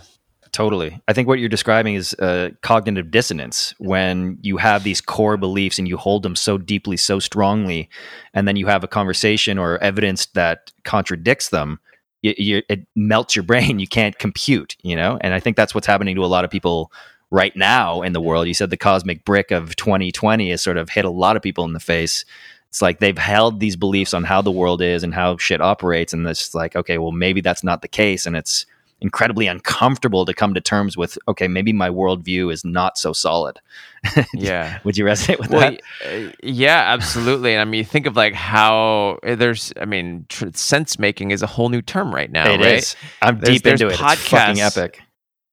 Totally. 0.52 1.00
I 1.08 1.12
think 1.12 1.28
what 1.28 1.38
you're 1.38 1.48
describing 1.48 1.94
is 1.94 2.14
uh, 2.14 2.50
cognitive 2.62 3.10
dissonance 3.10 3.74
when 3.78 4.38
you 4.42 4.56
have 4.56 4.84
these 4.84 5.00
core 5.00 5.36
beliefs 5.36 5.78
and 5.78 5.88
you 5.88 5.96
hold 5.96 6.22
them 6.22 6.36
so 6.36 6.58
deeply, 6.58 6.96
so 6.96 7.18
strongly, 7.18 7.88
and 8.34 8.48
then 8.48 8.56
you 8.56 8.66
have 8.66 8.84
a 8.84 8.88
conversation 8.88 9.58
or 9.58 9.78
evidence 9.78 10.26
that 10.26 10.72
contradicts 10.84 11.50
them. 11.50 11.80
You, 12.22 12.62
it 12.68 12.86
melts 12.96 13.36
your 13.36 13.42
brain. 13.44 13.78
You 13.78 13.86
can't 13.86 14.18
compute, 14.18 14.76
you 14.82 14.96
know? 14.96 15.18
And 15.20 15.34
I 15.34 15.40
think 15.40 15.56
that's 15.56 15.74
what's 15.74 15.86
happening 15.86 16.16
to 16.16 16.24
a 16.24 16.26
lot 16.26 16.44
of 16.44 16.50
people 16.50 16.90
right 17.30 17.54
now 17.54 18.02
in 18.02 18.12
the 18.12 18.20
world. 18.20 18.48
You 18.48 18.54
said 18.54 18.70
the 18.70 18.76
cosmic 18.76 19.24
brick 19.24 19.50
of 19.50 19.76
2020 19.76 20.50
has 20.50 20.62
sort 20.62 20.78
of 20.78 20.88
hit 20.88 21.04
a 21.04 21.10
lot 21.10 21.36
of 21.36 21.42
people 21.42 21.64
in 21.64 21.74
the 21.74 21.80
face. 21.80 22.24
It's 22.70 22.82
like 22.82 22.98
they've 22.98 23.16
held 23.16 23.60
these 23.60 23.76
beliefs 23.76 24.14
on 24.14 24.24
how 24.24 24.42
the 24.42 24.50
world 24.50 24.82
is 24.82 25.02
and 25.02 25.14
how 25.14 25.36
shit 25.36 25.60
operates. 25.60 26.12
And 26.12 26.26
it's 26.26 26.54
like, 26.54 26.74
okay, 26.74 26.98
well, 26.98 27.12
maybe 27.12 27.40
that's 27.40 27.64
not 27.64 27.82
the 27.82 27.88
case. 27.88 28.26
And 28.26 28.36
it's, 28.36 28.66
incredibly 29.00 29.46
uncomfortable 29.46 30.24
to 30.24 30.34
come 30.34 30.54
to 30.54 30.60
terms 30.60 30.96
with 30.96 31.16
okay 31.28 31.46
maybe 31.46 31.72
my 31.72 31.88
worldview 31.88 32.52
is 32.52 32.64
not 32.64 32.98
so 32.98 33.12
solid 33.12 33.60
Yeah. 34.34 34.78
would 34.84 34.96
you 34.96 35.04
resonate 35.04 35.38
with 35.38 35.50
Well, 35.50 35.60
that 35.72 35.82
uh, 36.04 36.32
yeah, 36.42 36.84
absolutely. 36.92 37.52
And 37.52 37.60
I 37.60 37.64
mean, 37.64 37.84
think 37.84 38.06
of 38.06 38.16
like 38.16 38.32
how 38.34 39.18
uh, 39.26 39.34
there's, 39.34 39.72
I 39.80 39.84
mean, 39.84 40.26
tr- 40.28 40.46
sense 40.54 40.98
making 40.98 41.30
is 41.32 41.42
a 41.42 41.46
whole 41.46 41.68
new 41.68 41.82
term 41.82 42.14
right 42.14 42.30
now, 42.30 42.48
It 42.50 42.58
right? 42.60 42.74
is. 42.78 42.96
i'm 43.22 43.38
There's- 43.40 43.54
deep 43.56 43.62
there's 43.64 43.80
into 43.80 43.92
it 43.92 44.00
it's 44.00 44.22
fucking 44.28 44.60
epic 44.60 45.00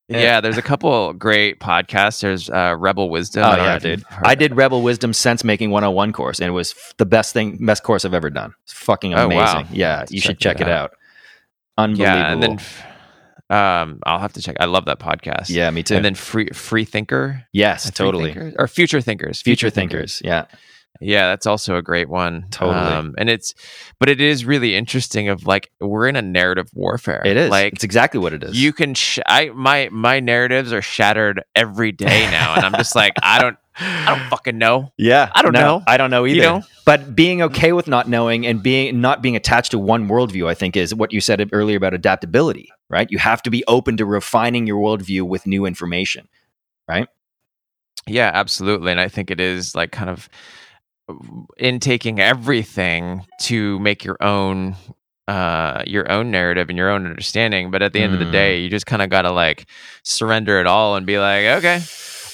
Yeah. 0.08 0.20
Yeah. 0.20 0.42
there's 0.42 0.58
a 0.58 0.62
couple 0.62 1.14
great 1.14 1.60
podcasts. 1.60 2.22
There's 2.22 2.50
uh, 2.50 2.76
Rebel 2.78 3.10
Wisdom. 3.10 3.44
oh 3.44 3.48
I 3.50 3.58
yeah 3.58 3.80
dude 3.80 4.04
i 4.24 4.36
did 4.36 4.56
rebel 4.56 4.82
wisdom 4.84 5.14
sense 5.14 5.44
making 5.44 5.72
101 5.72 6.14
course 6.14 6.40
and 6.40 6.48
it 6.48 6.52
was 6.52 6.72
f- 6.74 6.94
the 6.98 7.06
best 7.06 7.34
thing 7.34 7.58
best 7.66 7.82
course 7.84 8.06
i've 8.06 8.14
ever 8.14 8.30
done 8.30 8.54
it's 8.64 8.74
fucking 8.74 9.14
Oh, 9.16 9.26
amazing 9.26 9.38
wow. 9.66 9.68
yeah 9.72 10.06
you 10.10 10.20
should 10.22 10.38
check 10.40 10.58
check 10.58 10.58
that 10.60 10.68
it 10.68 10.72
out. 10.72 10.92
out 10.92 10.98
unbelievable 11.78 12.18
Yeah, 12.20 12.32
and 12.34 12.44
then 12.44 12.54
f- 12.54 12.86
um, 13.50 14.00
I'll 14.06 14.20
have 14.20 14.34
to 14.34 14.42
check. 14.42 14.56
I 14.60 14.66
love 14.66 14.86
that 14.86 15.00
podcast. 15.00 15.50
yeah 15.50 15.70
me 15.70 15.84
too 15.84 15.96
And 15.96 16.04
then 16.06 16.16
free 16.16 16.50
free 16.54 16.86
thinker, 16.86 17.46
yes 17.54 17.90
totally 17.92 18.34
Thinker? 18.34 18.56
or 18.60 18.68
future 18.68 19.02
thinkers. 19.02 19.42
future 19.42 19.70
thinkers 19.70 20.22
yeah 20.26 20.46
Yeah, 21.02 21.28
that's 21.28 21.46
also 21.46 21.76
a 21.76 21.82
great 21.82 22.08
one. 22.08 22.46
Totally. 22.52 22.78
Um, 22.78 23.16
and 23.18 23.30
it's, 23.30 23.54
but 24.00 24.08
it 24.08 24.22
is 24.22 24.46
really 24.46 24.76
interesting. 24.78 25.28
Of 25.28 25.46
like, 25.46 25.70
we're 25.82 26.08
in 26.08 26.16
a 26.16 26.22
narrative 26.22 26.70
warfare. 26.74 27.22
it 27.26 27.36
is 27.36 27.50
like 27.50 27.74
it's 27.74 27.84
exactly 27.84 28.18
what 28.20 28.32
it 28.32 28.42
is 28.46 28.56
you 28.56 28.72
can. 28.72 28.94
Sh- 28.94 29.20
I 29.28 29.50
my 29.50 29.90
my 29.92 30.22
narratives 30.22 30.72
are 30.72 30.82
shattered 30.82 31.44
every 31.54 31.92
day 31.92 32.32
now, 32.32 32.56
and 32.56 32.64
I'm 32.66 32.72
just 32.74 32.96
like, 32.96 33.12
I 33.22 33.40
don't, 33.42 33.58
I 33.78 34.16
don't 34.18 34.30
fucking 34.30 34.58
know. 34.58 34.94
Yeah, 34.98 35.30
I 35.34 35.42
don't 35.42 35.52
no, 35.54 35.60
know. 35.60 35.84
I 35.88 35.98
don't 35.98 36.10
know 36.10 36.26
either. 36.26 36.36
You 36.36 36.42
know? 36.42 36.62
But 36.86 37.16
being 37.16 37.42
okay 37.42 37.74
with 37.74 37.88
not 37.88 38.08
knowing 38.08 38.46
and 38.46 38.62
being 38.64 39.02
not 39.02 39.22
being 39.22 39.36
attached 39.36 39.72
to 39.72 39.80
one 39.80 40.08
worldview, 40.08 40.48
I 40.48 40.54
think, 40.54 40.78
is 40.78 40.94
what 40.96 41.12
you 41.12 41.20
said 41.22 41.50
earlier 41.52 41.78
about 41.78 41.94
adaptability. 41.94 42.72
Right? 42.90 43.10
You 43.10 43.18
have 43.18 43.42
to 43.44 43.50
be 43.50 43.64
open 43.68 43.98
to 43.98 44.06
refining 44.06 44.68
your 44.68 44.80
worldview 44.82 45.24
with 45.24 45.46
new 45.48 45.66
information. 45.66 46.28
Right? 46.88 47.08
Yeah, 48.08 48.32
absolutely. 48.34 48.92
And 48.92 49.00
I 49.02 49.08
think 49.08 49.32
it 49.32 49.42
is 49.42 49.74
like 49.76 49.92
kind 49.92 50.10
of 50.10 50.30
intaking 51.58 52.20
everything 52.20 53.26
to 53.40 53.80
make 53.80 54.04
your 54.04 54.18
own 54.22 54.76
uh 55.28 55.84
your 55.88 56.12
own 56.12 56.30
narrative 56.32 56.70
and 56.70 56.78
your 56.78 56.90
own 56.92 57.06
understanding 57.08 57.72
but 57.72 57.82
at 57.82 57.94
the 57.94 58.00
end 58.00 58.14
of 58.14 58.20
the 58.20 58.26
Mm. 58.26 58.32
day 58.32 58.60
you 58.60 58.70
just 58.70 58.86
kind 58.86 59.02
of 59.02 59.10
got 59.10 59.24
to 59.24 59.32
like 59.32 59.66
surrender 60.04 60.60
it 60.60 60.68
all 60.68 60.96
and 60.96 61.06
be 61.08 61.18
like 61.18 61.46
okay 61.46 61.82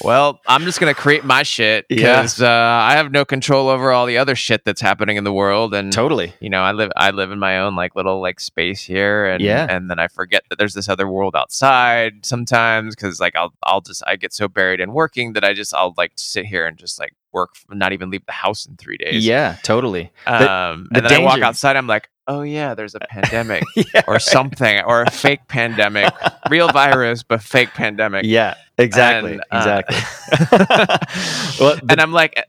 well 0.04 0.40
i'm 0.48 0.64
just 0.64 0.80
gonna 0.80 0.94
create 0.94 1.24
my 1.24 1.44
shit 1.44 1.86
Yeah. 1.90 2.18
because 2.22 2.42
uh, 2.42 2.48
i 2.48 2.94
have 2.94 3.12
no 3.12 3.26
control 3.26 3.70
over 3.70 3.92
all 3.92 4.06
the 4.06 4.18
other 4.18 4.36
shit 4.36 4.64
that's 4.66 4.82
happening 4.82 5.18
in 5.18 5.24
the 5.24 5.34
world 5.34 5.74
and 5.74 5.92
Totally. 5.92 6.34
you 6.40 6.50
know 6.50 6.62
i 6.62 6.72
live 6.72 6.92
i 6.96 7.12
live 7.12 7.32
in 7.32 7.40
my 7.40 7.60
own 7.60 7.76
like 7.76 7.96
little 7.96 8.22
like 8.22 8.40
space 8.40 8.82
here 8.84 9.26
and 9.26 9.42
Yeah. 9.42 9.68
and 9.70 9.90
then 9.90 10.00
i 10.00 10.08
forget 10.08 10.44
that 10.50 10.58
there's 10.60 10.74
this 10.74 10.90
other 10.90 11.08
world 11.08 11.36
outside 11.36 12.26
sometimes 12.26 12.96
because 12.96 13.20
like 13.20 13.36
i'll 13.36 13.54
i'll 13.64 13.82
just 13.82 14.04
i 14.08 14.16
get 14.16 14.34
so 14.34 14.48
buried 14.48 14.80
in 14.80 14.94
working 14.94 15.34
that 15.34 15.44
i 15.44 15.54
just 15.54 15.74
i'll 15.74 15.94
like 15.98 16.12
sit 16.16 16.46
here 16.46 16.66
and 16.66 16.78
just 16.78 17.00
like 17.00 17.14
work 17.34 17.52
not 17.70 17.94
even 17.94 18.10
leave 18.10 18.26
the 18.26 18.32
house 18.34 18.66
in 18.66 18.76
three 18.76 18.98
days 18.98 19.26
Yeah, 19.26 19.56
totally. 19.64 20.12
um 20.28 20.88
the 20.92 20.98
and 20.98 21.06
then 21.06 21.14
i 21.14 21.20
walk 21.20 21.40
outside 21.40 21.78
i'm 21.78 21.88
like 21.88 22.10
oh 22.28 22.42
yeah 22.44 22.74
there's 22.76 22.96
a 22.96 23.00
pandemic 23.00 23.64
yeah, 23.76 24.02
or 24.08 24.20
something 24.20 24.80
or 24.82 25.02
a 25.04 25.12
fake 25.12 25.48
pandemic 25.48 26.14
real 26.50 26.68
virus 26.72 27.24
but 27.24 27.42
fake 27.42 27.70
pandemic 27.70 28.24
yeah, 28.26 28.56
exactly, 28.78 29.34
And, 29.34 29.42
uh, 29.52 29.82
exactly. 29.88 31.58
well, 31.66 31.76
the- 31.78 31.86
and 31.90 32.00
i'm 32.02 32.12
like 32.12 32.42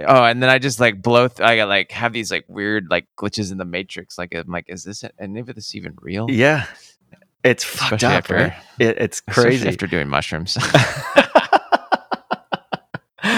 oh 0.00 0.24
and 0.24 0.42
then 0.42 0.48
i 0.50 0.58
just 0.58 0.80
like 0.80 1.00
blow 1.02 1.28
th- 1.28 1.40
i 1.46 1.56
got 1.56 1.68
like 1.68 1.92
have 1.92 2.12
these 2.12 2.30
like 2.30 2.44
weird 2.48 2.86
like 2.90 3.06
glitches 3.18 3.52
in 3.52 3.58
the 3.58 3.64
matrix 3.64 4.16
like 4.18 4.34
i'm 4.34 4.50
like 4.50 4.64
is 4.68 4.82
this 4.84 5.04
any 5.20 5.40
of 5.40 5.46
this 5.54 5.74
even 5.74 5.94
real 6.00 6.26
yeah, 6.30 6.64
it's 7.44 7.62
fucked 7.62 8.02
Especially 8.02 8.06
up. 8.08 8.18
after- 8.18 8.34
right? 8.34 8.52
It, 8.80 8.98
it's 8.98 9.22
Especially 9.28 9.50
crazy. 9.50 9.68
after 9.68 9.86
doing 9.86 10.08
mushrooms 10.08 10.56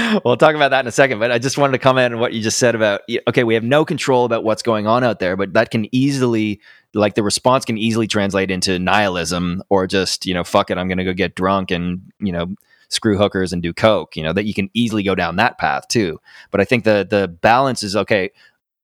we'll 0.24 0.36
talk 0.36 0.54
about 0.54 0.70
that 0.70 0.80
in 0.80 0.86
a 0.86 0.92
second, 0.92 1.18
but 1.18 1.30
I 1.30 1.38
just 1.38 1.58
wanted 1.58 1.72
to 1.72 1.78
comment 1.78 2.14
on 2.14 2.20
what 2.20 2.32
you 2.32 2.42
just 2.42 2.58
said 2.58 2.74
about 2.74 3.02
okay, 3.28 3.44
we 3.44 3.54
have 3.54 3.64
no 3.64 3.84
control 3.84 4.24
about 4.24 4.44
what's 4.44 4.62
going 4.62 4.86
on 4.86 5.04
out 5.04 5.18
there, 5.18 5.36
but 5.36 5.54
that 5.54 5.70
can 5.70 5.92
easily 5.94 6.60
like 6.94 7.14
the 7.14 7.22
response 7.22 7.64
can 7.64 7.78
easily 7.78 8.06
translate 8.06 8.50
into 8.50 8.78
nihilism 8.78 9.62
or 9.68 9.86
just, 9.86 10.26
you 10.26 10.34
know, 10.34 10.44
fuck 10.44 10.70
it, 10.70 10.78
I'm 10.78 10.88
going 10.88 10.98
to 10.98 11.04
go 11.04 11.12
get 11.12 11.34
drunk 11.34 11.70
and, 11.70 12.00
you 12.18 12.32
know, 12.32 12.54
screw 12.88 13.18
hookers 13.18 13.52
and 13.52 13.62
do 13.62 13.72
coke, 13.72 14.16
you 14.16 14.22
know, 14.22 14.32
that 14.32 14.44
you 14.44 14.54
can 14.54 14.70
easily 14.72 15.02
go 15.02 15.14
down 15.14 15.36
that 15.36 15.58
path 15.58 15.86
too. 15.88 16.20
But 16.50 16.60
I 16.60 16.64
think 16.64 16.84
the 16.84 17.06
the 17.08 17.28
balance 17.28 17.82
is 17.82 17.94
okay, 17.96 18.30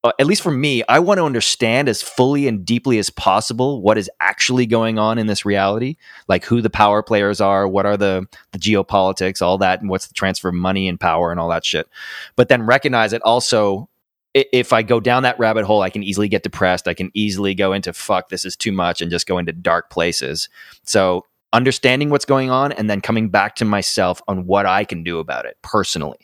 uh, 0.05 0.13
at 0.19 0.27
least 0.27 0.43
for 0.43 0.51
me, 0.51 0.85
I 0.87 0.99
want 0.99 1.17
to 1.17 1.25
understand 1.25 1.89
as 1.89 2.03
fully 2.03 2.47
and 2.47 2.65
deeply 2.65 2.99
as 2.99 3.09
possible 3.09 3.81
what 3.81 3.97
is 3.97 4.11
actually 4.21 4.67
going 4.67 4.99
on 4.99 5.17
in 5.17 5.27
this 5.27 5.47
reality, 5.47 5.97
like 6.29 6.45
who 6.45 6.61
the 6.61 6.69
power 6.69 7.03
players 7.03 7.41
are, 7.41 7.67
what 7.67 7.87
are 7.87 7.97
the 7.97 8.27
the 8.53 8.59
geopolitics, 8.59 9.41
all 9.41 9.57
that, 9.59 9.81
and 9.81 9.89
what's 9.89 10.07
the 10.07 10.15
transfer 10.15 10.49
of 10.49 10.55
money 10.55 10.89
and 10.89 11.01
power 11.01 11.31
and 11.31 11.41
all 11.41 11.49
that 11.49 11.65
shit. 11.65 11.89
But 12.37 12.49
then 12.49 12.63
recognize 12.63 13.13
it 13.13 13.23
also. 13.23 13.89
If 14.35 14.73
I 14.73 14.83
go 14.83 14.99
down 14.99 15.23
that 15.23 15.39
rabbit 15.39 15.65
hole, 15.65 15.81
I 15.81 15.91
can 15.91 16.03
easily 16.03 16.29
get 16.29 16.43
depressed. 16.43 16.89
I 16.89 16.95
can 16.95 17.13
easily 17.15 17.55
go 17.55 17.73
into 17.73 17.93
fuck, 17.93 18.31
this 18.31 18.45
is 18.45 18.57
too 18.57 18.73
much, 18.73 19.01
and 19.01 19.09
just 19.09 19.29
go 19.29 19.39
into 19.39 19.53
dark 19.53 19.91
places. 19.91 20.49
So 20.83 21.25
understanding 21.53 22.11
what's 22.11 22.25
going 22.25 22.51
on 22.51 22.73
and 22.73 22.91
then 22.91 23.01
coming 23.01 23.29
back 23.29 23.55
to 23.57 23.65
myself 23.65 24.21
on 24.27 24.45
what 24.45 24.67
I 24.67 24.85
can 24.85 25.05
do 25.05 25.21
about 25.21 25.47
it 25.47 25.57
personally. 25.63 26.19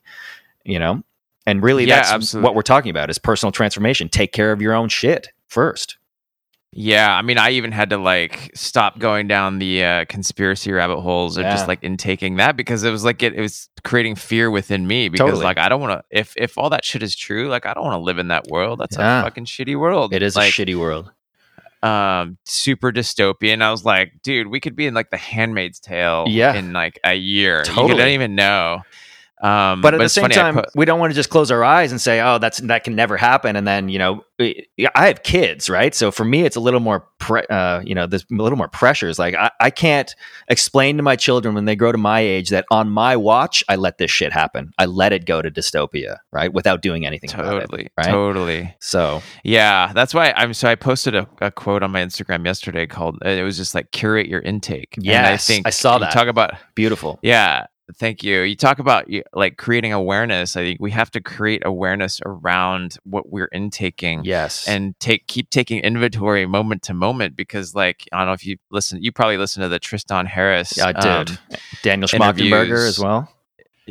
You 0.65 0.81
know? 0.81 1.05
And 1.51 1.63
really 1.63 1.85
Yeah, 1.85 1.97
that's 1.97 2.13
absolutely. 2.13 2.45
what 2.47 2.55
we're 2.55 2.63
talking 2.63 2.91
about 2.91 3.11
is 3.11 3.19
personal 3.19 3.53
transformation. 3.53 4.09
Take 4.09 4.33
care 4.33 4.53
of 4.53 4.63
your 4.63 4.73
own 4.75 4.89
shit 4.89 5.29
first. 5.49 5.97
Yeah, 6.73 7.13
I 7.13 7.23
mean, 7.23 7.37
I 7.37 7.51
even 7.51 7.73
had 7.73 7.91
to 7.91 7.97
like 7.97 8.53
stop 8.55 9.01
going 9.01 9.27
down 9.27 9.59
the 9.59 9.83
uh, 9.85 10.05
conspiracy 10.05 10.71
rabbit 10.71 11.01
holes 11.01 11.37
Yeah. 11.37 11.51
just 11.51 11.67
like 11.67 11.81
intaking 11.83 12.37
that 12.37 12.57
because 12.57 12.85
it 12.85 12.93
was 12.93 13.05
like 13.05 13.25
it, 13.25 13.35
it 13.35 13.41
was 13.41 13.69
creating 13.83 14.15
fear 14.15 14.53
within 14.53 14.87
me 14.87 15.09
because 15.09 15.27
Totally. 15.27 15.43
like 15.45 15.59
I 15.59 15.69
don't 15.69 15.81
want 15.81 15.99
to 15.99 16.05
if 16.17 16.33
if 16.37 16.57
all 16.57 16.71
that 16.71 16.85
shit 16.85 17.03
is 17.03 17.17
true, 17.17 17.49
like 17.49 17.67
I 17.67 17.75
don't 17.75 17.83
want 17.83 17.95
to 17.95 18.05
live 18.05 18.19
in 18.19 18.29
that 18.29 18.47
world. 18.47 18.79
That's 18.79 18.97
Yeah. 18.97 19.21
a 19.21 19.25
fucking 19.25 19.47
shitty 19.47 19.77
world. 19.77 20.15
It 20.15 20.23
is 20.23 20.37
like, 20.37 20.51
a 20.57 20.63
shitty 20.65 20.79
world. 20.79 21.11
um 21.83 22.39
super 22.45 22.93
dystopian. 22.93 23.63
I 23.63 23.73
was 23.73 23.85
like, 23.85 24.13
dude, 24.23 24.47
we 24.47 24.61
could 24.61 24.77
be 24.77 24.87
in 24.87 24.95
like 24.95 25.11
the 25.11 25.17
Handmaid's 25.17 25.81
Tale 25.81 26.27
Yeah. 26.29 26.55
in 26.55 26.73
like 26.73 27.01
a 27.03 27.15
year. 27.15 27.65
You 27.67 27.89
don't 27.89 28.09
even 28.09 28.37
know. 28.37 28.83
Um, 29.43 29.81
but 29.81 29.95
at 29.95 30.01
the 30.01 30.09
same 30.09 30.23
funny, 30.25 30.35
time, 30.35 30.63
we 30.75 30.85
don't 30.85 31.01
want 31.01 31.13
to 31.13 31.15
just 31.15 31.31
close 31.31 31.51
our 31.51 31.65
eyes 31.65 31.93
and 31.93 32.01
say, 32.01 32.21
"Oh, 32.21 32.39
that's 32.39 32.59
that 32.59 32.85
can 32.85 32.95
never 32.95 33.17
happen." 33.17 33.57
And 33.57 33.67
then, 33.67 33.89
you 33.89 33.99
know, 33.99 34.23
I 34.39 35.07
have 35.07 35.23
kids, 35.23 35.71
right? 35.71 35.95
So 35.95 36.11
for 36.11 36.25
me, 36.25 36.45
it's 36.45 36.57
a 36.57 36.61
little 36.61 36.81
more, 36.81 37.07
pre- 37.19 37.47
uh, 37.49 37.81
you 37.81 37.95
know, 37.95 38.07
there's 38.07 38.25
a 38.31 38.35
little 38.35 38.59
more 38.59 38.69
pressures. 38.69 39.19
Like 39.19 39.35
I, 39.35 39.51
I 39.61 39.71
can't 39.71 40.15
explain 40.49 40.97
to 40.99 41.03
my 41.03 41.17
children 41.17 41.55
when 41.55 41.65
they 41.65 41.75
grow 41.75 41.91
to 41.93 41.99
my 41.99 42.21
age 42.21 42.51
that 42.51 42.67
on 42.71 42.91
my 42.91 43.17
watch, 43.17 43.65
I 43.69 43.77
let 43.77 43.99
this 43.99 44.11
shit 44.11 44.33
happen. 44.33 44.73
I 44.79 44.87
let 44.87 45.13
it 45.13 45.25
go 45.25 45.41
to 45.41 45.51
dystopia, 45.51 46.19
right, 46.33 46.53
without 46.53 46.83
doing 46.83 47.07
anything 47.07 47.33
about 47.33 47.61
totally, 47.61 47.85
it. 47.85 47.93
right? 47.97 48.07
totally. 48.07 48.75
So 48.81 49.23
Yeah, 49.43 49.93
that's 49.95 50.13
why 50.13 50.35
I'm. 50.37 50.53
So 50.53 50.69
I 50.69 50.75
posted 50.75 51.15
a, 51.15 51.27
a 51.41 51.51
quote 51.51 51.83
on 51.83 51.91
my 51.91 52.03
Instagram 52.03 52.45
yesterday 52.45 52.87
called. 52.87 53.19
It 53.25 53.43
was 53.43 53.57
just 53.57 53.75
like 53.75 53.91
curate 53.91 54.29
your 54.29 54.41
intake. 54.41 54.97
And 54.97 55.09
I 55.09 55.37
think 55.39 55.67
I 55.67 55.71
saw 55.71 55.99
that. 55.99 56.13
Talk 56.13 56.29
about 56.29 56.55
beautiful. 56.75 57.19
yeah. 57.23 57.67
Thank 57.97 58.23
you. 58.23 58.41
You 58.41 58.57
talk 58.57 58.79
about 58.79 59.07
like 59.33 59.57
creating 59.57 59.93
awareness. 59.93 60.57
I 60.57 60.65
think 60.65 60.81
we 60.81 60.91
have 60.93 61.11
to 61.13 61.21
create 61.21 61.63
awareness 61.65 62.21
around 62.25 62.97
what 63.05 63.31
we're 63.31 63.49
intaking. 63.53 64.25
Yes, 64.25 64.67
And 64.69 64.99
take 65.01 65.27
keep 65.27 65.51
taking 65.51 65.81
inventory 65.81 66.47
moment 66.47 66.83
to 66.85 66.95
moment 66.95 67.37
because 67.37 67.75
like 67.75 68.09
I 68.13 68.19
don't 68.19 68.27
know 68.29 68.33
if 68.33 68.47
you 68.47 68.57
listen 68.71 69.03
you 69.03 69.13
probably 69.13 69.37
listen 69.37 69.63
to 69.63 69.69
the 69.69 69.79
Tristan 69.79 70.27
Harris. 70.27 70.77
yeah, 70.77 70.89
I 70.89 70.93
did. 70.93 71.31
um, 71.31 71.39
Daniel 71.83 72.09
Schmachtenberger 72.09 72.87
as 72.89 72.99
well. 72.99 73.29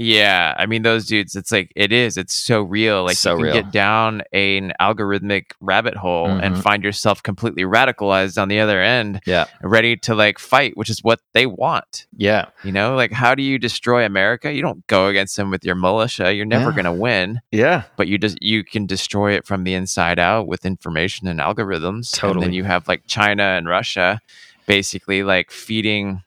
Yeah, 0.01 0.53
I 0.57 0.65
mean 0.65 0.83
those 0.83 1.05
dudes. 1.05 1.35
It's 1.35 1.51
like 1.51 1.71
it 1.75 1.91
is. 1.91 2.15
It's 2.15 2.33
so 2.33 2.61
real. 2.61 3.03
Like 3.03 3.17
So 3.17 3.31
you 3.31 3.35
can 3.37 3.43
real. 3.43 3.53
get 3.53 3.71
down 3.71 4.21
an 4.31 4.71
algorithmic 4.79 5.51
rabbit 5.59 5.95
hole 5.95 6.27
and 6.27 6.55
Mhm. 6.55 6.61
find 6.63 6.83
yourself 6.85 7.21
completely 7.21 7.63
radicalized 7.63 8.41
on 8.41 8.47
the 8.47 8.61
other 8.61 8.81
end, 8.81 9.19
Yeah, 9.25 9.45
ready 9.61 9.97
to 9.97 10.15
like 10.15 10.39
fight, 10.39 10.77
which 10.77 10.89
is 10.89 10.99
what 11.03 11.19
they 11.33 11.45
want. 11.45 12.05
yeah, 12.15 12.45
You 12.63 12.71
know, 12.71 12.95
like 12.95 13.11
how 13.11 13.35
do 13.35 13.43
you 13.43 13.59
destroy 13.59 14.05
America? 14.05 14.53
You 14.53 14.61
don't 14.61 14.87
go 14.87 15.07
against 15.07 15.35
them 15.35 15.51
with 15.51 15.65
your 15.65 15.75
militia. 15.75 16.33
You're 16.33 16.45
never 16.45 16.69
Yeah. 16.69 16.75
going 16.75 16.85
to 16.85 16.93
win, 16.93 17.41
yeah. 17.51 17.83
but 17.97 18.07
you 18.07 18.17
just 18.17 18.37
you 18.41 18.63
can 18.63 18.85
destroy 18.85 19.33
it 19.33 19.45
from 19.45 19.65
the 19.65 19.73
inside 19.73 20.17
out 20.19 20.47
with 20.47 20.65
information 20.65 21.27
and 21.27 21.41
algorithms. 21.41 22.13
And 22.13 22.21
Totally. 22.21 22.45
then 22.45 22.53
you 22.53 22.63
have 22.63 22.87
like 22.87 23.01
China 23.07 23.43
and 23.43 23.67
Russia, 23.67 24.21
basically 24.65 25.23
like 25.23 25.51
feeding, 25.51 26.21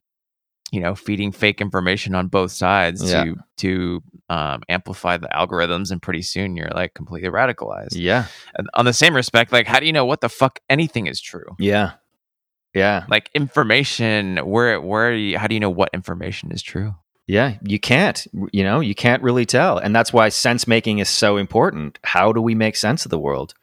you 0.72 0.80
know, 0.80 0.94
feeding 0.96 1.30
fake 1.30 1.60
information 1.60 2.14
on 2.16 2.26
both 2.26 2.50
sides 2.50 3.08
Yeah. 3.08 3.24
to 3.24 3.36
to 3.58 4.02
um, 4.28 4.62
amplify 4.68 5.18
the 5.18 5.28
algorithms, 5.28 5.90
and 5.92 6.00
pretty 6.02 6.22
soon 6.22 6.56
you're 6.56 6.70
like 6.70 6.94
completely 6.94 7.28
radicalized. 7.28 7.90
Yeah, 7.92 8.24
And 8.56 8.68
on 8.74 8.84
the 8.86 8.92
same 8.94 9.14
respect, 9.14 9.52
like 9.52 9.66
how 9.68 9.78
do 9.78 9.86
you 9.86 9.92
know 9.92 10.06
what 10.06 10.20
the 10.22 10.28
fuck 10.30 10.58
anything 10.70 11.06
is 11.06 11.20
true? 11.20 11.44
yeah, 11.58 11.92
yeah. 12.74 13.04
Like 13.08 13.30
information, 13.34 14.38
where 14.38 14.80
where 14.80 15.14
you, 15.14 15.38
how 15.38 15.46
do 15.46 15.54
you 15.54 15.60
know 15.60 15.70
what 15.70 15.90
information 15.92 16.50
is 16.50 16.62
true? 16.62 16.94
Yeah, 17.26 17.58
you 17.62 17.78
can't. 17.78 18.26
You 18.52 18.64
know, 18.64 18.80
you 18.80 18.94
can't 18.94 19.22
really 19.22 19.46
tell, 19.46 19.78
and 19.78 19.94
that's 19.94 20.12
why 20.12 20.28
sense 20.30 20.66
making 20.66 20.98
is 20.98 21.08
so 21.08 21.36
important. 21.36 21.98
How 22.02 22.32
do 22.32 22.40
we 22.42 22.54
make 22.54 22.74
sense 22.76 23.04
of 23.04 23.10
the 23.10 23.18
world? 23.18 23.54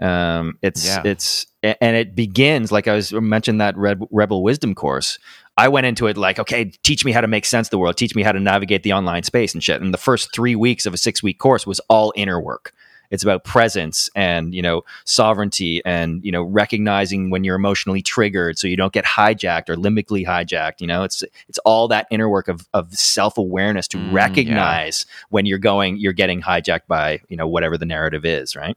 Um, 0.00 0.58
it's 0.62 0.86
Yeah. 0.86 1.02
it's 1.04 1.46
and 1.62 1.96
it 1.96 2.14
begins 2.16 2.72
like 2.72 2.88
I 2.88 2.94
was 2.94 3.12
mentioned 3.12 3.60
that 3.60 3.76
Red, 3.76 4.00
Rebel 4.10 4.42
Wisdom 4.42 4.74
course. 4.74 5.18
I 5.56 5.68
went 5.68 5.86
into 5.86 6.06
it 6.08 6.16
like, 6.16 6.38
okay, 6.38 6.64
teach 6.82 7.04
me 7.04 7.12
how 7.12 7.20
to 7.20 7.28
make 7.28 7.44
sense 7.44 7.68
of 7.68 7.70
the 7.70 7.78
world. 7.78 7.96
Teach 7.96 8.14
me 8.14 8.22
how 8.22 8.32
to 8.32 8.40
navigate 8.40 8.82
the 8.82 8.92
online 8.92 9.22
space 9.22 9.54
and 9.54 9.62
shit. 9.62 9.80
And 9.80 9.94
the 9.94 9.98
first 9.98 10.34
three 10.34 10.56
weeks 10.56 10.84
of 10.86 10.94
a 10.94 10.96
six 10.96 11.22
week 11.22 11.38
course 11.38 11.66
was 11.66 11.80
all 11.88 12.12
inner 12.16 12.40
work. 12.40 12.72
It's 13.10 13.22
about 13.22 13.44
presence 13.44 14.10
and 14.16 14.52
you 14.52 14.62
know 14.62 14.82
sovereignty 15.04 15.80
and 15.84 16.24
you 16.24 16.32
know 16.32 16.42
recognizing 16.42 17.30
when 17.30 17.44
you're 17.44 17.54
emotionally 17.54 18.02
triggered 18.02 18.58
so 18.58 18.66
you 18.66 18.76
don't 18.76 18.92
get 18.92 19.04
hijacked 19.04 19.68
or 19.68 19.76
limbically 19.76 20.26
hijacked. 20.26 20.80
You 20.80 20.88
know, 20.88 21.04
it's 21.04 21.22
it's 21.48 21.58
all 21.60 21.86
that 21.88 22.08
inner 22.10 22.28
work 22.28 22.48
of 22.48 22.66
of 22.74 22.92
self 22.94 23.38
awareness 23.38 23.86
to 23.88 23.98
Mm, 23.98 24.06
yeah. 24.08 24.14
recognize 24.14 25.06
when 25.28 25.46
you're 25.46 25.58
going 25.58 25.98
you're 25.98 26.12
getting 26.14 26.40
hijacked 26.42 26.88
by 26.88 27.20
you 27.28 27.36
know 27.36 27.46
whatever 27.46 27.78
the 27.78 27.86
narrative 27.86 28.24
is, 28.24 28.56
right? 28.56 28.76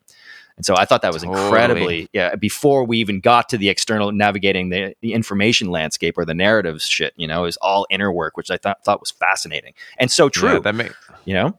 And 0.57 0.65
so 0.65 0.75
I 0.75 0.85
thought 0.85 1.03
that 1.03 1.13
was 1.13 1.21
Totally. 1.23 1.43
incredibly 1.45 2.09
yeah. 2.13 2.35
Before 2.35 2.83
we 2.83 2.97
even 2.97 3.19
got 3.19 3.47
to 3.49 3.57
the 3.57 3.69
external 3.69 4.11
navigating 4.11 4.69
the, 4.69 4.95
the 5.01 5.13
information 5.13 5.69
landscape 5.69 6.17
or 6.17 6.25
the 6.25 6.33
narratives 6.33 6.85
shit, 6.87 7.13
you 7.15 7.27
know, 7.27 7.45
is 7.45 7.57
all 7.57 7.85
inner 7.89 8.11
work, 8.11 8.35
which 8.37 8.49
I 8.51 8.57
thought 8.57 8.83
thought 8.83 8.99
was 8.99 9.11
fascinating 9.11 9.73
and 9.99 10.09
so 10.11 10.29
true. 10.29 10.53
Yeah, 10.53 10.59
that 10.59 10.75
makes. 10.75 10.95
you 11.25 11.35
know, 11.35 11.57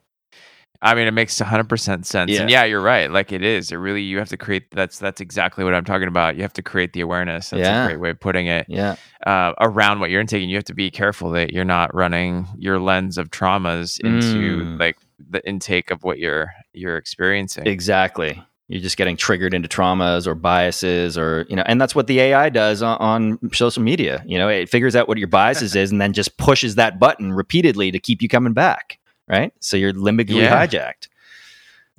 I 0.83 0.95
mean, 0.95 1.07
it 1.09 1.13
makes 1.13 1.41
100% 1.41 1.69
sense. 2.07 2.11
And 2.13 2.29
Yeah. 2.31 2.47
yeah, 2.49 2.65
you're 2.65 2.81
right. 2.81 3.11
Like 3.11 3.33
it 3.33 3.43
is. 3.43 3.71
It 3.73 3.77
really 3.77 4.03
you 4.03 4.19
have 4.19 4.29
to 4.31 4.37
create 4.37 4.65
that's 4.73 4.99
that's 4.99 5.21
exactly 5.21 5.63
what 5.65 5.75
I'm 5.75 5.85
talking 5.85 6.09
about. 6.09 6.35
You 6.37 6.43
have 6.43 6.53
to 6.55 6.63
create 6.63 6.93
the 6.93 7.01
awareness. 7.01 7.51
That's 7.51 7.61
Yeah. 7.61 7.85
a 7.85 7.89
great 7.89 8.01
way 8.01 8.11
of 8.11 8.19
putting 8.21 8.47
it. 8.49 8.67
yeah, 8.69 8.97
Uh, 9.27 9.53
around 9.61 10.01
what 10.01 10.11
you're 10.11 10.21
intaking. 10.21 10.49
You 10.49 10.57
have 10.57 10.65
to 10.65 10.75
be 10.75 10.91
careful 10.91 11.31
that 11.31 11.53
you're 11.53 11.65
not 11.65 11.95
running 11.95 12.47
your 12.59 12.81
lens 12.81 13.17
of 13.19 13.31
traumas 13.31 14.01
into 14.01 14.65
Mm. 14.65 14.81
like 14.81 14.97
the 15.31 15.47
intake 15.49 15.91
of 15.93 16.03
what 16.05 16.19
you're 16.19 16.53
you're 16.73 16.97
experiencing. 16.97 17.67
exactly. 17.67 18.43
You're 18.69 18.83
just 18.83 18.97
getting 18.99 19.17
triggered 19.17 19.55
into 19.55 19.67
traumas 19.69 20.27
or 20.27 20.35
biases, 20.35 21.17
or 21.17 21.47
you 21.49 21.57
know, 21.57 21.63
and 21.67 21.81
that's 21.81 21.95
what 21.95 22.07
the 22.07 22.21
AI 22.21 22.51
does 22.51 22.83
on, 22.83 22.99
on 22.99 23.53
social 23.53 23.83
media. 23.83 24.23
You 24.27 24.37
know, 24.39 24.49
it 24.49 24.69
figures 24.69 24.95
out 24.95 25.09
what 25.09 25.17
your 25.19 25.29
biases 25.29 25.75
is, 25.83 25.91
and 25.91 26.01
then 26.01 26.13
just 26.13 26.37
pushes 26.37 26.75
that 26.75 26.99
button 27.01 27.33
repeatedly 27.33 27.91
to 27.91 27.99
keep 27.99 28.21
you 28.23 28.29
coming 28.29 28.53
back. 28.53 28.99
Right, 29.27 29.53
so 29.61 29.77
you're 29.77 29.93
limbically 29.93 30.37
Yeah. 30.43 30.67
hijacked. 30.67 31.09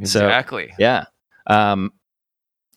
So- 0.03 0.25
exactly. 0.25 0.73
Yeah. 0.79 1.05
Um, 1.47 1.91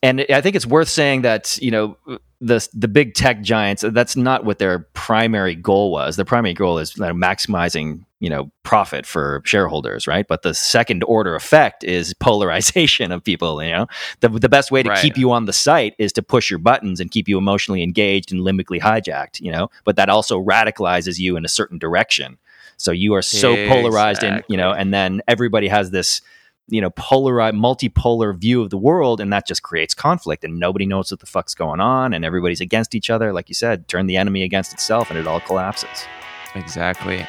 and 0.03 0.25
I 0.31 0.41
think 0.41 0.57
it's 0.57 0.67
worth 0.67 0.89
saying 0.89 1.23
that 1.23 1.59
you 1.63 1.71
know 1.71 1.97
the 2.43 2.69
the 2.75 2.89
big 2.89 3.15
tech 3.15 3.41
giants. 3.43 3.85
That's 3.87 4.17
not 4.17 4.45
what 4.45 4.59
their 4.59 4.81
primary 4.95 5.55
goal 5.55 5.93
was. 5.93 6.17
Their 6.17 6.25
primary 6.25 6.55
goal 6.55 6.79
is 6.79 6.95
maximizing 6.95 8.05
you 8.19 8.29
know 8.29 8.51
profit 8.65 9.07
for 9.07 9.43
shareholders, 9.45 10.07
right? 10.07 10.27
But 10.27 10.43
the 10.43 10.53
second 10.53 11.05
order 11.05 11.35
effect 11.37 11.85
is 11.85 12.15
polarization 12.21 13.13
of 13.13 13.23
people. 13.23 13.63
You 13.63 13.71
know, 13.71 13.87
the 14.21 14.29
the 14.29 14.49
best 14.49 14.71
way 14.73 14.83
to 14.83 14.91
Right. 14.91 15.01
keep 15.01 15.17
you 15.17 15.31
on 15.31 15.47
the 15.47 15.53
site 15.53 15.95
is 15.99 16.13
to 16.15 16.23
push 16.23 16.51
your 16.51 16.59
buttons 16.59 16.99
and 17.01 17.11
keep 17.11 17.29
you 17.29 17.39
emotionally 17.39 17.83
engaged 17.83 18.33
and 18.33 18.43
limbically 18.43 18.81
hijacked. 18.81 19.41
You 19.41 19.53
know, 19.53 19.71
but 19.85 19.97
that 19.97 20.09
also 20.09 20.43
radicalizes 20.43 21.19
you 21.19 21.37
in 21.37 21.45
a 21.45 21.49
certain 21.49 21.79
direction. 21.79 22.39
So 22.77 22.91
you 22.91 23.15
are 23.15 23.23
so 23.23 23.55
polarized, 23.69 24.25
and 24.25 24.43
you 24.49 24.57
know, 24.57 24.73
and 24.73 24.93
then 24.93 25.23
everybody 25.29 25.69
has 25.69 25.93
this 25.93 26.21
you 26.69 26.81
know 26.81 26.91
polarized 26.91 27.57
multipolar 27.57 28.37
view 28.39 28.63
of 28.63 28.71
the 28.71 28.79
world 28.79 29.21
and 29.21 29.33
that 29.33 29.47
just 29.47 29.63
creates 29.63 29.95
conflict 29.95 30.45
and 30.45 30.59
nobody 30.59 30.87
knows 30.87 31.11
what 31.11 31.21
the 31.21 31.27
fuck's 31.27 31.55
going 31.55 31.81
on 31.81 32.15
and 32.15 32.25
everybody's 32.25 32.61
against 32.61 32.95
each 32.95 33.11
other 33.11 33.33
like 33.33 33.49
you 33.49 33.55
said 33.55 33.89
turn 33.89 34.07
the 34.07 34.17
enemy 34.17 34.43
against 34.43 34.73
itself 34.73 35.11
and 35.11 35.19
it 35.19 35.27
all 35.27 35.41
collapses 35.41 36.07
Exactly. 36.55 37.27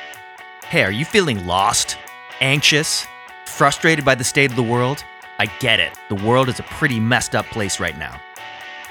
Hey, 0.65 0.84
are 0.84 0.91
you 0.91 1.05
feeling 1.05 1.45
lost, 1.45 1.97
anxious, 2.41 3.05
frustrated 3.45 4.03
by 4.03 4.15
the 4.15 4.23
state 4.23 4.49
of 4.49 4.55
the 4.55 4.63
world? 4.63 5.03
I 5.39 5.45
get 5.59 5.79
it. 5.79 5.97
The 6.09 6.15
world 6.15 6.49
is 6.49 6.59
a 6.59 6.63
pretty 6.63 6.99
messed 6.99 7.36
up 7.36 7.45
place 7.47 7.79
right 7.79 7.97
now. 7.97 8.19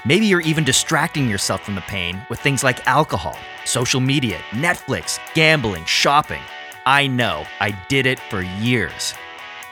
Maybe 0.05 0.25
you're 0.25 0.41
even 0.41 0.63
distracting 0.63 1.29
yourself 1.29 1.61
from 1.61 1.75
the 1.75 1.81
pain 1.81 2.21
with 2.29 2.39
things 2.39 2.63
like 2.63 2.85
alcohol, 2.87 3.37
social 3.63 4.01
media, 4.01 4.39
Netflix, 4.51 5.19
gambling, 5.33 5.85
shopping. 5.85 6.41
I 6.85 7.07
know, 7.07 7.45
I 7.61 7.71
did 7.87 8.05
it 8.05 8.19
for 8.19 8.41
years. 8.41 9.13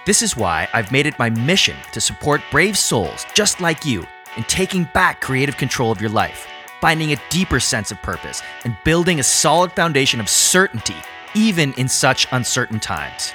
This 0.03 0.23
is 0.23 0.35
why 0.35 0.67
I've 0.73 0.91
made 0.91 1.05
it 1.05 1.19
my 1.19 1.29
mission 1.29 1.77
to 1.91 2.01
support 2.01 2.41
brave 2.49 2.75
souls 2.75 3.23
just 3.35 3.61
like 3.61 3.85
you 3.85 4.03
in 4.35 4.43
taking 4.45 4.85
back 4.95 5.21
creative 5.21 5.57
control 5.57 5.91
of 5.91 6.01
your 6.01 6.09
life, 6.09 6.47
finding 6.79 7.11
a 7.11 7.21
deeper 7.29 7.59
sense 7.59 7.91
of 7.91 8.01
purpose, 8.01 8.41
and 8.65 8.75
building 8.83 9.19
a 9.19 9.23
solid 9.23 9.71
foundation 9.73 10.19
of 10.19 10.27
certainty, 10.27 10.95
even 11.35 11.71
in 11.73 11.87
such 11.87 12.27
uncertain 12.31 12.79
times. 12.79 13.31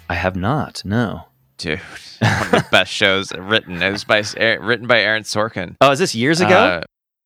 I 0.09 0.15
have 0.15 0.37
not. 0.37 0.85
No. 0.85 1.25
Dude, 1.59 1.81
one 2.21 2.43
of 2.43 2.51
the 2.53 2.65
best 2.71 2.93
shows 2.93 3.33
written. 3.33 3.83
It 3.83 3.91
was 3.91 4.05
by 4.05 4.23
written 4.39 4.87
by 4.87 5.01
Aaron 5.01 5.25
Sorkin. 5.25 5.75
Oh, 5.81 5.91
is 5.91 5.99
this 5.99 6.15
years 6.15 6.41
ago? 6.41 6.57
Uh, 6.57 6.83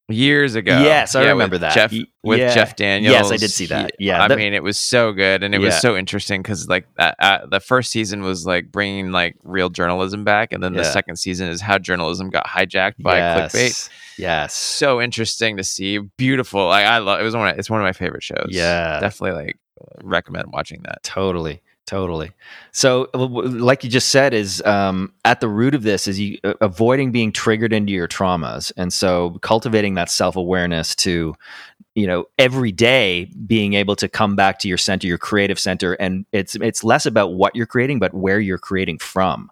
years 0.09 0.54
ago. 0.54 0.80
Yes, 0.82 1.14
I 1.14 1.22
Yeah, 1.22 1.30
remember 1.30 1.59
that. 1.59 1.74
Jeff, 1.74 1.92
with 2.22 2.38
yeah. 2.38 2.54
Jeff 2.54 2.76
Daniels. 2.76 3.12
Yes, 3.12 3.32
I 3.32 3.36
did 3.36 3.50
see 3.50 3.66
that. 3.66 3.92
Yeah, 3.98 4.22
I 4.22 4.28
that- 4.28 4.38
mean, 4.38 4.54
it 4.54 4.62
was 4.62 4.78
so 4.78 5.12
good, 5.12 5.42
and 5.42 5.54
it 5.54 5.59
was 5.59 5.80
so 5.80 5.96
interesting 5.96 6.42
because 6.42 6.68
like 6.68 6.86
uh, 6.98 7.12
uh, 7.18 7.46
the 7.46 7.61
first 7.61 7.90
season 7.90 8.22
was 8.22 8.46
like 8.46 8.70
bringing 8.70 9.11
like 9.11 9.36
real 9.42 9.68
journalism 9.70 10.24
back, 10.24 10.52
and 10.52 10.62
then 10.62 10.72
the 10.74 10.84
second 10.84 11.16
season 11.16 11.48
is 11.48 11.61
how 11.61 11.78
journalism 11.78 12.30
got 12.30 12.46
hijacked 12.46 13.02
by 13.02 13.16
yes. 13.16 13.52
clickbait. 13.52 13.88
Yes. 14.18 14.54
So 14.54 15.00
interesting 15.02 15.57
to 15.59 15.64
see. 15.64 15.98
Beautiful. 15.98 16.66
Like 16.68 16.86
I 16.86 16.98
love. 16.98 17.20
It 17.20 17.24
was 17.24 17.34
one. 17.36 17.48
Of, 17.48 17.59
it's 17.59 17.68
one 17.68 17.80
of 17.80 17.84
my 17.84 17.92
favorite 17.92 18.22
shows. 18.22 18.48
Yeah. 18.50 18.98
definitely 19.00 19.44
like 19.44 19.59
recommend 20.02 20.46
watching 20.52 20.82
that. 20.84 21.02
Totally, 21.02 21.62
totally. 21.87 22.32
So, 22.72 23.09
w- 23.12 23.49
like 23.49 23.84
you 23.84 23.91
just 23.91 24.09
said, 24.09 24.34
is 24.34 24.62
um, 24.64 25.12
at 25.24 25.41
the 25.41 25.49
root 25.49 25.74
of 25.74 25.82
this 25.82 26.07
is 26.07 26.20
you 26.20 26.39
uh, 26.45 26.55
avoiding 26.61 27.12
being 27.12 27.32
triggered 27.32 27.72
into 27.72 27.93
your 27.93 28.09
traumas, 28.09 28.72
and 28.76 28.93
so 28.93 29.39
cultivating 29.43 29.95
that 29.95 30.11
self 30.11 30.37
awareness 30.37 30.95
to, 30.97 31.34
you 31.95 32.07
know, 32.07 32.26
every 32.39 32.72
day 32.72 33.30
being 33.47 33.74
able 33.74 33.97
to 33.97 34.09
come 34.09 34.37
back 34.37 34.59
to 34.61 34.68
your 34.68 34.78
center, 34.78 35.07
your 35.07 35.18
creative 35.18 35.59
center, 35.59 35.95
and 35.95 36.26
it's 36.32 36.57
it's 36.57 36.84
less 36.84 37.07
about 37.07 37.34
what 37.34 37.57
you're 37.57 37.66
creating, 37.66 37.99
but 37.99 38.14
where 38.14 38.41
you're 38.41 38.59
creating 38.59 38.99
from, 38.99 39.51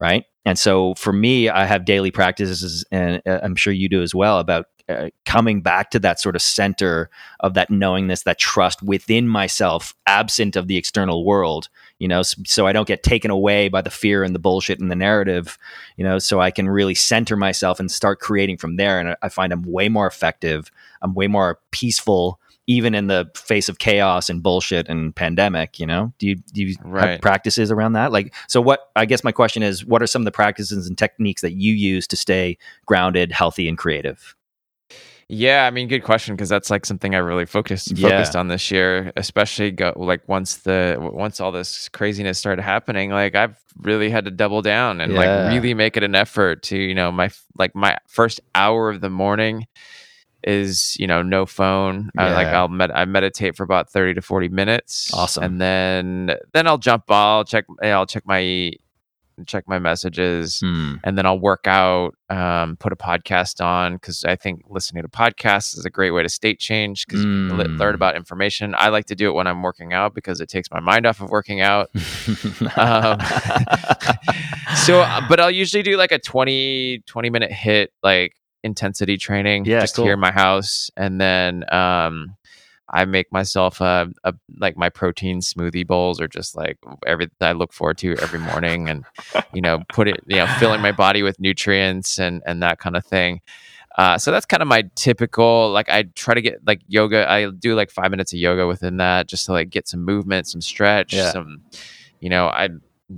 right? 0.00 0.24
And 0.44 0.58
so, 0.58 0.94
for 0.94 1.12
me, 1.12 1.48
I 1.48 1.66
have 1.66 1.84
daily 1.84 2.10
practices, 2.10 2.84
and 2.90 3.22
uh, 3.26 3.40
I'm 3.42 3.56
sure 3.56 3.72
you 3.72 3.88
do 3.88 4.02
as 4.02 4.14
well, 4.14 4.38
about 4.38 4.66
uh, 4.90 5.10
coming 5.24 5.62
back 5.62 5.90
to 5.90 5.98
that 6.00 6.20
sort 6.20 6.36
of 6.36 6.42
center 6.42 7.08
of 7.40 7.54
that 7.54 7.70
knowingness, 7.70 8.24
that 8.24 8.38
trust 8.38 8.82
within 8.82 9.28
myself, 9.28 9.94
absent 10.06 10.56
of 10.56 10.66
the 10.66 10.76
external 10.76 11.24
world, 11.24 11.68
you 11.98 12.08
know, 12.08 12.22
so, 12.22 12.42
so 12.46 12.66
I 12.66 12.72
don't 12.72 12.88
get 12.88 13.02
taken 13.02 13.30
away 13.30 13.68
by 13.68 13.82
the 13.82 13.90
fear 13.90 14.24
and 14.24 14.34
the 14.34 14.38
bullshit 14.38 14.80
and 14.80 14.90
the 14.90 14.96
narrative, 14.96 15.58
you 15.96 16.04
know, 16.04 16.18
so 16.18 16.40
I 16.40 16.50
can 16.50 16.68
really 16.68 16.94
center 16.94 17.36
myself 17.36 17.78
and 17.78 17.90
start 17.90 18.20
creating 18.20 18.56
from 18.56 18.76
there. 18.76 18.98
And 18.98 19.10
I- 19.10 19.16
I 19.22 19.28
find 19.28 19.52
I'm 19.52 19.62
way 19.62 19.88
more 19.88 20.06
effective. 20.06 20.70
I'm 21.02 21.14
way 21.14 21.26
more 21.26 21.60
peaceful, 21.70 22.40
even 22.66 22.94
in 22.94 23.06
the 23.08 23.30
face 23.34 23.68
of 23.68 23.78
chaos 23.78 24.30
and 24.30 24.42
bullshit 24.42 24.88
and 24.88 25.14
pandemic, 25.14 25.78
you 25.80 25.86
know? 25.86 26.12
Do 26.18 26.26
you, 26.28 26.36
do 26.36 26.62
you 26.62 26.76
have 27.12 27.20
practices 27.20 27.70
around 27.70 27.92
that? 27.94 28.12
Like, 28.12 28.34
so 28.48 28.60
what, 28.60 28.90
I 28.96 29.06
guess 29.06 29.24
my 29.24 29.32
question 29.32 29.62
is, 29.62 29.84
what 29.84 30.02
are 30.02 30.06
some 30.06 30.22
of 30.22 30.24
the 30.24 30.30
practices 30.32 30.86
and 30.86 30.96
techniques 30.96 31.42
that 31.42 31.52
you 31.52 31.72
use 31.74 32.06
to 32.08 32.16
stay 32.16 32.58
grounded, 32.86 33.32
healthy, 33.32 33.68
and 33.68 33.76
creative? 33.76 34.34
Yeah, 35.32 35.64
I 35.64 35.70
mean, 35.70 35.86
good 35.86 36.02
question 36.02 36.34
because 36.34 36.48
that's 36.48 36.70
like 36.70 36.84
something 36.84 37.14
I 37.14 37.18
really 37.18 37.46
focused 37.46 37.92
Yeah. 37.96 38.08
focused 38.08 38.34
on 38.34 38.48
this 38.48 38.70
year, 38.70 39.12
especially 39.16 39.70
go 39.70 39.92
like 39.96 40.28
once 40.28 40.56
the 40.58 40.96
once 40.98 41.40
all 41.40 41.52
this 41.52 41.88
craziness 41.90 42.38
started 42.38 42.62
happening. 42.62 43.10
Like 43.10 43.36
I've 43.36 43.56
really 43.78 44.10
had 44.10 44.24
to 44.24 44.32
double 44.32 44.60
down 44.60 45.00
and 45.00 45.12
Yeah. 45.12 45.18
like 45.18 45.52
really 45.54 45.72
make 45.74 45.96
it 45.96 46.02
an 46.02 46.14
effort 46.16 46.62
to 46.64 46.76
you 46.76 46.94
know 46.94 47.12
my 47.12 47.30
like 47.56 47.74
my 47.76 47.96
first 48.08 48.40
hour 48.56 48.90
of 48.90 49.00
the 49.00 49.10
morning 49.10 49.66
is 50.42 50.96
you 50.98 51.06
know 51.06 51.22
no 51.22 51.46
phone. 51.46 52.10
I, 52.18 52.32
like 52.32 52.46
I'll 52.48 52.68
med- 52.68 52.90
I 52.90 53.04
meditate 53.04 53.56
for 53.56 53.62
about 53.62 53.88
thirty 53.88 54.14
to 54.14 54.22
forty 54.22 54.48
minutes. 54.48 55.12
Awesome. 55.14 55.44
and 55.44 55.60
then 55.60 56.30
then 56.54 56.66
I'll 56.66 56.78
jump. 56.78 57.04
I'll 57.08 57.44
check. 57.44 57.66
I'll 57.82 58.06
check 58.06 58.24
my 58.26 58.72
check 59.46 59.64
my 59.66 59.78
messages 59.78 60.58
Hmm. 60.60 60.94
and 61.04 61.16
then 61.18 61.26
I'll 61.26 61.38
work 61.40 61.66
out, 61.66 62.14
um, 62.28 62.76
put 62.76 62.92
a 62.92 62.96
podcast 62.96 63.64
on 63.64 63.94
because 63.94 64.24
I 64.24 64.36
think 64.36 64.62
listening 64.68 65.02
to 65.02 65.08
podcasts 65.08 65.76
is 65.76 65.84
a 65.84 65.90
great 65.90 66.10
way 66.12 66.22
to 66.22 66.28
state 66.28 66.58
change 66.58 67.06
because 67.06 67.24
you 67.24 67.30
Mm. 67.30 67.78
learn 67.78 67.94
about 67.94 68.16
information. 68.16 68.74
I 68.76 68.88
like 68.88 69.06
to 69.06 69.14
do 69.14 69.28
it 69.30 69.32
when 69.34 69.46
I'm 69.46 69.62
working 69.62 69.92
out 69.92 70.14
because 70.14 70.40
it 70.40 70.48
takes 70.48 70.70
my 70.70 70.80
mind 70.80 71.06
off 71.06 71.20
of 71.20 71.30
working 71.30 71.60
out. 71.60 71.90
Um, 72.76 73.18
so, 74.84 75.00
uh, 75.00 75.20
but 75.28 75.40
I'll 75.40 75.50
usually 75.50 75.82
do 75.82 75.96
like 75.96 76.12
a 76.12 76.18
20, 76.18 77.02
20 77.06 77.30
minute 77.30 77.52
hit, 77.52 77.92
like 78.02 78.34
intensity 78.62 79.16
training 79.16 79.64
Yeah, 79.64 79.80
just 79.80 79.96
cool. 79.96 80.04
here 80.04 80.14
in 80.14 80.20
my 80.20 80.30
house. 80.32 80.90
And 80.96 81.20
then, 81.20 81.64
um, 81.72 82.36
I 82.92 83.04
make 83.04 83.30
myself 83.32 83.80
a, 83.80 84.10
a 84.24 84.34
like 84.58 84.76
my 84.76 84.88
protein 84.88 85.40
smoothie 85.40 85.86
bowls 85.86 86.20
are 86.20 86.28
just 86.28 86.56
like 86.56 86.76
every 87.06 87.28
I 87.40 87.52
look 87.52 87.72
forward 87.72 87.98
to 87.98 88.16
every 88.20 88.40
morning 88.40 88.88
and 88.88 89.04
you 89.54 89.60
know 89.60 89.82
put 89.92 90.08
it 90.08 90.20
you 90.26 90.36
know 90.38 90.46
filling 90.58 90.80
my 90.80 90.92
body 90.92 91.22
with 91.22 91.38
nutrients 91.40 92.18
and 92.18 92.42
and 92.46 92.62
that 92.62 92.78
kind 92.78 92.96
of 92.96 93.04
thing. 93.04 93.40
Uh, 93.98 94.16
so 94.16 94.30
that's 94.30 94.46
kind 94.46 94.62
of 94.62 94.68
my 94.68 94.88
typical 94.94 95.70
like 95.72 95.88
I 95.88 96.04
try 96.14 96.34
to 96.34 96.40
get 96.40 96.66
like 96.66 96.80
yoga. 96.88 97.30
I 97.30 97.50
do 97.50 97.74
like 97.74 97.90
five 97.90 98.10
minutes 98.10 98.32
of 98.32 98.38
yoga 98.38 98.66
within 98.66 98.96
that 98.98 99.26
just 99.28 99.46
to 99.46 99.52
like 99.52 99.70
get 99.70 99.88
some 99.88 100.04
movement, 100.04 100.46
some 100.46 100.60
stretch, 100.60 101.12
Yeah. 101.12 101.30
some 101.32 101.62
you 102.20 102.28
know 102.30 102.46
I 102.46 102.68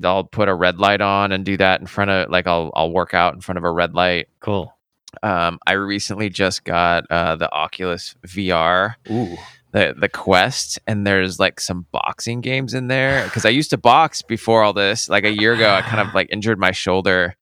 I'll 0.04 0.24
put 0.24 0.48
a 0.48 0.54
red 0.54 0.78
light 0.78 1.02
on 1.02 1.32
and 1.32 1.44
do 1.44 1.56
that 1.58 1.80
in 1.80 1.86
front 1.86 2.10
of 2.10 2.30
like 2.30 2.46
I'll 2.46 2.70
I'll 2.74 2.90
work 2.92 3.12
out 3.14 3.34
in 3.34 3.40
front 3.40 3.58
of 3.58 3.64
a 3.64 3.70
red 3.70 3.94
light. 3.94 4.28
cool. 4.40 4.74
Um, 5.22 5.58
I 5.66 5.72
recently 5.74 6.30
just 6.30 6.64
got 6.64 7.04
uh, 7.10 7.36
the 7.36 7.52
Oculus 7.52 8.14
VR 8.26 8.94
Ooh. 9.10 9.36
The 9.72 9.94
the 9.98 10.08
quest 10.08 10.78
and 10.86 11.06
there's 11.06 11.40
like 11.40 11.58
some 11.58 11.86
boxing 11.92 12.42
games 12.42 12.74
in 12.74 12.88
there 12.88 13.24
because 13.24 13.46
i 13.46 13.48
used 13.48 13.70
to 13.70 13.78
box 13.78 14.20
before 14.20 14.62
all 14.62 14.74
this 14.74 15.08
like 15.08 15.24
a 15.24 15.32
year 15.32 15.54
ago 15.54 15.70
i 15.70 15.80
kind 15.80 16.06
of 16.06 16.14
like 16.14 16.28
injured 16.30 16.58
my 16.58 16.72
shoulder 16.72 17.34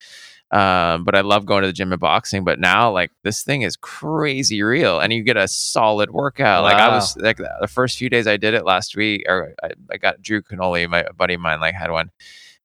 um 0.53 1.03
but 1.03 1.17
i 1.17 1.23
love 1.23 1.45
going 1.45 1.63
to 1.63 1.67
the 1.67 1.73
gym 1.73 1.93
and 1.93 2.01
boxing 2.01 2.45
but 2.45 2.61
now 2.61 2.89
like 2.89 3.11
this 3.25 3.43
thing 3.43 3.63
is 3.63 3.77
crazy 3.77 4.63
real 4.63 5.01
and 5.01 5.13
you 5.13 5.25
get 5.25 5.37
a 5.37 5.49
solid 5.49 6.11
workout 6.13 6.63
like 6.63 6.77
i 6.77 6.89
was 6.89 7.17
like 7.17 7.37
the 7.37 7.69
first 7.69 7.99
few 7.99 8.09
days 8.09 8.29
i 8.29 8.37
did 8.37 8.55
it 8.55 8.65
last 8.65 8.95
week 8.95 9.25
or 9.29 9.53
i, 9.65 9.71
I 9.91 9.97
got 9.97 10.23
drew 10.23 10.41
Canole 10.41 10.89
my 10.89 11.05
buddy 11.17 11.35
of 11.35 11.41
mine 11.41 11.59
like 11.59 11.75
had 11.75 11.91
one 11.91 12.11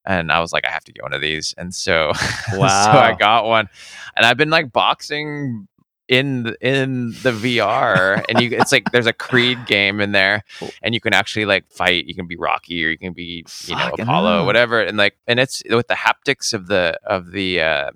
and 0.06 0.32
I 0.32 0.40
was 0.40 0.54
like, 0.54 0.66
I 0.68 0.72
have 0.72 0.84
to 0.84 0.94
get 0.94 1.02
one 1.02 1.14
of 1.14 1.22
these, 1.22 1.56
and 1.58 1.74
so, 1.74 2.14
so 2.52 2.62
I 2.62 3.16
got 3.18 3.46
one, 3.46 3.68
and 4.16 4.24
I've 4.24 4.38
been 4.38 4.52
like 4.52 4.72
boxing 4.72 5.68
in 6.08 6.56
in 6.62 7.10
the 7.24 7.32
VR, 7.32 8.24
and 8.30 8.40
you 8.40 8.58
it's 8.58 8.72
like 8.72 8.92
there's 8.92 9.08
a 9.08 9.14
Creed 9.14 9.66
game 9.66 10.00
in 10.00 10.12
there, 10.12 10.44
and 10.82 10.94
you 10.94 11.02
can 11.02 11.14
actually 11.14 11.46
like 11.46 11.70
fight. 11.72 12.06
You 12.06 12.16
can 12.16 12.28
be 12.28 12.36
Rocky 12.36 12.86
or 12.86 12.90
you 12.90 12.98
can 12.98 13.14
be 13.14 13.46
you 13.66 13.76
know 13.76 13.92
Apollo, 14.00 14.38
hell. 14.38 14.46
whatever, 14.46 14.82
and 14.82 14.98
like 14.98 15.18
and 15.28 15.40
it's 15.40 15.64
with 15.70 15.88
the 15.88 15.96
haptics 15.96 16.54
of 16.54 16.68
the 16.68 17.00
of 17.06 17.32
the 17.32 17.62
uh 17.62 17.92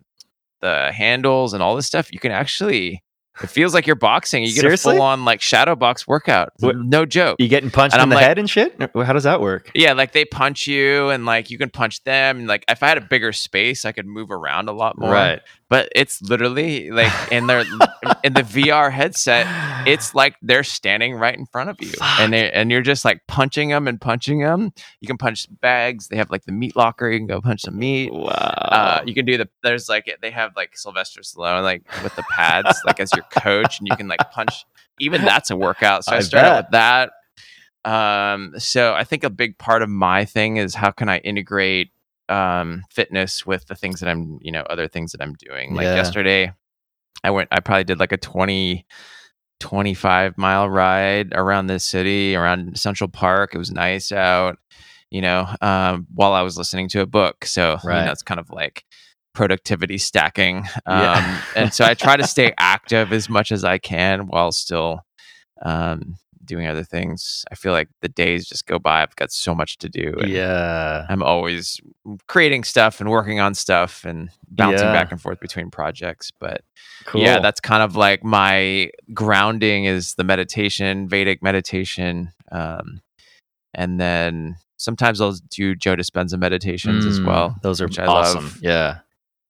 the 0.62 0.92
handles 0.92 1.54
and 1.54 1.62
all 1.62 1.76
this 1.76 1.88
stuff. 1.88 2.12
You 2.12 2.20
can 2.20 2.32
actually. 2.32 3.04
It 3.42 3.48
feels 3.50 3.74
like 3.74 3.88
you're 3.88 3.96
boxing. 3.96 4.44
You 4.44 4.54
get 4.54 4.62
Seriously? 4.62 4.96
a 4.96 4.98
full 4.98 5.06
on 5.06 5.26
like 5.26 5.42
shadow 5.42 5.76
box 5.76 6.08
workout. 6.08 6.52
No 6.62 7.06
joke. 7.06 7.38
You 7.40 7.48
getting 7.48 7.70
punched 7.72 7.94
And 7.96 8.00
in 8.02 8.04
I'm 8.04 8.10
the 8.10 8.16
like- 8.16 8.26
head 8.26 8.38
and 8.40 8.50
shit? 8.50 8.76
How 8.80 9.14
does 9.14 9.24
that 9.24 9.42
work? 9.42 9.72
Yeah, 9.74 9.94
like 9.94 10.12
they 10.12 10.26
punch 10.26 10.68
you 10.68 11.10
and 11.10 11.26
like 11.26 11.50
you 11.50 11.58
can 11.58 11.70
punch 11.70 12.04
them. 12.04 12.40
And 12.40 12.48
like 12.48 12.66
if 12.68 12.84
I 12.84 12.88
had 12.88 12.98
a 12.98 13.02
bigger 13.02 13.32
space, 13.34 13.86
I 13.86 13.92
could 13.92 14.06
move 14.06 14.32
around 14.32 14.70
a 14.70 14.74
lot 14.74 14.98
more. 14.98 15.12
Right. 15.12 15.42
But 15.70 15.90
it's 15.96 16.20
literally 16.24 16.90
like 16.90 17.12
in 17.32 17.46
their 17.46 17.60
in 18.24 18.34
the 18.34 18.42
VR 18.42 18.92
headset, 18.92 19.46
it's 19.88 20.16
like 20.16 20.36
they're 20.42 20.64
standing 20.64 21.14
right 21.14 21.38
in 21.38 21.46
front 21.46 21.70
of 21.70 21.80
you, 21.80 21.90
Fuck. 21.92 22.20
and 22.22 22.34
they, 22.34 22.52
and 22.52 22.72
you're 22.72 22.82
just 22.82 23.06
like 23.06 23.22
punching 23.28 23.70
them 23.70 23.88
and 23.88 24.02
punching 24.02 24.40
them. 24.40 24.74
You 25.00 25.06
can 25.08 25.20
punch 25.20 25.46
bags. 25.62 26.08
They 26.08 26.18
have 26.18 26.32
like 26.32 26.46
the 26.46 26.52
meat 26.54 26.76
locker. 26.76 27.08
You 27.12 27.20
can 27.20 27.28
go 27.28 27.40
punch 27.40 27.62
some 27.62 27.78
meat. 27.78 28.12
wow. 28.12 28.30
Uh, 28.32 29.02
you 29.06 29.14
can 29.14 29.26
do 29.26 29.38
the 29.38 29.48
there's 29.62 29.88
like 29.88 30.12
they 30.24 30.32
have 30.32 30.56
like 30.56 30.76
Sylvester 30.76 31.22
Stallone 31.22 31.62
like 31.62 31.84
with 32.04 32.16
the 32.16 32.24
pads 32.32 32.80
like 32.88 33.00
as 33.00 33.12
your 33.16 33.26
coach, 33.32 33.80
and 33.80 33.88
you 33.88 33.96
can 33.96 34.08
like 34.08 34.30
punch. 34.32 34.66
Even 35.00 35.24
that's 35.24 35.50
a 35.50 35.56
workout. 35.56 36.04
So 36.04 36.14
I, 36.14 36.18
I 36.18 36.20
started 36.22 36.56
with 36.58 36.66
that. 36.72 37.12
Um, 37.86 38.54
so 38.58 38.94
I 38.94 39.06
think 39.06 39.24
a 39.24 39.30
big 39.30 39.58
part 39.58 39.82
of 39.82 39.90
my 39.90 40.26
thing 40.26 40.58
is 40.58 40.76
how 40.76 40.92
can 40.92 41.08
I 41.10 41.20
integrate 41.20 41.92
um 42.28 42.84
fitness 42.92 43.46
with 43.46 43.66
the 43.68 43.76
things 43.76 44.02
that 44.02 44.10
I'm 44.10 44.38
you 44.42 44.52
know 44.52 44.62
other 44.70 44.88
things 44.88 45.14
that 45.14 45.22
I'm 45.22 45.34
doing. 45.36 45.74
Like 45.74 45.86
Yeah. 45.86 45.96
yesterday, 45.96 46.54
I 47.24 47.32
went. 47.32 47.48
I 47.52 47.60
probably 47.60 47.86
did 47.86 48.00
like 48.00 48.12
a 48.12 48.18
20, 48.18 48.86
25 49.60 50.38
mile 50.38 50.70
ride 50.70 51.34
around 51.34 51.68
this 51.68 51.86
city, 51.86 52.36
around 52.36 52.78
Central 52.78 53.10
Park. 53.10 53.56
It 53.56 53.58
was 53.58 53.72
nice 53.72 54.12
out, 54.12 54.58
you 55.10 55.22
know, 55.22 55.48
um, 55.62 56.08
while 56.14 56.34
I 56.34 56.42
was 56.44 56.58
listening 56.58 56.88
to 56.90 57.02
a 57.02 57.06
book. 57.06 57.46
So, 57.46 57.78
you 57.84 58.06
know, 58.06 58.12
it's 58.12 58.24
kind 58.24 58.40
of 58.40 58.50
like 58.52 58.86
productivity 59.40 59.98
stacking. 59.98 60.58
Um, 60.86 61.00
Yeah. 61.02 61.42
and 61.56 61.74
so 61.74 61.86
I 61.86 61.94
try 61.94 62.18
to 62.18 62.28
stay 62.28 62.54
active 62.58 63.14
as 63.14 63.30
much 63.30 63.54
as 63.54 63.64
I 63.64 63.78
can 63.78 64.28
while 64.28 64.52
still 64.52 65.00
um, 65.62 66.18
doing 66.44 66.68
other 66.68 66.84
things. 66.84 67.46
I 67.50 67.56
feel 67.56 67.72
like 67.72 67.88
the 68.02 68.10
days 68.10 68.50
just 68.50 68.66
go 68.66 68.80
by. 68.80 69.02
I've 69.02 69.16
got 69.16 69.32
so 69.32 69.56
much 69.56 69.78
to 69.78 69.88
do. 69.88 70.14
yeah. 70.28 71.06
I'm 71.10 71.24
always 71.24 71.80
creating 72.28 72.66
stuff 72.66 73.00
and 73.00 73.10
working 73.10 73.40
on 73.40 73.54
stuff 73.54 74.04
and 74.04 74.30
bouncing 74.50 74.88
Yeah. 74.88 74.94
back 74.94 75.10
and 75.14 75.22
forth 75.22 75.40
between 75.40 75.72
projects. 75.72 76.32
But 76.38 76.62
Cool. 77.06 77.22
yeah, 77.22 77.40
that's 77.40 77.62
kind 77.62 77.82
of 77.82 77.96
like 77.96 78.24
my 78.26 78.90
grounding 79.14 79.86
is 79.86 80.16
the 80.16 80.26
meditation, 80.26 81.08
Vedic 81.08 81.42
meditation. 81.42 82.34
Um, 82.52 83.00
and 83.74 84.00
then 84.02 84.58
sometimes 84.76 85.22
I'll 85.22 85.38
do 85.50 85.76
Joe 85.76 85.96
Dispenza 85.96 86.38
meditations 86.38 87.06
as 87.06 87.20
Mm, 87.22 87.26
well, 87.28 87.56
Those 87.62 87.80
are 87.80 87.86
which 87.88 88.00
I 88.00 88.06
awesome. 88.06 88.44
love. 88.46 88.58
Yeah. 88.62 89.00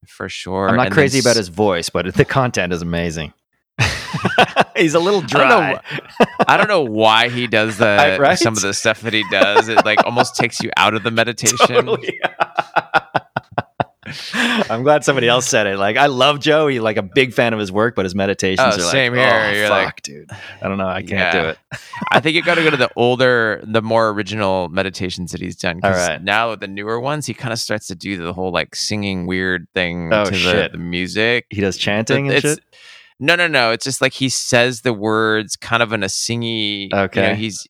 For 0.08 0.30
sure. 0.30 0.70
I'm 0.70 0.76
not 0.76 0.88
And 0.88 0.94
crazy 0.94 1.20
about 1.20 1.36
his 1.36 1.50
voice, 1.50 1.90
but 1.90 2.14
the 2.14 2.26
content 2.26 2.74
is 2.74 2.82
amazing. 2.82 3.34
He's 4.76 4.94
a 4.94 5.00
little 5.00 5.22
I 5.24 5.28
don't 5.28 5.50
know 5.50 5.80
dry. 5.80 5.82
I 6.48 6.58
don't 6.58 6.68
know 6.68 6.82
why 6.84 7.30
he 7.30 7.48
does 7.48 7.78
the 7.78 8.18
right? 8.20 8.38
some 8.38 8.56
of 8.56 8.62
the 8.62 8.74
stuff 8.74 9.02
that 9.02 9.14
he 9.14 9.24
does. 9.30 9.68
It 9.68 9.84
like 9.86 10.04
almost 10.06 10.36
takes 10.36 10.62
you 10.62 10.72
out 10.78 10.94
of 10.94 11.04
the 11.04 11.12
meditation. 11.20 11.58
Totally. 11.68 12.20
I'm 14.34 14.84
glad 14.84 15.04
somebody 15.04 15.28
else 15.28 15.48
said 15.48 15.68
it. 15.68 15.78
Like, 15.78 15.98
I 15.98 16.08
love 16.08 16.40
Joe. 16.40 16.68
He's 16.68 16.82
like 16.82 16.98
a 16.98 17.02
big 17.04 17.34
fan 17.34 17.54
of 17.54 17.60
his 17.60 17.72
work, 17.72 17.96
but 17.96 18.06
his 18.06 18.16
meditations 18.16 18.60
Oh, 18.60 18.78
are 18.80 18.84
like, 18.84 18.92
same 18.92 19.14
here. 19.14 19.24
oh, 19.32 19.52
You're 19.52 19.68
fuck, 19.68 19.86
like- 19.86 20.02
dude. 20.04 20.30
I 20.62 20.68
don't 20.68 20.78
know. 20.78 20.88
I 20.88 21.02
can't 21.04 21.32
do 21.34 21.50
it. 21.50 21.58
I 22.12 22.20
think 22.20 22.36
you 22.36 22.42
got 22.42 22.56
to 22.56 22.64
go 22.64 22.70
to 22.70 22.78
the 22.78 22.90
older, 22.96 23.64
the 23.66 23.82
more 23.82 24.10
original 24.10 24.70
meditations 24.70 25.32
that 25.32 25.42
he's 25.42 25.56
done. 25.56 25.80
All 25.84 25.92
right. 25.92 26.22
Now 26.24 26.56
the 26.56 26.68
newer 26.68 27.00
ones, 27.00 27.26
he 27.26 27.34
kind 27.34 27.54
of 27.54 27.60
starts 27.60 27.88
to 27.88 27.96
do 27.96 28.18
the 28.18 28.34
whole 28.34 28.52
like 28.52 28.76
singing 28.76 29.28
weird 29.28 29.68
thing 29.74 30.14
Oh, 30.14 30.26
to 30.26 30.32
the, 30.32 30.70
the 30.72 30.78
music. 30.78 31.46
He 31.50 31.62
does 31.62 31.78
chanting 31.78 32.28
and 32.28 32.36
It's- 32.38 32.56
shit. 32.56 32.64
No, 33.22 33.36
no, 33.36 33.48
no. 33.48 33.72
It's 33.72 33.84
just 33.84 34.02
like 34.02 34.14
he 34.14 34.30
says 34.30 34.82
the 34.82 34.94
words 34.94 35.58
kind 35.58 35.84
of 35.84 35.92
in 35.92 36.04
a 36.04 36.08
singy. 36.08 36.84
You 36.84 36.90
know, 36.90 37.02
Okay. 37.04 37.36
he's, 37.36 37.68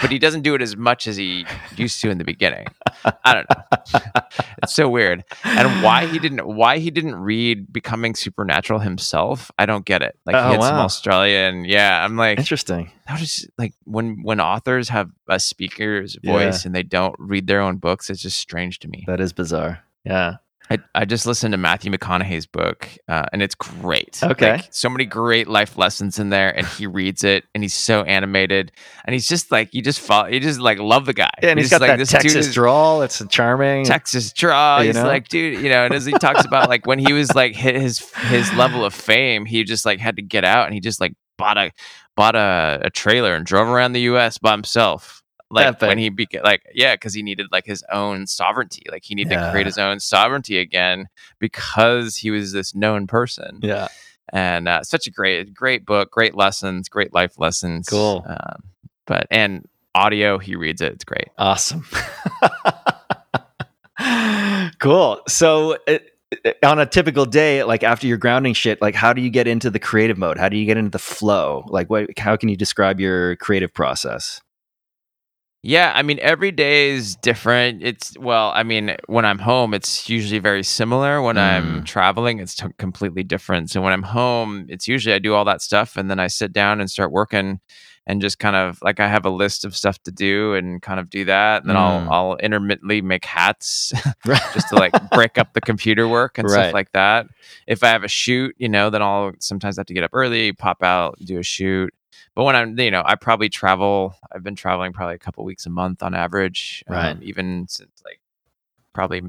but 0.00 0.10
he 0.10 0.18
doesn't 0.18 0.42
do 0.42 0.56
it 0.56 0.62
as 0.62 0.76
much 0.76 1.06
as 1.06 1.16
he 1.16 1.46
used 1.76 2.00
to 2.00 2.10
in 2.10 2.18
the 2.18 2.24
beginning. 2.24 2.66
I 3.24 3.34
don't 3.34 3.46
know. 3.50 4.20
it's 4.62 4.74
so 4.74 4.88
weird. 4.88 5.24
And 5.44 5.82
why 5.82 6.06
he 6.06 6.18
didn't, 6.18 6.46
why 6.46 6.78
he 6.78 6.90
didn't 6.90 7.16
read 7.16 7.72
Becoming 7.72 8.14
Supernatural 8.14 8.80
himself, 8.80 9.50
I 9.58 9.66
don't 9.66 9.84
get 9.84 10.02
it. 10.02 10.18
Like 10.26 10.36
Oh, 10.36 10.46
he 10.48 10.52
had 10.54 10.62
some. 10.62 10.74
Australian, 10.76 11.64
yeah. 11.64 12.04
I'm 12.04 12.16
like, 12.16 12.38
Interesting. 12.38 12.90
how 13.06 13.16
does 13.16 13.48
like 13.58 13.74
when 13.84 14.22
when 14.22 14.40
authors 14.40 14.88
have 14.88 15.10
a 15.28 15.38
speaker's 15.40 16.16
Yeah. 16.22 16.32
voice 16.32 16.64
and 16.64 16.74
they 16.74 16.82
don't 16.82 17.14
read 17.18 17.46
their 17.46 17.60
own 17.60 17.76
books 17.76 18.10
it's 18.10 18.22
just 18.22 18.38
strange 18.38 18.78
to 18.80 18.88
me 18.88 19.04
That 19.06 19.20
is 19.20 19.32
bizarre. 19.32 19.80
Yeah. 20.04 20.36
I, 20.70 20.78
I 20.94 21.04
just 21.04 21.26
listened 21.26 21.52
to 21.52 21.58
matthew 21.58 21.90
mcconaughey's 21.90 22.46
book 22.46 22.88
uh, 23.08 23.24
and 23.32 23.42
it's 23.42 23.54
great 23.54 24.20
Okay. 24.22 24.52
Like, 24.52 24.68
so 24.70 24.88
many 24.88 25.04
great 25.04 25.48
life 25.48 25.78
lessons 25.78 26.18
in 26.18 26.30
there 26.30 26.54
and 26.56 26.66
he 26.66 26.86
reads 26.86 27.24
it 27.24 27.44
and 27.54 27.62
he's 27.62 27.74
so 27.74 28.02
animated 28.02 28.72
and 29.04 29.14
he's 29.14 29.26
just 29.28 29.50
like 29.50 29.72
you 29.72 29.82
just 29.82 30.00
follow 30.00 30.28
you 30.28 30.40
just 30.40 30.60
like 30.60 30.78
love 30.78 31.06
the 31.06 31.12
guy 31.14 31.30
Yeah, 31.42 31.50
and 31.50 31.58
he's 31.58 31.70
just 31.70 31.80
got 31.80 31.86
like, 31.86 31.92
that 31.92 31.98
this 31.98 32.10
Texas 32.10 32.52
drawl. 32.52 33.02
It's 33.02 33.22
charming. 33.28 33.84
Texas 33.84 34.32
draw. 34.32 34.80
You 34.80 34.88
He's 34.88 34.96
know? 34.96 35.04
like, 35.04 35.28
dude, 35.28 35.62
you 35.62 35.68
know, 35.68 35.84
and 35.84 35.94
as 35.94 36.04
he 36.04 36.12
talks 36.12 36.44
about 36.44 36.68
like 36.68 36.86
when 36.86 36.98
he 36.98 37.12
was 37.12 37.34
like 37.34 37.54
hit 37.54 37.74
his 37.76 38.10
his 38.28 38.52
level 38.54 38.84
of 38.84 38.94
fame, 38.94 39.44
he 39.46 39.64
just 39.64 39.84
like 39.84 40.00
had 40.00 40.16
to 40.16 40.22
get 40.22 40.44
out 40.44 40.66
and 40.66 40.74
he 40.74 40.80
just 40.80 41.00
like 41.00 41.14
bought 41.36 41.56
a 41.58 41.70
bought 42.16 42.34
a, 42.34 42.80
a 42.84 42.90
trailer 42.90 43.34
and 43.34 43.46
drove 43.46 43.68
around 43.68 43.92
the 43.92 44.00
US 44.02 44.38
by 44.38 44.52
himself. 44.52 45.22
Like 45.50 45.80
when 45.80 45.98
he 45.98 46.10
beca- 46.10 46.44
like 46.44 46.62
yeah, 46.74 46.94
because 46.94 47.14
he 47.14 47.22
needed 47.22 47.46
like 47.50 47.64
his 47.64 47.82
own 47.90 48.26
sovereignty. 48.26 48.82
Like 48.90 49.04
he 49.04 49.14
needed 49.14 49.30
to 49.30 49.50
create 49.50 49.66
his 49.66 49.78
own 49.78 49.98
sovereignty 50.00 50.58
again 50.58 51.08
because 51.38 52.16
he 52.16 52.30
was 52.30 52.52
this 52.52 52.74
known 52.74 53.06
person. 53.06 53.60
yeah. 53.62 53.88
And 54.30 54.68
uh, 54.68 54.82
such 54.82 55.06
a 55.06 55.10
great 55.10 55.54
great 55.54 55.86
book, 55.86 56.10
great 56.10 56.34
lessons, 56.34 56.90
great 56.90 57.14
life 57.14 57.38
lessons. 57.38 57.88
Cool. 57.88 58.26
Um, 58.28 58.62
but 59.06 59.26
and 59.30 59.66
audio, 59.94 60.38
he 60.38 60.54
reads 60.54 60.82
it. 60.82 60.92
It's 60.92 61.04
great. 61.04 61.28
Awesome. 61.38 61.84
cool. 64.78 65.20
So, 65.28 65.78
uh, 65.88 65.98
uh, 66.44 66.52
on 66.62 66.78
a 66.78 66.86
typical 66.86 67.24
day, 67.24 67.64
like 67.64 67.82
after 67.82 68.06
your 68.06 68.18
grounding 68.18 68.52
shit, 68.52 68.82
like 68.82 68.94
how 68.94 69.12
do 69.12 69.22
you 69.22 69.30
get 69.30 69.46
into 69.48 69.70
the 69.70 69.78
creative 69.78 70.18
mode? 70.18 70.38
How 70.38 70.48
do 70.48 70.56
you 70.56 70.66
get 70.66 70.76
into 70.76 70.90
the 70.90 70.98
flow? 70.98 71.64
Like, 71.68 71.88
what? 71.88 72.18
How 72.18 72.36
can 72.36 72.48
you 72.48 72.56
describe 72.56 73.00
your 73.00 73.36
creative 73.36 73.72
process? 73.72 74.40
Yeah, 75.62 75.92
I 75.94 76.02
mean, 76.02 76.20
every 76.22 76.52
day 76.52 76.90
is 76.90 77.16
different. 77.16 77.82
It's 77.82 78.16
well, 78.18 78.52
I 78.54 78.62
mean, 78.62 78.96
when 79.06 79.24
I'm 79.24 79.40
home, 79.40 79.74
it's 79.74 80.08
usually 80.08 80.38
very 80.38 80.62
similar. 80.62 81.20
When 81.20 81.36
I'm 81.36 81.82
Mm. 81.82 81.84
traveling, 81.84 82.38
it's 82.38 82.54
t- 82.54 82.66
completely 82.78 83.24
different. 83.24 83.68
So 83.70 83.82
when 83.82 83.92
I'm 83.92 84.04
home, 84.04 84.66
it's 84.68 84.86
usually 84.86 85.14
I 85.14 85.18
do 85.18 85.34
all 85.34 85.44
that 85.46 85.60
stuff 85.60 85.96
and 85.96 86.08
then 86.08 86.20
I 86.20 86.28
sit 86.28 86.52
down 86.52 86.80
and 86.80 86.88
start 86.88 87.10
working 87.10 87.58
and 88.06 88.20
just 88.22 88.38
kind 88.38 88.54
of 88.56 88.78
like 88.82 89.00
I 89.00 89.08
have 89.08 89.26
a 89.26 89.30
list 89.30 89.64
of 89.64 89.76
stuff 89.76 90.00
to 90.04 90.12
do 90.12 90.54
and 90.54 90.80
kind 90.80 91.00
of 91.00 91.10
do 91.10 91.24
that. 91.24 91.62
And 91.62 91.68
then 91.68 91.76
Mm. 91.76 91.80
I'll 91.80 92.04
I'll 92.08 92.36
intermittently 92.36 93.02
make 93.02 93.24
hats 93.24 93.92
just 94.54 94.68
to 94.68 94.76
like 94.76 94.94
break 95.12 95.38
up 95.38 95.54
the 95.54 95.60
computer 95.60 96.06
work 96.08 96.38
and 96.38 96.48
Right. 96.48 96.52
stuff 96.66 96.72
like 96.72 96.92
that. 96.92 97.26
If 97.66 97.82
I 97.82 97.88
have 97.88 98.04
a 98.04 98.08
shoot, 98.08 98.54
you 98.58 98.68
know, 98.68 98.90
then 98.90 99.02
I'll 99.02 99.32
sometimes 99.40 99.76
have 99.76 99.86
to 99.86 99.94
get 99.94 100.04
up 100.04 100.10
early, 100.14 100.52
pop 100.52 100.84
out, 100.84 101.18
do 101.24 101.38
a 101.40 101.42
shoot. 101.42 101.92
But 102.34 102.44
when 102.44 102.56
I'm, 102.56 102.78
you 102.78 102.90
know, 102.90 103.02
I 103.04 103.14
probably 103.16 103.48
travel. 103.48 104.14
I've 104.32 104.42
been 104.42 104.56
traveling 104.56 104.92
probably 104.92 105.14
a 105.16 105.18
couple 105.18 105.44
weeks 105.44 105.66
a 105.66 105.70
month 105.70 106.02
on 106.02 106.14
average, 106.14 106.84
um, 106.88 107.20
even 107.22 107.66
since 107.68 107.90
like 108.04 108.20
probably 108.94 109.22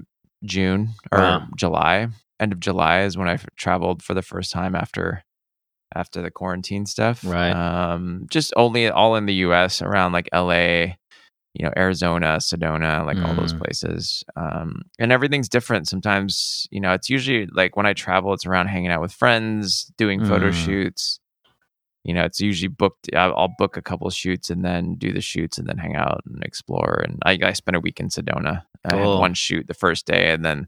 June 0.43 0.89
or 1.11 1.19
Wow. 1.19 1.47
July. 1.55 2.07
End 2.39 2.53
of 2.53 2.59
July 2.59 3.01
is 3.01 3.17
when 3.17 3.27
I 3.29 3.37
traveled 3.57 4.01
for 4.03 4.13
the 4.13 4.21
first 4.21 4.51
time 4.51 4.75
after 4.75 5.23
after 5.95 6.21
the 6.21 6.31
quarantine 6.31 6.85
stuff. 6.85 7.23
Right. 7.23 7.51
Um, 7.51 8.27
just 8.29 8.53
only 8.55 8.89
all 8.89 9.15
in 9.15 9.25
the 9.25 9.33
U.S. 9.35 9.81
around 9.81 10.11
like 10.13 10.29
L.A 10.31 10.97
you 11.55 11.65
know 11.65 11.73
arizona 11.75 12.37
sedona 12.37 13.03
like 13.05 13.17
all 13.25 13.33
those 13.35 13.53
Mm. 13.53 13.57
places 13.59 14.23
um, 14.35 14.83
and 14.99 15.11
everything's 15.11 15.49
different 15.49 15.87
sometimes 15.87 16.67
you 16.69 16.79
know 16.79 16.93
it's 16.93 17.09
usually 17.09 17.47
like 17.47 17.75
when 17.75 17.87
i 17.87 17.93
travel 17.93 18.33
it's 18.33 18.45
around 18.45 18.67
hanging 18.67 18.91
out 18.91 19.01
with 19.01 19.11
friends 19.11 19.85
doing 19.97 20.21
photo 20.21 20.49
Mm. 20.49 20.53
shoots 20.53 21.19
you 22.03 22.13
know 22.13 22.23
it's 22.23 22.39
usually 22.39 22.67
booked 22.67 23.09
I'll, 23.13 23.53
book 23.57 23.77
a 23.77 23.81
couple 23.81 24.09
shoots 24.09 24.49
and 24.49 24.63
then 24.63 24.95
do 24.95 25.11
the 25.11 25.21
shoots 25.21 25.57
and 25.57 25.67
then 25.67 25.77
hang 25.77 25.95
out 25.95 26.21
and 26.25 26.43
explore. 26.43 27.03
And 27.05 27.19
i, 27.25 27.37
I 27.43 27.53
spent 27.53 27.75
a 27.75 27.79
week 27.79 27.99
in 27.99 28.09
sedona. 28.09 28.63
I 28.85 28.95
had 28.95 29.05
one 29.05 29.33
shoot 29.33 29.67
the 29.67 29.73
first 29.73 30.05
day 30.05 30.31
and 30.31 30.45
then 30.45 30.67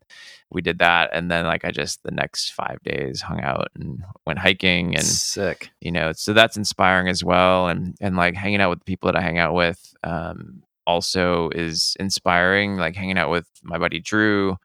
we 0.49 0.61
did 0.61 0.79
that. 0.79 1.11
And 1.13 1.31
then 1.31 1.45
like 1.45 1.63
i 1.63 1.71
just 1.71 2.03
the 2.03 2.11
next 2.11 2.51
five 2.51 2.81
days 2.83 3.21
hung 3.21 3.41
out 3.41 3.69
and 3.75 4.03
went 4.25 4.39
hiking 4.39 4.95
and 4.95 5.05
Sick. 5.05 5.69
you 5.79 5.91
know 5.91 6.11
so 6.11 6.33
that's 6.33 6.57
inspiring 6.57 7.07
as 7.07 7.23
well. 7.23 7.67
And 7.67 7.95
and 8.01 8.15
like 8.17 8.35
hanging 8.35 8.61
out 8.61 8.69
with 8.69 8.79
the 8.79 8.85
people 8.85 9.07
that 9.11 9.17
i 9.17 9.21
hang 9.21 9.39
out 9.39 9.53
with 9.53 9.93
um 10.03 10.63
also 10.85 11.49
is 11.51 11.95
inspiring. 11.99 12.75
Like 12.75 12.95
hanging 12.95 13.17
out 13.17 13.29
with 13.29 13.47
my 13.63 13.77
buddy 13.77 13.99
drew 13.99 14.57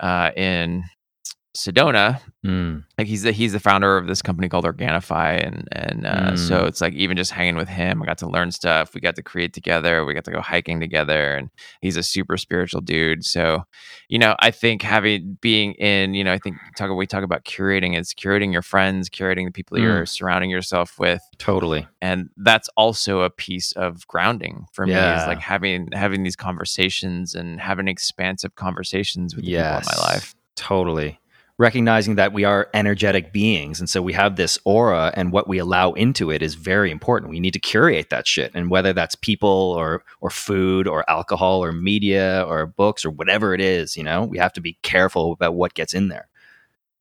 uh 0.00 0.32
in 0.36 0.84
sedona 1.56 2.20
Mm. 2.44 2.84
like 2.98 3.06
he's 3.06 3.22
the 3.22 3.32
he's 3.32 3.52
the 3.52 3.60
founder 3.60 3.96
of 3.96 4.06
this 4.06 4.20
company 4.20 4.50
called 4.50 4.66
Organifi, 4.66 5.46
and 5.46 5.66
and 5.72 6.06
uh, 6.06 6.32
Mm. 6.32 6.38
so 6.38 6.66
it's 6.66 6.82
like 6.82 6.92
even 6.92 7.16
just 7.16 7.30
hanging 7.30 7.56
with 7.56 7.68
him, 7.68 8.02
I 8.02 8.06
got 8.06 8.18
to 8.18 8.28
learn 8.28 8.50
stuff. 8.50 8.92
We 8.94 9.00
got 9.00 9.14
to 9.16 9.22
create 9.22 9.54
together. 9.54 10.04
We 10.04 10.12
got 10.12 10.24
to 10.24 10.30
go 10.30 10.42
hiking 10.42 10.78
together, 10.78 11.36
and 11.36 11.48
he's 11.80 11.96
a 11.96 12.02
super 12.02 12.36
spiritual 12.36 12.82
dude. 12.82 13.24
So, 13.24 13.64
you 14.10 14.18
know, 14.18 14.36
I 14.40 14.50
think 14.50 14.82
having 14.82 15.38
being 15.40 15.72
in, 15.74 16.12
you 16.12 16.22
know, 16.22 16.34
I 16.34 16.38
think 16.38 16.56
talk 16.76 16.90
we 16.94 17.06
talk 17.06 17.24
about 17.24 17.44
curating. 17.46 17.96
It's 17.96 18.12
curating 18.12 18.52
your 18.52 18.60
friends, 18.62 19.08
curating 19.08 19.46
the 19.46 19.52
people 19.52 19.78
Mm. 19.78 19.82
you're 19.82 20.04
surrounding 20.06 20.50
yourself 20.50 20.98
with, 20.98 21.22
Totally. 21.38 21.86
and 22.02 22.28
that's 22.36 22.68
also 22.76 23.20
a 23.22 23.30
piece 23.30 23.72
of 23.72 24.06
grounding 24.06 24.66
for 24.74 24.86
me. 24.86 24.92
Yeah. 24.92 25.22
Is 25.22 25.26
like 25.26 25.38
having 25.40 25.88
having 25.94 26.24
these 26.24 26.36
conversations 26.36 27.34
and 27.34 27.58
having 27.58 27.88
expansive 27.88 28.54
conversations 28.56 29.34
with 29.34 29.46
Yes. 29.46 29.86
people 29.88 29.92
in 29.94 29.98
my 30.06 30.12
life. 30.14 30.34
Totally. 30.56 31.18
Recognizing 31.56 32.16
that 32.16 32.32
we 32.32 32.42
are 32.42 32.68
energetic 32.74 33.32
beings. 33.32 33.78
And 33.78 33.88
so 33.88 34.02
we 34.02 34.12
have 34.12 34.34
this 34.34 34.58
aura, 34.64 35.12
and 35.14 35.30
what 35.30 35.46
we 35.46 35.58
allow 35.58 35.92
into 35.92 36.30
it 36.32 36.42
is 36.42 36.56
very 36.56 36.90
important. 36.90 37.30
We 37.30 37.38
need 37.38 37.52
to 37.52 37.60
curate 37.60 38.10
that 38.10 38.26
shit. 38.26 38.50
And 38.54 38.70
whether 38.70 38.92
that's 38.92 39.14
people 39.14 39.48
or, 39.48 40.04
or 40.20 40.30
food 40.30 40.88
or 40.88 41.08
alcohol 41.08 41.62
or 41.62 41.70
media 41.70 42.44
or 42.48 42.66
books 42.66 43.04
or 43.04 43.10
whatever 43.10 43.54
it 43.54 43.60
is, 43.60 43.96
you 43.96 44.02
know, 44.02 44.24
we 44.24 44.38
have 44.38 44.52
to 44.54 44.60
be 44.60 44.78
careful 44.82 45.32
about 45.32 45.54
what 45.54 45.74
gets 45.74 45.94
in 45.94 46.08
there. 46.08 46.28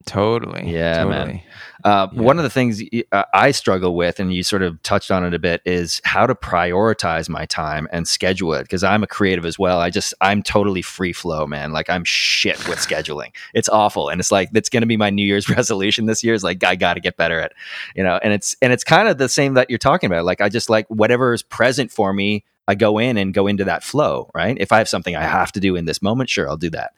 Totally. 0.06 0.72
Yeah, 0.72 1.06
man. 1.06 1.42
Uh, 1.84 2.08
Yeah. 2.12 2.22
One 2.22 2.38
of 2.38 2.44
the 2.44 2.50
things 2.50 2.82
uh, 3.12 3.24
I 3.34 3.52
struggle 3.52 3.96
with, 3.96 4.20
and 4.20 4.34
you 4.34 4.44
sort 4.44 4.62
of 4.62 4.82
touched 4.84 5.12
on 5.12 5.26
it 5.26 5.34
a 5.34 5.40
bit, 5.40 5.62
is 5.66 6.02
how 6.06 6.26
to 6.26 6.36
prioritize 6.36 7.28
my 7.30 7.46
time 7.46 7.88
and 7.92 8.08
schedule 8.08 8.54
it. 8.54 8.64
Because 8.64 8.84
I'm 8.84 9.04
a 9.04 9.08
creative 9.08 9.46
as 9.46 9.60
well. 9.60 9.80
I 9.80 9.90
just 9.90 10.14
I'm 10.22 10.42
totally 10.44 10.82
free 10.82 11.14
flow, 11.14 11.46
man. 11.46 11.72
Like 11.72 11.90
I'm 11.90 12.04
shit 12.06 12.58
with 12.68 12.80
scheduling. 12.80 13.34
It's 13.54 13.70
awful, 13.70 14.10
and 14.10 14.20
it's 14.20 14.32
like 14.32 14.52
that's 14.52 14.70
going 14.70 14.82
to 14.82 14.88
be 14.88 14.98
my 14.98 15.10
New 15.10 15.26
Year's 15.26 15.50
resolution 15.58 16.06
this 16.06 16.24
year. 16.24 16.34
Is 16.34 16.44
like 16.44 16.64
I 16.64 16.76
got 16.76 16.94
to 16.94 17.00
get 17.00 17.18
better 17.18 17.40
at, 17.40 17.54
you 17.96 18.04
know. 18.04 18.20
And 18.24 18.34
it's 18.34 18.56
and 18.62 18.72
it's 18.72 18.84
kind 18.84 19.08
of 19.08 19.18
the 19.18 19.30
same 19.30 19.56
that 19.56 19.70
you're 19.70 19.80
talking 19.80 20.08
about. 20.08 20.26
Like 20.26 20.42
I 20.42 20.50
just 20.50 20.70
like 20.70 20.88
whatever 20.88 21.34
is 21.34 21.44
present 21.44 21.92
for 21.92 22.14
me. 22.14 22.46
I 22.66 22.76
go 22.76 22.98
in 22.98 23.18
and 23.18 23.34
go 23.34 23.48
into 23.48 23.66
that 23.66 23.84
flow, 23.84 24.32
right? 24.34 24.58
If 24.58 24.72
I 24.72 24.78
have 24.78 24.88
something 24.88 25.18
I 25.18 25.24
have 25.24 25.52
to 25.52 25.60
do 25.60 25.76
in 25.76 25.84
this 25.84 26.02
moment, 26.02 26.30
sure, 26.30 26.48
I'll 26.48 26.56
do 26.56 26.70
that. 26.70 26.94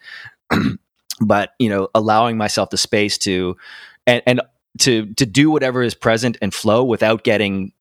but 1.22 1.52
you 1.60 1.70
know 1.70 1.90
allowing 1.96 2.38
myself 2.38 2.70
the 2.70 2.78
space 2.78 3.18
to 3.20 3.56
and, 4.08 4.22
and 4.26 4.42
to 4.80 5.14
to 5.14 5.26
do 5.26 5.50
whatever 5.50 5.82
is 5.82 5.96
present 5.96 6.38
and 6.42 6.54
flow 6.54 6.84
without 6.84 7.24
getting 7.24 7.72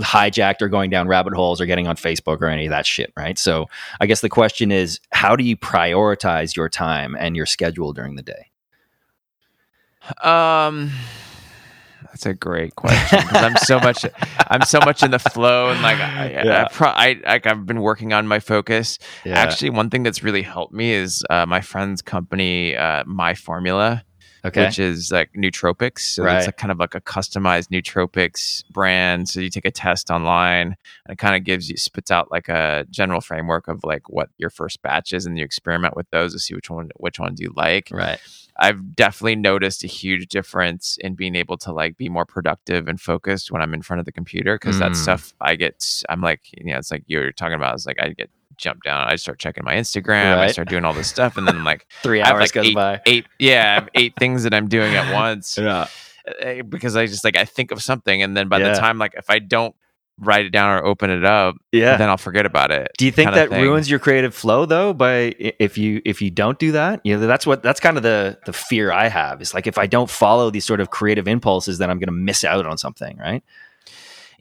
hijacked 0.00 0.60
or 0.60 0.68
going 0.68 0.90
down 0.90 1.06
rabbit 1.06 1.34
holes 1.34 1.60
or 1.60 1.66
getting 1.66 1.86
on 1.86 1.96
Facebook 1.96 2.40
or 2.40 2.46
any 2.46 2.66
of 2.66 2.70
that 2.70 2.84
shit, 2.84 3.12
right? 3.16 3.38
So 3.38 3.66
I 4.00 4.06
guess 4.06 4.20
the 4.20 4.28
question 4.28 4.72
is 4.72 4.98
how 5.12 5.36
do 5.36 5.44
you 5.44 5.56
prioritize 5.56 6.56
your 6.56 6.68
time 6.68 7.16
and 7.18 7.36
your 7.36 7.46
schedule 7.46 7.92
during 7.92 8.16
the 8.16 8.22
day? 8.22 8.50
Um 10.22 10.90
that's 12.04 12.26
a 12.26 12.34
great 12.34 12.76
question 12.76 13.20
I'm 13.30 13.56
so 13.56 13.78
much 13.78 14.04
I'm 14.48 14.62
so 14.62 14.80
much 14.84 15.02
in 15.02 15.10
the 15.10 15.18
flow 15.18 15.70
and 15.70 15.82
like 15.82 15.98
I, 15.98 16.30
yeah. 16.30 16.64
I, 16.64 16.72
pro- 16.72 16.88
I 16.88 17.20
like 17.24 17.46
I've 17.46 17.66
been 17.66 17.80
working 17.80 18.12
on 18.12 18.26
my 18.26 18.40
focus. 18.40 18.98
Yeah. 19.24 19.38
Actually, 19.38 19.70
one 19.70 19.90
thing 19.90 20.02
that's 20.02 20.22
really 20.22 20.42
helped 20.42 20.72
me 20.72 20.92
is 20.92 21.24
uh, 21.30 21.46
my 21.46 21.60
friend's 21.60 22.02
company, 22.02 22.76
uh, 22.76 23.04
My 23.06 23.34
Formula 23.34 24.04
okay. 24.48 24.66
which 24.66 24.78
is 24.78 25.10
like 25.10 25.32
nootropics. 25.32 26.00
So 26.00 26.24
right. 26.24 26.38
it's 26.38 26.46
like 26.46 26.56
kind 26.56 26.72
of 26.72 26.78
like 26.78 26.94
a 26.94 27.00
customized 27.00 27.68
nootropics 27.68 28.64
brand. 28.70 29.28
So 29.28 29.40
you 29.40 29.50
take 29.50 29.64
a 29.64 29.70
test 29.70 30.10
online 30.10 30.76
and 31.06 31.12
it 31.12 31.18
kind 31.18 31.36
of 31.36 31.44
gives 31.44 31.68
you 31.70 31.76
spits 31.76 32.10
out 32.10 32.30
like 32.30 32.48
a 32.48 32.86
general 32.90 33.20
framework 33.20 33.68
of 33.68 33.84
like 33.84 34.08
what 34.08 34.30
your 34.38 34.50
first 34.50 34.82
batch 34.82 35.12
is, 35.12 35.26
and 35.26 35.38
you 35.38 35.44
experiment 35.44 35.96
with 35.96 36.08
those 36.10 36.32
to 36.32 36.38
see 36.38 36.54
which 36.54 36.70
one 36.70 36.90
which 36.96 37.18
one 37.18 37.34
do 37.34 37.42
you 37.42 37.52
like. 37.56 37.88
Right. 37.92 38.20
I've 38.60 38.96
definitely 38.96 39.36
noticed 39.36 39.84
a 39.84 39.86
huge 39.86 40.26
difference 40.26 40.98
in 41.00 41.14
being 41.14 41.36
able 41.36 41.56
to 41.58 41.72
like 41.72 41.96
be 41.96 42.08
more 42.08 42.24
productive 42.24 42.88
and 42.88 43.00
focused 43.00 43.52
when 43.52 43.62
I'm 43.62 43.72
in 43.72 43.82
front 43.82 44.00
of 44.00 44.06
the 44.06 44.12
computer 44.12 44.56
because 44.56 44.76
mm. 44.76 44.80
that 44.80 44.96
stuff 44.96 45.32
I 45.40 45.54
get 45.54 46.02
I'm 46.08 46.20
like 46.20 46.40
you 46.52 46.72
know 46.72 46.78
it's 46.78 46.90
like 46.90 47.04
you're 47.06 47.30
talking 47.30 47.54
about 47.54 47.74
it's 47.74 47.86
like 47.86 48.02
I 48.02 48.08
get 48.08 48.30
jump 48.58 48.82
down. 48.82 49.08
I 49.08 49.16
start 49.16 49.38
checking 49.38 49.64
my 49.64 49.74
Instagram. 49.74 50.36
Right. 50.36 50.44
I 50.44 50.52
start 50.52 50.68
doing 50.68 50.84
all 50.84 50.92
this 50.92 51.08
stuff, 51.08 51.36
and 51.36 51.48
then 51.48 51.56
I'm 51.56 51.64
like, 51.64 51.86
three 52.02 52.20
hours 52.20 52.40
like 52.40 52.52
goes 52.52 52.66
eight, 52.66 52.74
by. 52.74 53.00
Eight, 53.06 53.26
yeah, 53.38 53.70
I 53.70 53.74
have 53.74 53.88
eight 53.94 54.14
things 54.18 54.42
that 54.42 54.52
I'm 54.52 54.68
doing 54.68 54.94
at 54.94 55.12
once. 55.14 55.58
Yeah, 55.68 55.88
eh, 56.40 56.62
because 56.62 56.96
I 56.96 57.06
just 57.06 57.24
like 57.24 57.36
I 57.36 57.44
think 57.44 57.72
of 57.72 57.82
something, 57.82 58.22
and 58.22 58.36
then 58.36 58.48
by 58.48 58.58
yeah. 58.58 58.72
the 58.72 58.78
time 58.78 58.98
like 58.98 59.14
if 59.16 59.28
I 59.28 59.38
don't 59.38 59.74
write 60.20 60.46
it 60.46 60.50
down 60.50 60.70
or 60.78 60.84
open 60.84 61.10
it 61.10 61.24
up, 61.24 61.56
yeah, 61.72 61.96
then 61.96 62.08
I'll 62.08 62.16
forget 62.16 62.46
about 62.46 62.70
it. 62.70 62.90
Do 62.96 63.04
you 63.04 63.12
think 63.12 63.32
that 63.32 63.50
ruins 63.50 63.90
your 63.90 63.98
creative 63.98 64.34
flow 64.34 64.66
though? 64.66 64.92
By 64.92 65.34
if 65.38 65.76
you 65.76 66.00
if 66.04 66.22
you 66.22 66.30
don't 66.30 66.58
do 66.58 66.72
that, 66.72 67.00
you 67.04 67.16
know 67.16 67.26
that's 67.26 67.46
what 67.46 67.62
that's 67.62 67.80
kind 67.80 67.96
of 67.96 68.02
the 68.02 68.38
the 68.46 68.52
fear 68.52 68.92
I 68.92 69.08
have. 69.08 69.42
Is 69.42 69.52
like 69.52 69.66
if 69.66 69.78
I 69.78 69.86
don't 69.86 70.08
follow 70.08 70.50
these 70.50 70.64
sort 70.64 70.80
of 70.80 70.90
creative 70.90 71.28
impulses, 71.28 71.78
then 71.78 71.90
I'm 71.90 71.98
going 71.98 72.08
to 72.08 72.12
miss 72.12 72.44
out 72.44 72.66
on 72.66 72.78
something, 72.78 73.16
right? 73.18 73.42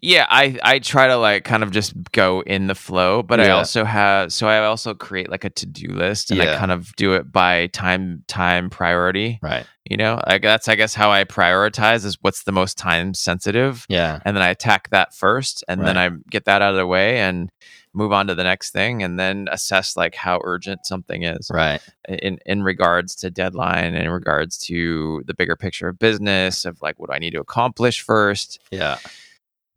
Yeah, 0.02 0.28
I 0.30 0.60
I 0.62 0.80
try 0.80 1.08
to 1.08 1.18
like 1.18 1.44
kind 1.44 1.64
of 1.64 1.72
just 1.72 1.94
go 2.12 2.42
in 2.42 2.68
the 2.68 2.76
flow, 2.76 3.24
but 3.24 3.40
yeah. 3.40 3.48
I 3.48 3.50
also 3.50 3.84
have 3.84 4.32
so 4.32 4.48
I 4.48 4.64
also 4.64 4.94
create 4.94 5.30
like 5.30 5.44
a 5.44 5.50
to 5.50 5.66
do 5.66 5.88
list 5.88 6.30
and 6.30 6.40
yeah. 6.40 6.54
I 6.54 6.58
kind 6.58 6.72
of 6.72 6.96
do 6.96 7.14
it 7.14 7.32
by 7.32 7.68
time 7.68 8.24
time 8.28 8.70
priority. 8.70 9.40
Right. 9.42 9.66
You 9.90 9.98
know, 9.98 10.22
like 10.28 10.44
that's 10.44 10.68
I 10.68 10.76
guess 10.76 10.94
how 10.94 11.12
I 11.12 11.24
prioritize 11.24 12.06
is 12.06 12.18
what's 12.22 12.44
the 12.44 12.52
most 12.52 12.78
time 12.78 13.16
sensitive. 13.16 13.86
Yeah. 13.90 14.20
And 14.24 14.36
then 14.36 14.44
I 14.44 14.50
attack 14.50 14.90
that 14.92 15.16
first, 15.16 15.64
and 15.68 15.82
right. 15.82 15.88
then 15.88 15.98
I 15.98 16.10
get 16.30 16.46
that 16.46 16.62
out 16.62 16.72
of 16.72 16.78
the 16.78 16.88
way 16.88 17.20
and 17.20 17.50
move 17.94 18.12
on 18.12 18.28
to 18.28 18.36
the 18.36 18.44
next 18.44 18.72
thing, 18.72 19.02
and 19.02 19.20
then 19.20 19.48
assess 19.52 19.98
like 19.98 20.14
how 20.14 20.42
urgent 20.44 20.86
something 20.86 21.24
is. 21.24 21.50
Right. 21.52 21.82
In 22.08 22.38
in 22.46 22.62
regards 22.62 23.16
to 23.16 23.32
deadline, 23.32 23.96
in 23.96 24.10
regards 24.10 24.60
to 24.60 25.24
the 25.26 25.34
bigger 25.34 25.56
picture 25.56 25.88
of 25.88 25.98
business, 25.98 26.66
of 26.66 26.80
like 26.84 27.00
what 27.00 27.10
do 27.10 27.16
I 27.16 27.20
need 27.20 27.32
to 27.32 27.40
accomplish 27.40 28.02
first. 28.02 28.60
Yeah 28.70 29.00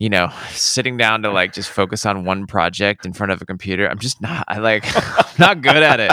you 0.00 0.08
know, 0.08 0.32
sitting 0.52 0.96
down 0.96 1.22
to 1.22 1.30
like 1.30 1.52
just 1.52 1.68
focus 1.70 2.06
on 2.06 2.24
one 2.24 2.46
project 2.46 3.04
in 3.04 3.12
front 3.12 3.32
of 3.32 3.40
a 3.42 3.44
computer. 3.44 3.86
I'm 3.86 3.98
just 3.98 4.20
not. 4.20 4.46
I 4.48 4.58
like 4.58 4.84
not 5.38 5.60
good 5.60 5.76
at 5.76 6.00
it. 6.00 6.10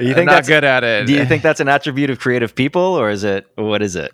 you 0.00 0.12
think 0.12 0.28
I'm 0.28 0.34
not 0.34 0.46
good 0.46 0.64
at 0.64 0.82
it? 0.82 1.06
Do 1.06 1.14
you 1.14 1.24
think 1.24 1.42
that's 1.42 1.60
an 1.60 1.68
attribute 1.68 2.10
of 2.10 2.18
creative 2.18 2.54
people, 2.54 2.82
or 2.82 3.10
is 3.10 3.22
it 3.22 3.46
what 3.54 3.80
is 3.80 3.94
it? 3.94 4.12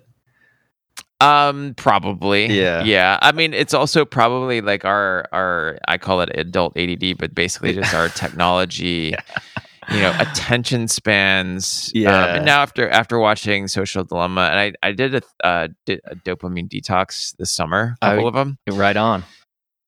Um, 1.21 1.73
probably. 1.75 2.47
Yeah. 2.47 2.83
Yeah. 2.83 3.17
I 3.21 3.31
mean, 3.31 3.53
it's 3.53 3.73
also 3.73 4.05
probably 4.05 4.61
like 4.61 4.85
our 4.85 5.25
our 5.33 5.79
I 5.87 5.97
call 5.97 6.21
it 6.21 6.29
adult 6.37 6.77
ADD, 6.77 7.17
but 7.17 7.33
basically 7.33 7.73
just 7.73 7.95
our 7.95 8.09
technology. 8.09 9.15
yeah 9.15 9.63
you 9.91 9.99
know 9.99 10.15
attention 10.19 10.87
spans 10.87 11.91
yeah 11.93 12.23
um, 12.23 12.35
and 12.37 12.45
now 12.45 12.61
after 12.61 12.89
after 12.89 13.19
watching 13.19 13.67
social 13.67 14.03
dilemma 14.03 14.49
and 14.51 14.59
i 14.59 14.87
i 14.87 14.91
did 14.91 15.15
a, 15.15 15.21
uh, 15.43 15.67
did 15.85 15.99
a 16.05 16.15
dopamine 16.15 16.69
detox 16.69 17.35
this 17.37 17.51
summer 17.51 17.95
a 18.01 18.09
couple 18.09 18.25
I, 18.25 18.27
of 18.27 18.33
them 18.33 18.57
right 18.71 18.97
on 18.97 19.23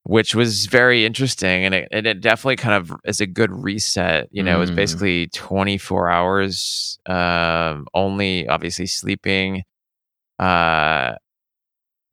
which 0.04 0.36
was 0.36 0.68
very 0.68 1.04
interesting 1.04 1.66
and 1.66 1.74
it, 1.74 1.88
and 1.92 2.06
it 2.06 2.22
definitely 2.22 2.58
kind 2.58 2.76
of 2.76 2.96
is 3.06 3.22
a 3.22 3.28
good 3.28 3.52
reset 3.52 4.28
you 4.32 4.44
know 4.44 4.54
mm. 4.54 4.58
it 4.58 4.60
was 4.60 4.72
basically 4.72 5.28
24 5.28 6.10
hours 6.10 7.00
um, 7.08 7.88
only 7.94 8.48
obviously 8.48 8.86
sleeping 8.86 9.64
uh 10.40 11.16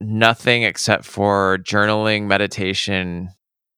nothing 0.01 0.63
except 0.63 1.05
for 1.05 1.59
journaling 1.59 2.27
meditation 2.27 3.29
mm. 3.29 3.35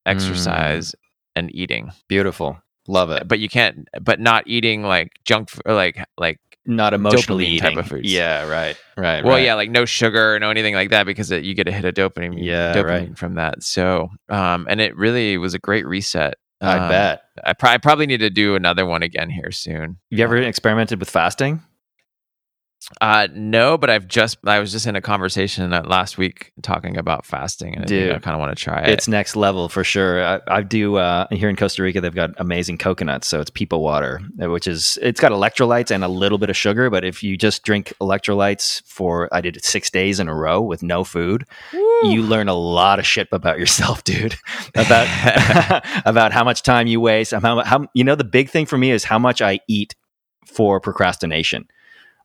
exercise 0.07 0.91
mm. 0.93 0.95
and 1.37 1.55
eating 1.55 1.91
beautiful 2.09 2.59
Love 2.87 3.11
it. 3.11 3.27
But 3.27 3.39
you 3.39 3.49
can't. 3.49 3.89
But 4.01 4.21
not 4.21 4.47
eating 4.47 4.83
like 4.83 5.13
junk 5.25 5.51
or 5.65 5.75
like 5.75 6.05
like 6.19 6.39
not 6.67 6.95
emotionally 6.95 7.47
eating. 7.47 7.61
type 7.61 7.77
of 7.77 7.87
foods. 7.87 8.11
Yeah, 8.11 8.49
right, 8.49 8.77
right. 8.97 9.25
Well, 9.25 9.35
right. 9.35 9.45
yeah, 9.45 9.55
like 9.55 9.71
no 9.71 9.85
sugar, 9.85 10.39
no 10.39 10.51
anything 10.51 10.75
like 10.75 10.91
that, 10.91 11.05
because 11.05 11.31
it, 11.31 11.45
you 11.45 11.55
get 11.55 11.69
a 11.69 11.73
hit 11.73 11.85
of 11.85 11.95
dopamine. 11.95 12.43
Yeah, 12.43 12.75
dopamine 12.75 12.85
right. 12.87 13.19
from 13.19 13.35
that. 13.35 13.63
So, 13.63 14.11
um, 14.29 14.67
and 14.69 14.81
it 14.81 14.97
really 14.97 15.37
was 15.39 15.55
a 15.55 15.59
great 15.59 15.87
reset. 15.87 16.35
I 16.61 16.79
um, 16.79 16.89
bet. 16.89 17.25
I, 17.45 17.53
pr- 17.53 17.67
I 17.67 17.79
probably 17.79 18.07
need 18.07 18.21
to 18.21 18.31
do 18.31 18.55
another 18.55 18.87
one 18.87 19.03
again 19.03 19.29
here 19.29 19.51
soon. 19.51 19.81
Have 19.81 19.99
You 20.11 20.25
ever 20.25 20.37
experimented 20.39 21.01
with 21.01 21.11
fasting? 21.11 21.63
Uh, 23.01 23.29
no, 23.33 23.79
but 23.79 23.91
I've 23.91 24.07
just 24.07 24.39
I 24.45 24.59
was 24.59 24.73
just 24.73 24.87
in 24.87 24.97
a 24.97 25.01
conversation 25.01 25.71
last 25.71 26.19
week 26.19 26.53
talking 26.63 26.97
about 26.97 27.25
fasting, 27.25 27.77
and 27.77 27.87
Dude, 27.87 28.13
I, 28.13 28.17
I 28.17 28.19
kind 28.19 28.35
of 28.35 28.41
want 28.41 28.57
to 28.57 28.63
try 28.63 28.83
it. 28.83 28.91
It's 28.91 29.09
next 29.09 29.37
level 29.37 29.69
for 29.69 29.85
sure. 29.85 30.25
I, 30.25 30.41
I 30.49 30.63
do 30.63 30.97
uh, 30.97 31.27
here 31.31 31.49
in 31.49 31.57
Costa 31.57 31.83
Rica. 31.83 32.01
They've 32.01 32.15
got 32.15 32.31
amazing 32.37 32.79
coconuts, 32.79 33.27
so 33.27 33.41
it's 33.41 33.51
Pipa 33.51 33.79
water, 33.79 34.21
uh, 34.43 34.51
which 34.51 34.67
is 34.67 34.99
it's 35.03 35.21
got 35.21 35.33
electrolytes 35.33 35.91
and 35.91 36.05
a 36.05 36.09
little 36.09 36.39
bit 36.39 36.51
of 36.51 36.57
sugar. 36.57 36.91
But 36.91 37.05
if 37.05 37.23
you 37.23 37.37
just 37.37 37.63
drink 37.63 37.93
electrolytes 38.01 38.83
for 38.85 39.29
I 39.33 39.41
did 39.41 39.57
it 39.57 39.65
six 39.65 39.91
days 39.91 40.21
in 40.21 40.29
a 40.29 40.35
row 40.35 40.61
with 40.61 40.83
no 40.83 41.05
food, 41.05 41.47
Woo. 41.73 42.11
you 42.11 42.23
learn 42.23 42.49
a 42.49 42.55
lot 42.55 42.99
of 42.99 43.07
shit 43.07 43.29
about 43.33 43.59
yourself, 43.59 44.05
dude. 44.05 44.37
about 44.75 45.83
about 46.05 46.33
how 46.33 46.45
much 46.45 46.63
time 46.63 46.87
you 46.87 47.01
waste. 47.01 47.33
How, 47.33 47.63
how 47.63 47.87
you 47.95 48.05
know 48.05 48.15
the 48.15 48.25
big 48.25 48.51
thing 48.51 48.67
for 48.67 48.77
me 48.77 48.91
is 48.91 49.05
how 49.05 49.19
much 49.19 49.41
I 49.41 49.61
eat 49.69 49.95
for 50.45 50.81
procrastination 50.81 51.67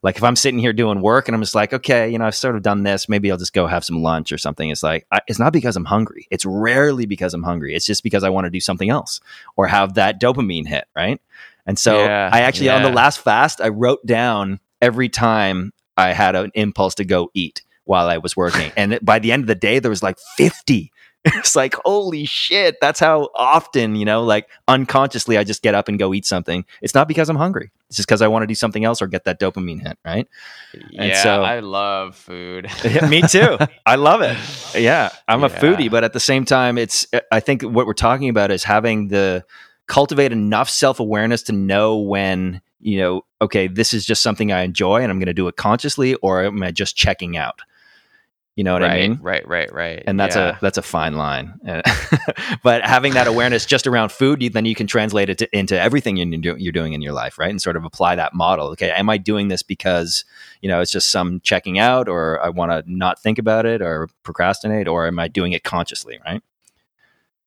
like 0.02 0.16
if 0.16 0.24
I'm 0.24 0.36
sitting 0.36 0.60
here 0.60 0.72
doing 0.72 1.02
work 1.02 1.28
and 1.28 1.36
I'm 1.36 1.41
just 1.41 1.56
like, 1.56 1.74
okay, 1.74 2.10
you 2.10 2.18
know, 2.18 2.26
I've 2.26 2.36
sort 2.36 2.56
of 2.56 2.62
done 2.62 2.84
this, 2.84 3.10
maybe 3.10 3.32
I'll 3.32 3.38
just 3.38 3.54
go 3.54 3.68
have 3.68 3.84
some 3.84 4.02
lunch 4.02 4.32
or 4.32 4.38
something. 4.38 4.70
It's 4.70 4.84
like, 4.84 5.06
I, 5.12 5.20
it's 5.28 5.39
not 5.39 5.52
because 5.52 5.76
I'm 5.76 5.86
hungry. 5.86 6.28
It's 6.32 6.45
rarely 6.45 7.06
because 7.06 7.34
I'm 7.34 7.43
hungry. 7.43 7.76
It's 7.76 7.86
just 7.86 8.04
because 8.04 8.24
I 8.24 8.30
want 8.30 8.45
to 8.45 8.50
do 8.50 8.62
something 8.62 8.89
else 8.89 9.20
or 9.58 9.68
have 9.68 9.95
that 9.95 10.22
dopamine 10.22 10.68
hit. 10.68 10.86
Right. 10.95 11.22
And 11.66 11.78
so 11.78 12.00
yeah, 12.00 12.30
I 12.32 12.41
actually, 12.41 12.68
yeah. 12.68 12.78
on 12.78 12.84
the 12.84 12.91
last 12.91 13.20
fast, 13.20 13.60
I 13.60 13.70
wrote 13.70 14.06
down 14.06 14.60
every 14.82 15.10
time 15.10 15.74
I 15.97 16.14
had 16.14 16.36
an 16.36 16.52
impulse 16.56 16.95
to 16.95 17.06
go 17.06 17.30
eat 17.34 17.64
while 17.84 18.08
I 18.08 18.20
was 18.20 18.38
working. 18.38 18.72
and 18.78 19.00
by 19.02 19.20
the 19.20 19.32
end 19.34 19.43
of 19.43 19.47
the 19.47 19.56
day, 19.56 19.80
there 19.80 19.91
was 19.91 20.04
like 20.04 20.18
50 20.38 20.91
it's 21.26 21.54
like 21.54 21.76
holy 21.84 22.24
shit 22.24 22.78
that's 22.80 23.02
how 23.02 23.30
often 23.36 23.97
you 23.97 24.06
know 24.06 24.24
like 24.24 24.47
unconsciously 24.70 25.38
i 25.38 25.43
just 25.43 25.62
get 25.62 25.76
up 25.76 25.89
and 25.89 26.00
go 26.00 26.14
eat 26.14 26.26
something 26.26 26.64
it's 26.82 26.95
not 26.95 27.10
because 27.10 27.28
i'm 27.28 27.36
hungry 27.36 27.72
just 27.91 28.07
because 28.07 28.21
i 28.21 28.27
want 28.27 28.43
to 28.43 28.47
do 28.47 28.55
something 28.55 28.83
else 28.83 29.01
or 29.01 29.07
get 29.07 29.25
that 29.25 29.39
dopamine 29.39 29.81
hit 29.81 29.97
right? 30.05 30.27
Yeah 30.91 31.03
and 31.03 31.17
so 31.17 31.43
i 31.43 31.59
love 31.59 32.15
food. 32.15 32.69
Me 33.09 33.21
too. 33.21 33.57
I 33.85 33.95
love 33.95 34.21
it. 34.21 34.37
Yeah 34.79 35.09
i'm 35.27 35.41
yeah. 35.41 35.47
a 35.47 35.49
foodie 35.49 35.89
but 35.89 36.03
at 36.03 36.13
the 36.13 36.19
same 36.19 36.45
time 36.45 36.77
it's 36.77 37.07
i 37.31 37.39
think 37.39 37.63
what 37.63 37.85
we're 37.85 37.93
talking 37.93 38.29
about 38.29 38.51
is 38.51 38.63
having 38.63 39.07
the 39.07 39.43
cultivate 39.87 40.31
enough 40.31 40.69
self-awareness 40.69 41.43
to 41.43 41.51
know 41.51 41.97
when 41.97 42.61
you 42.79 42.99
know 42.99 43.25
okay 43.41 43.67
this 43.67 43.93
is 43.93 44.05
just 44.05 44.21
something 44.21 44.51
i 44.51 44.61
enjoy 44.61 45.01
and 45.01 45.11
i'm 45.11 45.17
going 45.17 45.25
to 45.25 45.33
do 45.33 45.47
it 45.47 45.55
consciously 45.55 46.13
or 46.15 46.43
am 46.43 46.61
i 46.63 46.71
just 46.71 46.95
checking 46.95 47.35
out 47.35 47.61
you 48.56 48.64
know 48.64 48.74
what 48.74 48.82
right, 48.82 48.91
I 48.91 49.08
mean? 49.08 49.20
Right, 49.22 49.47
right, 49.47 49.72
right. 49.74 50.04
And 50.06 50.20
that's 50.20 50.36
yeah. 50.36 50.58
a 50.58 50.60
that's 50.60 50.78
a 50.78 50.82
fine 50.82 51.14
line. 51.14 51.54
but 52.64 52.84
having 52.84 53.14
that 53.14 53.26
awareness 53.26 53.66
just 53.66 53.88
around 53.88 54.12
food, 54.12 54.41
then 54.54 54.66
you 54.66 54.76
can 54.76 54.86
translate 54.86 55.30
it 55.30 55.38
to, 55.38 55.58
into 55.58 55.80
everything 55.80 56.18
you're, 56.18 56.58
you're 56.58 56.74
doing 56.74 56.93
in 56.93 57.02
your 57.02 57.14
life, 57.14 57.38
right? 57.38 57.50
And 57.50 57.62
sort 57.62 57.78
of 57.78 57.86
apply 57.86 58.16
that 58.16 58.34
model. 58.34 58.68
Okay, 58.72 58.91
am 58.91 59.10
I 59.10 59.18
doing 59.18 59.47
this 59.47 59.64
because 59.64 60.26
you 60.62 60.68
know 60.68 60.82
it's 60.82 60.91
just 60.91 61.10
some 61.10 61.39
checking 61.39 61.80
out, 61.80 62.10
or 62.10 62.43
I 62.43 62.50
want 62.50 62.72
to 62.72 62.84
not 62.91 63.22
think 63.22 63.39
about 63.39 63.66
it, 63.66 63.82
or 63.82 64.10
procrastinate, 64.24 64.88
or 64.88 65.08
am 65.08 65.20
I 65.20 65.30
doing 65.30 65.54
it 65.54 65.64
consciously, 65.64 66.20
right? 66.26 66.43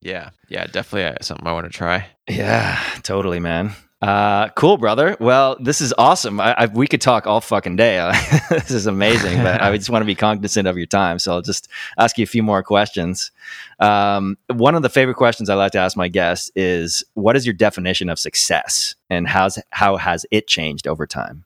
Yeah, 0.01 0.31
yeah, 0.49 0.67
definitely 0.67 1.05
uh, 1.05 1.17
something 1.21 1.47
I 1.47 1.53
want 1.53 1.71
to 1.71 1.77
try. 1.77 2.07
Yeah, 2.29 2.83
totally, 3.03 3.39
man. 3.39 3.75
Uh, 4.03 4.49
cool, 4.57 4.79
brother. 4.79 5.17
Well, 5.21 5.57
this 5.61 5.81
is 5.81 5.95
awesome. 5.97 6.41
I, 6.41 6.55
I, 6.59 6.67
we 6.67 6.89
could 6.89 7.01
talk 7.01 7.29
all 7.29 7.41
fucking 7.41 7.77
day. 7.77 8.11
this 8.51 8.73
is 8.73 8.89
amazing, 8.89 9.39
but 9.45 9.63
I 9.63 9.77
just 9.77 9.91
want 9.91 10.03
to 10.03 10.07
be 10.07 10.17
cognizant 10.17 10.67
of 10.67 10.77
your 10.77 10.87
time. 10.87 11.21
So 11.21 11.35
I'll 11.35 11.43
just 11.43 11.69
ask 11.97 12.19
you 12.19 12.25
a 12.25 12.27
few 12.27 12.43
more 12.43 12.65
questions. 12.65 13.31
Um, 13.79 14.37
one 14.49 14.75
of 14.75 14.83
the 14.83 14.89
favorite 14.89 15.15
questions 15.15 15.49
I 15.49 15.55
like 15.55 15.71
to 15.73 15.79
ask 15.79 15.97
my 15.97 16.09
guests 16.09 16.51
is, 16.57 17.05
"What 17.15 17.37
is 17.37 17.47
your 17.47 17.53
definition 17.53 18.09
of 18.09 18.19
success, 18.19 18.97
and 19.09 19.29
how's 19.29 19.57
how 19.71 19.97
has 19.99 20.27
it 20.33 20.49
changed 20.49 20.89
over 20.89 21.07
time?" 21.07 21.45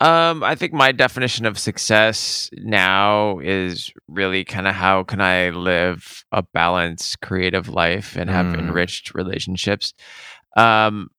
Um, 0.00 0.42
I 0.42 0.54
think 0.54 0.72
my 0.72 0.92
definition 0.92 1.44
of 1.44 1.58
success 1.58 2.48
now 2.54 3.38
is 3.40 3.92
really 4.08 4.44
kind 4.44 4.66
of 4.66 4.74
how 4.74 5.04
can 5.04 5.20
I 5.20 5.50
live 5.50 6.24
a 6.32 6.42
balanced, 6.42 7.20
creative 7.20 7.68
life 7.68 8.16
and 8.16 8.30
have 8.30 8.46
mm. 8.46 8.58
enriched 8.58 9.14
relationships. 9.14 9.92
Um, 10.56 11.10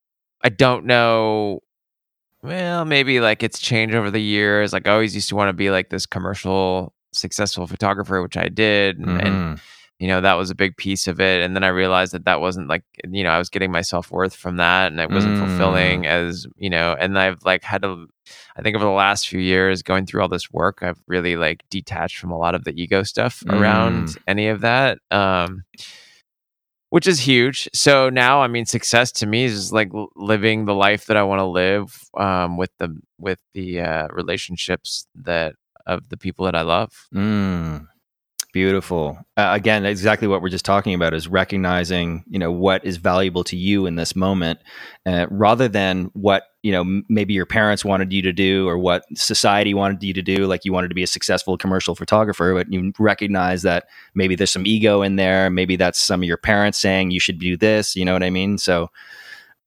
I 0.44 0.50
don't 0.50 0.86
know. 0.86 1.62
Well, 2.44 2.86
maybe 2.86 3.20
like 3.20 3.44
it's 3.44 3.60
changed 3.60 3.96
over 3.96 4.10
the 4.10 4.22
years. 4.22 4.74
Like 4.74 4.88
I 4.88 4.92
always 4.92 5.14
used 5.14 5.30
to 5.30 5.36
want 5.36 5.50
to 5.50 5.54
be 5.54 5.70
like 5.70 5.90
this 5.90 6.06
commercial 6.06 6.94
successful 7.14 7.68
photographer, 7.68 8.22
which 8.22 8.38
I 8.38 8.48
did, 8.48 8.98
and, 8.98 9.08
mm-hmm. 9.08 9.28
and 9.28 9.62
you 10.00 10.08
know 10.08 10.22
that 10.22 10.34
was 10.34 10.50
a 10.50 10.56
big 10.56 10.76
piece 10.78 11.08
of 11.08 11.22
it. 11.22 11.44
And 11.44 11.56
then 11.56 11.64
I 11.64 11.68
realized 11.68 12.14
that 12.14 12.26
that 12.26 12.42
wasn't 12.42 12.68
like 12.68 12.84
you 13.08 13.24
know 13.24 13.30
I 13.30 13.38
was 13.38 13.50
getting 13.50 13.72
my 13.72 13.82
self 13.82 14.10
worth 14.10 14.36
from 14.36 14.58
that, 14.58 14.92
and 14.92 15.00
it 15.00 15.12
wasn't 15.12 15.38
mm. 15.38 15.46
fulfilling 15.46 16.08
as 16.08 16.48
you 16.58 16.70
know. 16.70 16.96
And 17.00 17.18
I've 17.20 17.44
like 17.46 17.64
had 17.64 17.84
to. 17.84 18.08
I 18.56 18.62
think 18.62 18.76
over 18.76 18.86
the 18.86 18.92
last 18.92 19.28
few 19.28 19.40
years, 19.40 19.84
going 19.84 20.06
through 20.06 20.22
all 20.22 20.28
this 20.28 20.52
work, 20.52 20.80
I've 20.82 21.00
really 21.06 21.36
like 21.36 21.64
detached 21.70 22.18
from 22.18 22.32
a 22.32 22.38
lot 22.38 22.56
of 22.56 22.64
the 22.64 22.74
ego 22.82 23.04
stuff 23.04 23.44
mm. 23.46 23.60
around 23.60 24.18
any 24.28 24.48
of 24.48 24.62
that. 24.62 24.98
Um, 25.12 25.64
which 26.92 27.08
is 27.08 27.22
huge. 27.22 27.70
So 27.74 28.10
now, 28.10 28.42
I 28.42 28.48
mean, 28.48 28.66
success 28.66 29.12
to 29.14 29.26
me 29.26 29.46
is 29.46 29.74
like 29.74 29.89
living 30.16 30.66
the 30.66 30.76
life 30.76 31.06
that 31.08 31.18
I 31.18 31.24
want 31.24 31.39
to 31.39 31.46
live 31.46 31.98
um, 32.18 32.58
with 32.58 32.70
the 32.78 32.96
with 33.18 33.39
the 33.54 33.80
uh, 33.80 34.08
relationships 34.12 35.08
that 35.16 35.56
of 35.88 36.10
the 36.10 36.18
people 36.18 36.46
that 36.46 36.56
I 36.56 36.62
love. 36.62 36.92
Mm. 37.16 37.88
Beautiful. 38.54 39.18
Uh, 39.38 39.52
again, 39.54 39.86
exactly 39.86 40.28
what 40.28 40.42
we're 40.42 40.50
just 40.50 40.66
talking 40.66 40.94
about 40.94 41.14
is 41.14 41.30
recognizing, 41.30 42.26
you 42.28 42.38
know, 42.38 42.52
what 42.52 42.84
is 42.84 42.98
valuable 42.98 43.46
to 43.46 43.56
you 43.56 43.86
in 43.86 43.96
this 43.96 44.14
moment, 44.14 44.60
uh, 45.06 45.28
rather 45.30 45.70
than 45.70 46.10
what 46.12 46.44
you 46.64 46.72
know 46.72 47.01
maybe 47.09 47.34
your 47.34 47.45
parents 47.45 47.84
wanted 47.84 48.14
you 48.14 48.22
to 48.22 48.32
do 48.32 48.68
or 48.68 48.78
what 48.78 49.03
society 49.18 49.74
wanted 49.74 50.03
you 50.03 50.14
to 50.14 50.22
do. 50.22 50.45
Like 50.45 50.66
you 50.66 50.74
wanted 50.74 50.89
to 50.89 50.95
be 50.95 51.03
a 51.03 51.07
successful 51.07 51.57
commercial 51.57 51.95
photographer, 51.95 52.53
but 52.53 52.72
you 52.72 52.93
recognize 52.99 53.64
that 53.64 53.86
maybe 54.14 54.36
there's 54.36 54.51
some 54.51 54.66
ego 54.66 55.01
in 55.01 55.16
there. 55.16 55.49
Maybe 55.49 55.76
that's 55.76 55.99
some 55.99 56.22
of 56.22 56.28
your 56.28 56.38
parents 56.38 56.78
saying 56.78 57.12
you 57.12 57.20
should 57.20 57.39
do 57.39 57.57
this. 57.57 57.95
You 57.95 58.05
know 58.05 58.14
what 58.14 58.24
I 58.24 58.30
mean? 58.30 58.57
So 58.57 58.89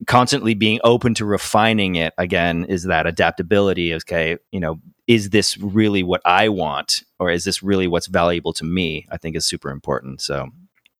constantly 0.06 0.54
being 0.54 0.80
open 0.84 1.14
to 1.14 1.24
refining 1.24 1.96
it 1.96 2.14
again 2.18 2.64
is 2.64 2.84
that 2.84 3.06
adaptability. 3.06 3.94
Okay, 3.94 4.36
you 4.52 4.60
know, 4.60 4.80
is 5.06 5.30
this 5.30 5.56
really 5.58 6.02
what 6.02 6.20
I 6.24 6.48
want, 6.48 7.02
or 7.18 7.30
is 7.30 7.44
this 7.44 7.62
really 7.62 7.86
what's 7.88 8.06
valuable 8.06 8.52
to 8.54 8.64
me? 8.64 9.06
I 9.10 9.16
think 9.16 9.36
is 9.36 9.46
super 9.46 9.70
important. 9.70 10.20
So 10.20 10.48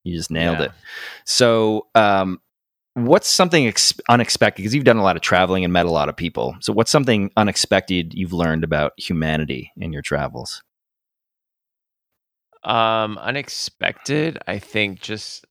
you 0.04 0.16
just 0.16 0.30
nailed 0.30 0.58
yeah. 0.58 0.66
it. 0.66 0.72
So, 1.24 1.86
um, 1.94 2.40
what's 2.94 3.28
something 3.28 3.66
ex- 3.66 3.94
unexpected? 4.08 4.62
Because 4.62 4.74
you've 4.74 4.84
done 4.84 4.96
a 4.96 5.02
lot 5.02 5.16
of 5.16 5.22
traveling 5.22 5.64
and 5.64 5.72
met 5.72 5.86
a 5.86 5.90
lot 5.90 6.08
of 6.08 6.16
people. 6.16 6.56
So, 6.60 6.72
what's 6.72 6.90
something 6.90 7.30
unexpected 7.36 8.14
you've 8.14 8.32
learned 8.32 8.64
about 8.64 8.92
humanity 8.96 9.72
in 9.76 9.92
your 9.92 10.02
travels? 10.02 10.62
Um, 12.62 13.18
unexpected. 13.18 14.38
I 14.46 14.58
think 14.58 15.00
just 15.00 15.44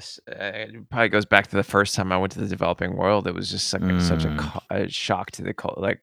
uh, 0.00 0.34
it 0.38 0.90
probably 0.90 1.08
goes 1.08 1.26
back 1.26 1.48
to 1.48 1.56
the 1.56 1.64
first 1.64 1.94
time 1.94 2.12
I 2.12 2.18
went 2.18 2.32
to 2.32 2.40
the 2.40 2.46
developing 2.46 2.96
world. 2.96 3.26
It 3.26 3.34
was 3.34 3.50
just 3.50 3.72
like 3.72 3.82
mm. 3.82 4.00
such 4.00 4.24
a, 4.24 4.28
mm. 4.28 4.60
a, 4.70 4.88
shock 4.88 5.32
to 5.32 5.42
the 5.42 5.54
like 5.76 6.00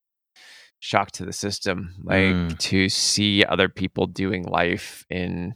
shock 0.80 1.12
to 1.12 1.26
the 1.26 1.34
system 1.34 1.96
like 2.04 2.20
mm. 2.20 2.60
to 2.60 2.88
see 2.88 3.44
other 3.44 3.68
people 3.68 4.06
doing 4.06 4.44
life 4.44 5.04
in 5.10 5.56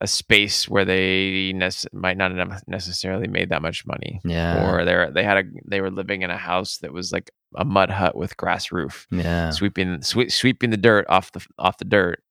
a 0.00 0.06
space 0.06 0.68
where 0.68 0.84
they 0.84 1.52
ne- 1.54 1.70
might 1.92 2.18
not 2.18 2.30
have 2.32 2.62
necessarily 2.66 3.28
made 3.28 3.48
that 3.48 3.62
much 3.62 3.86
money. 3.86 4.20
Yeah. 4.24 4.68
Or 4.68 4.84
they 4.84 5.10
they 5.12 5.24
had 5.24 5.38
a 5.38 5.42
they 5.64 5.80
were 5.80 5.90
living 5.90 6.22
in 6.22 6.30
a 6.30 6.36
house 6.36 6.78
that 6.78 6.92
was 6.92 7.12
like 7.12 7.30
a 7.54 7.64
mud 7.64 7.90
hut 7.90 8.16
with 8.16 8.36
grass 8.36 8.70
roof 8.70 9.06
yeah. 9.10 9.50
sweeping 9.50 10.02
swe- 10.02 10.28
sweeping 10.28 10.70
the 10.70 10.76
dirt 10.76 11.06
off 11.08 11.32
the 11.32 11.46
off 11.58 11.78
the 11.78 11.84
dirt 11.84 12.22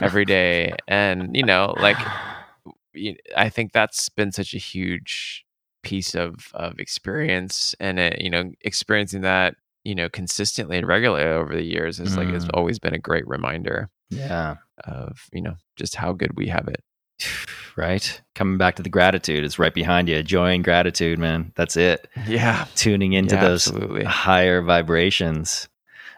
every 0.00 0.24
day. 0.24 0.74
And 0.86 1.34
you 1.34 1.44
know 1.44 1.74
like 1.80 1.96
i 3.36 3.48
think 3.48 3.72
that's 3.72 4.08
been 4.08 4.30
such 4.30 4.54
a 4.54 4.58
huge 4.58 5.44
piece 5.82 6.14
of 6.14 6.50
of 6.52 6.78
experience. 6.78 7.74
And 7.80 7.98
it, 7.98 8.20
you 8.20 8.30
know 8.30 8.52
experiencing 8.60 9.22
that 9.22 9.56
you 9.82 9.94
know 9.94 10.10
consistently 10.10 10.76
and 10.76 10.86
regularly 10.86 11.24
over 11.24 11.54
the 11.54 11.64
years 11.64 12.00
is 12.00 12.14
mm. 12.14 12.18
like 12.18 12.28
has 12.28 12.46
mm. 12.46 12.50
always 12.52 12.78
been 12.78 12.94
a 12.94 12.98
great 12.98 13.26
reminder 13.26 13.88
yeah. 14.10 14.56
of 14.84 15.28
you 15.32 15.40
know 15.40 15.56
just 15.76 15.94
how 15.94 16.12
good 16.12 16.36
we 16.36 16.48
have 16.48 16.68
it 16.68 16.82
right 17.76 18.20
coming 18.34 18.56
back 18.56 18.76
to 18.76 18.82
the 18.82 18.88
gratitude 18.88 19.44
it's 19.44 19.58
right 19.58 19.74
behind 19.74 20.08
you 20.08 20.22
joy 20.22 20.52
and 20.52 20.62
gratitude 20.64 21.18
man 21.18 21.52
that's 21.56 21.76
it 21.76 22.08
yeah 22.26 22.66
tuning 22.76 23.12
into 23.12 23.34
yeah, 23.34 23.40
those 23.40 23.66
absolutely. 23.66 24.04
higher 24.04 24.62
vibrations 24.62 25.68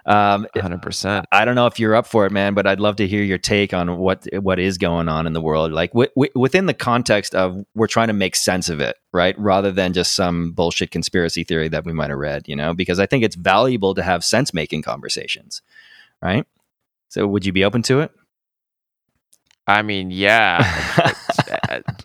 um, 0.06 0.46
100%. 0.54 1.24
I 1.32 1.44
don't 1.44 1.56
know 1.56 1.66
if 1.66 1.80
you're 1.80 1.96
up 1.96 2.06
for 2.06 2.26
it, 2.26 2.32
man, 2.32 2.54
but 2.54 2.64
I'd 2.64 2.78
love 2.78 2.96
to 2.96 3.08
hear 3.08 3.24
your 3.24 3.38
take 3.38 3.74
on 3.74 3.98
what 3.98 4.24
what 4.40 4.60
is 4.60 4.78
going 4.78 5.08
on 5.08 5.26
in 5.26 5.32
the 5.32 5.40
world, 5.40 5.72
like 5.72 5.90
w- 5.90 6.08
w- 6.14 6.30
within 6.36 6.66
the 6.66 6.74
context 6.74 7.34
of 7.34 7.64
we're 7.74 7.88
trying 7.88 8.06
to 8.06 8.12
make 8.12 8.36
sense 8.36 8.68
of 8.68 8.78
it, 8.78 8.96
right? 9.12 9.36
Rather 9.36 9.72
than 9.72 9.92
just 9.92 10.14
some 10.14 10.52
bullshit 10.52 10.92
conspiracy 10.92 11.42
theory 11.42 11.66
that 11.68 11.84
we 11.84 11.92
might 11.92 12.10
have 12.10 12.20
read, 12.20 12.46
you 12.46 12.54
know, 12.54 12.72
because 12.72 13.00
I 13.00 13.06
think 13.06 13.24
it's 13.24 13.34
valuable 13.34 13.94
to 13.94 14.02
have 14.04 14.22
sense 14.22 14.54
making 14.54 14.82
conversations, 14.82 15.60
right? 16.22 16.46
So, 17.08 17.26
would 17.26 17.44
you 17.44 17.52
be 17.52 17.64
open 17.64 17.82
to 17.82 18.00
it? 18.00 18.12
I 19.66 19.82
mean, 19.82 20.10
yeah. 20.10 20.62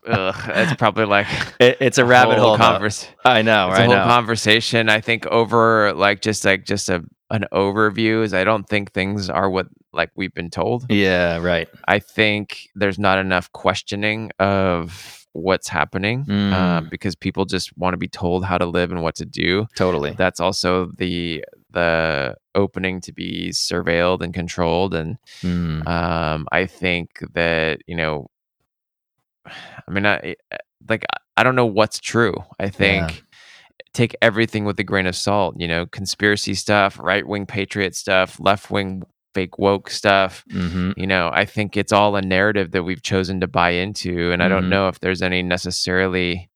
Ugh, 0.08 0.36
it's 0.56 0.74
probably 0.76 1.06
like 1.06 1.28
it, 1.60 1.78
it's 1.80 1.98
a 1.98 2.06
rabbit 2.06 2.40
hole 2.40 2.58
conversation. 2.58 3.14
I 3.24 3.42
know, 3.42 3.70
it's? 3.70 3.80
A 3.80 3.86
whole 3.86 3.96
conversation. 3.96 4.90
I 4.90 5.00
think 5.00 5.28
over 5.28 5.94
like 5.94 6.22
just 6.22 6.44
like 6.44 6.66
just 6.66 6.90
a 6.90 7.04
an 7.30 7.46
overview 7.54 8.24
is 8.24 8.34
I 8.34 8.44
don't 8.44 8.68
think 8.68 8.92
things 8.92 9.30
are 9.30 9.50
what 9.50 9.68
like 9.94 10.12
we've 10.16 10.34
been 10.34 10.50
told. 10.50 10.86
Yeah, 10.90 11.38
right. 11.38 11.70
I 11.88 12.00
think 12.00 12.70
there's 12.76 13.00
not 13.00 13.20
enough 13.20 13.52
questioning 13.52 14.32
of 14.40 15.26
what's 15.34 15.70
happening 15.70 16.26
mm. 16.26 16.54
uh, 16.54 16.82
because 16.90 17.16
people 17.16 17.46
just 17.46 17.76
want 17.78 17.94
to 17.94 17.98
be 17.98 18.08
told 18.08 18.44
how 18.44 18.58
to 18.58 18.66
live 18.66 18.92
and 18.92 19.02
what 19.02 19.16
to 19.16 19.26
do. 19.26 19.68
Totally. 19.76 20.12
That's 20.12 20.40
also 20.40 20.88
the 20.98 21.46
the 21.72 22.36
opening 22.56 23.02
to 23.02 23.14
be 23.14 23.50
surveilled 23.50 24.22
and 24.22 24.34
controlled, 24.34 24.94
and 24.94 25.18
mm. 25.42 25.86
um, 25.88 26.48
I 26.52 26.66
think 26.66 27.20
that 27.34 27.80
you 27.88 27.96
know, 27.96 28.28
I 29.46 29.92
mean, 29.92 30.06
I 30.06 30.36
like 30.88 31.06
I 31.38 31.44
don't 31.44 31.56
know 31.56 31.66
what's 31.66 32.00
true. 32.00 32.36
I 32.60 32.70
think. 32.70 33.12
Yeah 33.12 33.18
take 33.94 34.16
everything 34.22 34.64
with 34.64 34.80
a 34.80 34.86
grain 34.86 35.06
of 35.06 35.18
salt. 35.18 35.56
You 35.60 35.68
know, 35.68 35.86
conspiracy 35.86 36.54
stuff, 36.54 36.98
right 36.98 37.28
wing 37.28 37.46
patriot 37.46 37.94
stuff, 37.94 38.40
left 38.40 38.72
wing 38.72 39.04
fake 39.34 39.58
woke 39.58 39.90
stuff. 39.90 40.44
Mm-hmm. 40.50 40.92
You 40.98 41.08
know, 41.08 41.30
I 41.34 41.46
think 41.46 41.78
it's 41.78 41.92
all 41.92 42.16
a 42.16 42.22
narrative 42.22 42.72
that 42.72 42.84
we've 42.84 43.02
chosen 43.02 43.42
to 43.42 43.48
buy 43.48 43.72
into, 43.72 44.32
and 44.32 44.34
mm-hmm. 44.34 44.42
I 44.42 44.48
don't 44.48 44.64
mm-hmm. 44.64 44.70
know 44.70 44.88
if 44.88 45.00
there's 45.00 45.22
any 45.22 45.44
necessarily 45.44 46.50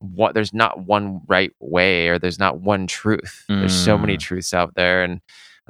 what 0.00 0.34
there's 0.34 0.54
not 0.54 0.86
one 0.86 1.20
right 1.26 1.52
way 1.60 2.08
or 2.08 2.18
there's 2.18 2.38
not 2.38 2.60
one 2.60 2.86
truth. 2.86 3.44
Mm. 3.50 3.60
There's 3.60 3.74
so 3.74 3.98
many 3.98 4.16
mm. 4.16 4.20
truths 4.20 4.54
out 4.54 4.74
there, 4.74 5.02
and 5.02 5.14
I 5.14 5.18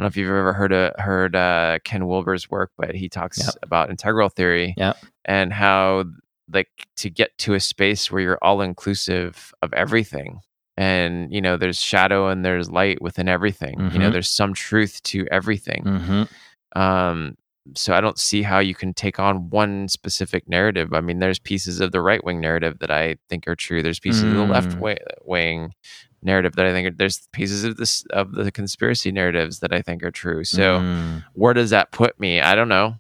don't 0.01 0.05
know 0.05 0.07
if 0.09 0.17
you've 0.17 0.29
ever 0.29 0.53
heard 0.53 0.73
uh, 0.73 0.93
heard 0.99 1.35
uh, 1.35 1.79
Ken 1.85 2.07
Wilber's 2.07 2.51
work, 2.51 2.71
but 2.77 2.95
he 2.95 3.09
talks 3.09 3.39
yep. 3.39 3.55
about 3.63 3.91
integral 3.91 4.29
theory 4.29 4.75
yep. 4.77 4.97
and 5.25 5.53
how 5.53 6.05
like 6.53 6.69
to 6.97 7.11
get 7.11 7.37
to 7.39 7.55
a 7.55 7.61
space 7.61 8.11
where 8.11 8.23
you're 8.23 8.39
all 8.43 8.61
inclusive 8.61 9.53
of 9.63 9.73
everything 9.75 10.41
and 10.79 11.33
you 11.33 11.41
know 11.41 11.57
there's 11.57 11.81
shadow 11.81 12.29
and 12.29 12.45
there's 12.45 12.71
light 12.71 13.03
within 13.03 13.29
everything 13.29 13.77
mm-hmm. 13.77 13.93
you 13.93 13.99
know 13.99 14.07
mm-hmm. 14.07 14.15
there's 14.15 14.31
some 14.31 14.55
truth 14.55 15.03
to 15.03 15.27
everything 15.31 15.83
mm-hmm. 15.85 16.81
um, 16.81 17.37
so 17.75 17.95
i 17.95 18.01
don't 18.01 18.19
see 18.19 18.43
how 18.43 18.59
you 18.59 18.75
can 18.75 18.93
take 18.93 19.19
on 19.19 19.51
one 19.51 19.89
specific 19.89 20.49
narrative 20.49 20.93
i 20.93 21.01
mean 21.01 21.19
there's 21.19 21.39
pieces 21.39 21.81
of 21.81 21.93
the 21.93 22.01
right 22.01 22.25
wing 22.25 22.41
narrative 22.41 22.79
that 22.81 22.91
i 22.91 23.17
think 23.29 23.47
are 23.47 23.55
true 23.55 23.83
there's 23.83 24.01
pieces 24.01 24.25
mm. 24.25 24.31
of 24.31 24.35
the 24.35 24.53
left 24.53 24.71
mm. 24.71 25.19
wing 25.25 25.75
narrative 26.23 26.57
that 26.57 26.67
i 26.67 26.73
think 26.73 26.89
are, 26.89 26.97
there's 26.97 27.29
pieces 27.33 27.65
of 27.65 27.77
this 27.77 28.05
of 28.11 28.33
the 28.33 28.51
conspiracy 28.51 29.13
narratives 29.13 29.61
that 29.61 29.73
i 29.73 29.81
think 29.81 30.03
are 30.03 30.11
true 30.11 30.45
so 30.45 30.81
mm. 30.81 31.25
where 31.35 31.55
does 31.55 31.71
that 31.71 31.93
put 31.93 32.19
me 32.19 32.41
i 32.41 32.55
don't 32.55 32.69
know 32.69 32.95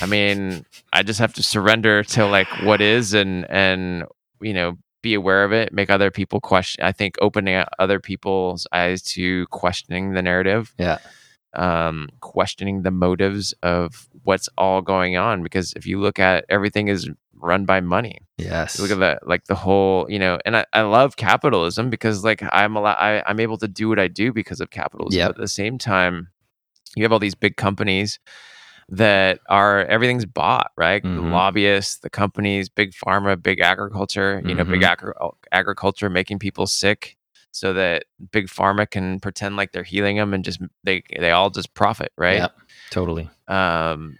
i 0.00 0.06
mean 0.06 0.64
i 0.92 1.02
just 1.02 1.20
have 1.20 1.32
to 1.32 1.42
surrender 1.42 2.02
to 2.02 2.26
like 2.26 2.48
what 2.62 2.80
is 2.80 3.14
and 3.14 3.48
and 3.50 4.04
you 4.40 4.52
know 4.52 4.76
be 5.06 5.14
aware 5.14 5.44
of 5.44 5.52
it, 5.52 5.72
make 5.72 5.88
other 5.88 6.10
people 6.10 6.40
question. 6.40 6.84
I 6.84 6.90
think 6.90 7.14
opening 7.20 7.62
other 7.78 8.00
people's 8.00 8.66
eyes 8.72 9.02
to 9.14 9.46
questioning 9.52 10.14
the 10.14 10.22
narrative. 10.22 10.74
Yeah. 10.78 10.98
Um, 11.56 12.08
questioning 12.20 12.82
the 12.82 12.90
motives 12.90 13.54
of 13.62 14.08
what's 14.24 14.48
all 14.58 14.82
going 14.82 15.16
on. 15.16 15.42
Because 15.42 15.72
if 15.74 15.86
you 15.86 15.98
look 16.00 16.18
at 16.18 16.44
everything 16.48 16.88
is 16.88 17.08
run 17.38 17.64
by 17.64 17.80
money. 17.80 18.18
Yes. 18.38 18.78
Look 18.78 18.90
at 18.90 18.98
that, 19.00 19.26
like 19.28 19.44
the 19.44 19.54
whole, 19.54 20.06
you 20.10 20.18
know, 20.18 20.38
and 20.46 20.56
I, 20.56 20.64
I 20.72 20.82
love 20.82 21.16
capitalism 21.16 21.90
because 21.90 22.24
like 22.24 22.42
I'm 22.52 22.76
a 22.76 22.80
lot, 22.80 22.98
I, 22.98 23.22
I'm 23.26 23.40
able 23.40 23.58
to 23.58 23.68
do 23.68 23.88
what 23.88 23.98
I 23.98 24.08
do 24.08 24.32
because 24.32 24.60
of 24.60 24.70
capitalism. 24.70 25.18
Yep. 25.18 25.28
But 25.28 25.36
at 25.36 25.40
the 25.42 25.48
same 25.48 25.76
time, 25.78 26.28
you 26.96 27.02
have 27.04 27.12
all 27.12 27.18
these 27.18 27.34
big 27.34 27.56
companies 27.56 28.18
that 28.88 29.40
are 29.48 29.84
everything's 29.86 30.24
bought, 30.24 30.70
right? 30.76 31.02
The 31.02 31.08
Mhm. 31.08 31.32
lobbyists, 31.32 31.98
the 31.98 32.10
companies, 32.10 32.68
big 32.68 32.92
pharma, 32.92 33.40
big 33.42 33.60
agriculture, 33.60 34.40
you 34.44 34.54
know, 34.54 34.64
big 34.64 34.80
Mhm. 34.82 34.86
agri- 34.86 35.12
agriculture 35.52 36.08
making 36.08 36.38
people 36.38 36.66
sick 36.66 37.16
so 37.56 37.72
that 37.72 38.04
big 38.32 38.46
pharma 38.46 38.88
can 38.90 39.18
pretend 39.20 39.56
like 39.56 39.72
they're 39.72 39.82
healing 39.82 40.16
them 40.16 40.34
and 40.34 40.44
just 40.44 40.60
they 40.84 41.02
they 41.18 41.30
all 41.30 41.50
just 41.50 41.72
profit, 41.74 42.12
right? 42.18 42.38
Yep. 42.38 42.56
Totally. 42.90 43.28
um 43.48 44.18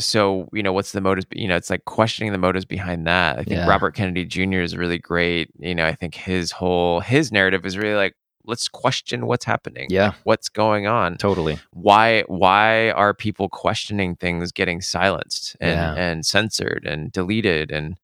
so 0.00 0.48
you 0.52 0.60
know 0.62 0.72
what's 0.72 0.90
the 0.90 1.00
motives 1.00 1.26
you 1.32 1.46
know 1.46 1.54
it's 1.56 1.70
like 1.70 1.84
questioning 1.84 2.32
the 2.32 2.38
motives 2.38 2.64
behind 2.64 3.06
that 3.06 3.34
i 3.38 3.44
think 3.44 3.58
Yeah. 3.58 3.66
robert 3.68 3.94
kennedy 3.94 4.24
jr 4.24 4.58
is 4.58 4.76
really 4.76 4.98
great 4.98 5.50
you 5.60 5.72
know 5.74 5.86
i 5.86 5.94
think 5.94 6.16
his 6.16 6.50
whole 6.50 6.98
his 6.98 7.30
narrative 7.30 7.64
is 7.64 7.78
really 7.78 7.94
like 7.94 8.16
let's 8.44 8.66
question 8.66 9.26
what's 9.26 9.44
happening 9.44 9.86
Yeah. 9.90 10.14
what's 10.24 10.48
going 10.48 10.88
on 10.88 11.16
Totally. 11.16 11.60
why 11.70 12.22
why 12.26 12.90
are 12.90 13.14
people 13.14 13.48
questioning 13.48 14.16
things 14.16 14.50
getting 14.50 14.80
silenced 14.80 15.56
and 15.60 15.70
Yeah. 15.78 15.94
and 15.94 16.26
censored 16.26 16.84
and 16.84 17.12
deleted 17.12 17.70
and 17.70 17.96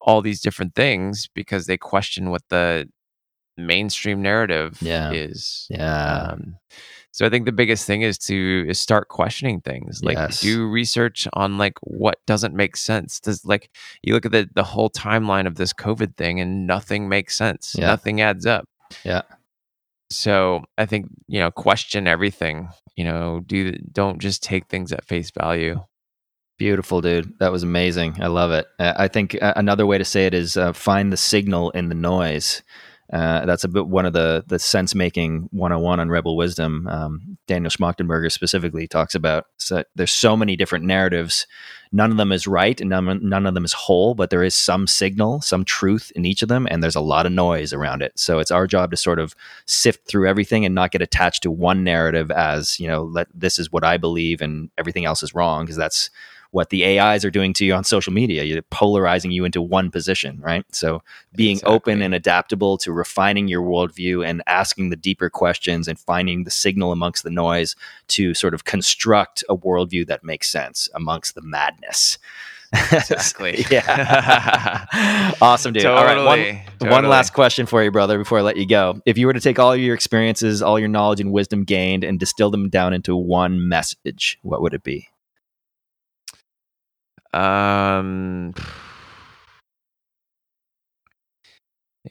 all 0.00 0.22
these 0.22 0.40
different 0.40 0.76
things 0.76 1.28
because 1.34 1.66
they 1.66 1.76
question 1.76 2.30
what 2.30 2.42
the 2.50 2.88
mainstream 3.56 4.22
narrative 4.22 4.78
Yeah. 4.80 5.10
is 5.12 5.66
Yeah. 5.70 6.30
um, 6.32 6.56
so 7.14 7.26
I 7.26 7.28
think 7.28 7.44
the 7.44 7.52
biggest 7.52 7.86
thing 7.86 8.00
is 8.02 8.16
to 8.20 8.64
is 8.68 8.80
start 8.80 9.08
questioning 9.08 9.60
things. 9.60 10.02
Like 10.02 10.16
Yes. 10.16 10.40
do 10.40 10.66
research 10.66 11.28
on 11.34 11.58
like 11.58 11.74
what 11.82 12.16
doesn't 12.26 12.54
make 12.54 12.76
sense. 12.76 13.20
Does 13.20 13.44
like 13.44 13.70
you 14.02 14.14
look 14.14 14.24
at 14.24 14.32
the 14.32 14.48
the 14.54 14.64
whole 14.64 14.88
timeline 14.88 15.46
of 15.46 15.56
this 15.56 15.72
COVID 15.74 16.16
thing 16.16 16.40
and 16.40 16.66
nothing 16.66 17.08
makes 17.08 17.36
sense. 17.36 17.74
Yeah. 17.78 17.88
Nothing 17.88 18.20
adds 18.22 18.46
up. 18.46 18.66
Yeah. 19.04 19.22
So 20.10 20.64
I 20.78 20.86
think 20.86 21.06
you 21.28 21.40
know 21.40 21.50
question 21.50 22.06
everything. 22.06 22.68
You 22.96 23.04
know 23.04 23.40
do 23.46 23.72
don't 23.92 24.18
just 24.18 24.42
take 24.42 24.68
things 24.68 24.92
at 24.92 25.04
face 25.04 25.30
value. 25.30 25.84
Beautiful, 26.58 27.00
dude. 27.00 27.38
That 27.40 27.50
was 27.50 27.62
amazing. 27.62 28.22
I 28.22 28.28
love 28.28 28.52
it. 28.52 28.66
I 28.78 29.08
think 29.08 29.36
another 29.40 29.84
way 29.84 29.98
to 29.98 30.04
say 30.04 30.26
it 30.26 30.34
is 30.34 30.56
uh, 30.56 30.72
find 30.72 31.12
the 31.12 31.16
signal 31.16 31.70
in 31.70 31.88
the 31.88 31.94
noise. 31.94 32.62
Uh, 33.12 33.44
that's 33.44 33.64
a 33.64 33.68
bit 33.68 33.86
one 33.86 34.06
of 34.06 34.14
the 34.14 34.42
the 34.46 34.58
sense 34.58 34.94
making 34.94 35.48
101 35.52 36.00
on 36.00 36.08
Rebel 36.08 36.34
Wisdom. 36.34 36.88
Um, 36.88 37.36
Daniel 37.46 37.70
Schmachtenberger 37.70 38.32
specifically 38.32 38.88
talks 38.88 39.14
about. 39.14 39.46
So 39.58 39.84
there's 39.94 40.12
so 40.12 40.34
many 40.34 40.56
different 40.56 40.86
narratives. 40.86 41.46
None 41.94 42.10
of 42.10 42.16
them 42.16 42.32
is 42.32 42.46
right, 42.46 42.80
and 42.80 42.88
none, 42.88 43.20
none 43.28 43.44
of 43.44 43.52
them 43.52 43.66
is 43.66 43.74
whole. 43.74 44.14
But 44.14 44.30
there 44.30 44.42
is 44.42 44.54
some 44.54 44.86
signal, 44.86 45.42
some 45.42 45.62
truth 45.62 46.10
in 46.16 46.24
each 46.24 46.42
of 46.42 46.48
them, 46.48 46.66
and 46.70 46.82
there's 46.82 46.96
a 46.96 47.00
lot 47.00 47.26
of 47.26 47.32
noise 47.32 47.74
around 47.74 48.00
it. 48.00 48.18
So 48.18 48.38
it's 48.38 48.50
our 48.50 48.66
job 48.66 48.90
to 48.92 48.96
sort 48.96 49.18
of 49.18 49.36
sift 49.66 50.08
through 50.08 50.26
everything 50.26 50.64
and 50.64 50.74
not 50.74 50.90
get 50.90 51.02
attached 51.02 51.42
to 51.42 51.50
one 51.50 51.84
narrative 51.84 52.30
as 52.30 52.80
you 52.80 52.88
know. 52.88 53.02
Let 53.02 53.28
this 53.34 53.58
is 53.58 53.70
what 53.70 53.84
I 53.84 53.98
believe, 53.98 54.40
and 54.40 54.70
everything 54.78 55.04
else 55.04 55.22
is 55.22 55.34
wrong 55.34 55.64
because 55.64 55.76
that's 55.76 56.08
what 56.52 56.68
the 56.68 56.84
AIs 56.84 57.24
are 57.24 57.30
doing 57.30 57.52
to 57.54 57.64
you 57.64 57.74
on 57.74 57.82
social 57.82 58.12
media. 58.12 58.44
You're 58.44 58.62
polarizing 58.62 59.32
you 59.32 59.44
into 59.44 59.60
one 59.60 59.90
position, 59.90 60.38
right? 60.40 60.64
So 60.70 61.02
being 61.34 61.60
open 61.64 62.02
and 62.02 62.14
adaptable 62.14 62.76
to 62.78 62.92
refining 62.92 63.48
your 63.48 63.62
worldview 63.62 64.26
and 64.26 64.42
asking 64.46 64.90
the 64.90 64.96
deeper 64.96 65.30
questions 65.30 65.88
and 65.88 65.98
finding 65.98 66.44
the 66.44 66.50
signal 66.50 66.92
amongst 66.92 67.24
the 67.24 67.30
noise 67.30 67.74
to 68.08 68.34
sort 68.34 68.52
of 68.52 68.64
construct 68.64 69.42
a 69.48 69.56
worldview 69.56 70.06
that 70.06 70.24
makes 70.24 70.50
sense 70.50 70.90
amongst 70.94 71.34
the 71.34 71.42
madness. 71.42 72.18
Exactly. 72.92 73.64
yeah. 73.70 74.86
awesome, 75.40 75.72
dude. 75.72 75.86
All 75.86 76.04
right. 76.04 76.22
One, 76.22 76.38
Totally, 76.78 76.90
one 76.90 77.08
last 77.08 77.32
question 77.32 77.64
for 77.64 77.82
you, 77.82 77.90
brother, 77.90 78.18
before 78.18 78.38
I 78.38 78.42
let 78.42 78.56
you 78.58 78.66
go. 78.66 79.00
If 79.06 79.16
you 79.16 79.26
were 79.26 79.32
to 79.32 79.40
take 79.40 79.58
all 79.58 79.74
your 79.74 79.94
experiences, 79.94 80.62
all 80.62 80.78
your 80.78 80.88
knowledge 80.88 81.20
and 81.20 81.32
wisdom 81.32 81.64
gained, 81.64 82.04
and 82.04 82.18
distill 82.18 82.50
them 82.50 82.68
down 82.68 82.92
into 82.92 83.16
one 83.16 83.68
message, 83.68 84.38
what 84.42 84.62
would 84.62 84.74
it 84.74 84.82
be? 84.82 85.08
Um, 87.32 88.54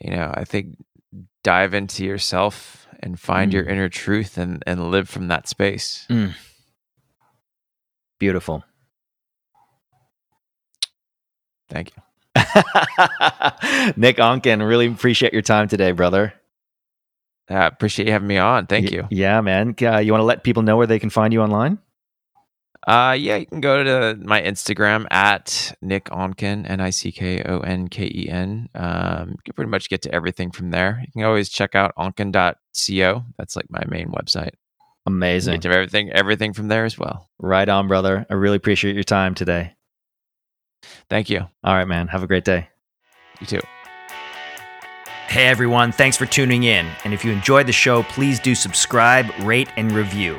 you 0.00 0.10
know, 0.10 0.32
I 0.34 0.44
think 0.44 0.76
dive 1.44 1.74
into 1.74 2.04
yourself 2.04 2.86
and 3.00 3.18
find 3.18 3.52
your 3.52 3.64
Mm. 3.64 3.70
inner 3.70 3.88
truth 3.88 4.38
and 4.38 4.62
and 4.66 4.90
live 4.90 5.08
from 5.08 5.28
that 5.28 5.48
space. 5.48 6.06
Beautiful. 8.18 8.64
Thank 11.68 11.92
you. 11.96 12.02
Nick 13.96 14.16
Onken, 14.18 14.66
really 14.66 14.86
appreciate 14.86 15.32
your 15.32 15.42
time 15.42 15.68
today, 15.68 15.92
brother. 15.92 16.34
Uh, 17.50 17.66
appreciate 17.72 18.06
you 18.06 18.12
having 18.12 18.28
me 18.28 18.38
on. 18.38 18.66
Thank 18.66 18.90
Y- 18.90 18.96
you. 18.96 19.06
Yeah, 19.10 19.40
man. 19.40 19.74
Uh, 19.82 19.98
you 19.98 20.12
want 20.12 20.20
to 20.20 20.26
let 20.26 20.44
people 20.44 20.62
know 20.62 20.76
where 20.76 20.86
they 20.86 20.98
can 20.98 21.10
find 21.10 21.32
you 21.32 21.42
online? 21.42 21.78
Uh, 22.86 23.16
yeah, 23.16 23.36
you 23.36 23.46
can 23.46 23.60
go 23.60 23.84
to 23.84 24.18
my 24.24 24.42
Instagram 24.42 25.06
at 25.10 25.76
Nick 25.82 26.06
Onken, 26.06 26.68
N 26.68 26.80
I 26.80 26.90
C 26.90 27.12
K 27.12 27.42
O 27.42 27.60
N 27.60 27.88
K 27.88 28.04
E 28.06 28.28
N. 28.28 28.68
Um, 28.74 29.30
you 29.30 29.38
can 29.44 29.54
pretty 29.54 29.70
much 29.70 29.88
get 29.88 30.02
to 30.02 30.12
everything 30.12 30.50
from 30.50 30.70
there. 30.70 31.00
You 31.00 31.12
can 31.12 31.22
always 31.22 31.48
check 31.48 31.74
out 31.74 31.94
onken.co. 31.96 33.24
That's 33.38 33.56
like 33.56 33.66
my 33.70 33.84
main 33.88 34.08
website. 34.08 34.50
Amazing. 35.06 35.54
Get 35.54 35.62
to 35.62 35.74
everything, 35.74 36.10
everything 36.10 36.52
from 36.52 36.68
there 36.68 36.84
as 36.84 36.98
well. 36.98 37.28
Right 37.38 37.68
on, 37.68 37.86
brother. 37.86 38.26
I 38.28 38.34
really 38.34 38.56
appreciate 38.56 38.94
your 38.94 39.04
time 39.04 39.34
today. 39.34 39.74
Thank 41.08 41.30
you. 41.30 41.40
All 41.62 41.74
right, 41.74 41.86
man. 41.86 42.08
Have 42.08 42.24
a 42.24 42.26
great 42.26 42.44
day. 42.44 42.68
You 43.40 43.46
too. 43.46 43.60
Hey 45.28 45.46
everyone, 45.46 45.92
thanks 45.92 46.18
for 46.18 46.26
tuning 46.26 46.64
in. 46.64 46.86
And 47.04 47.14
if 47.14 47.24
you 47.24 47.32
enjoyed 47.32 47.66
the 47.66 47.72
show, 47.72 48.02
please 48.02 48.38
do 48.38 48.54
subscribe, 48.54 49.26
rate, 49.40 49.68
and 49.78 49.90
review. 49.90 50.36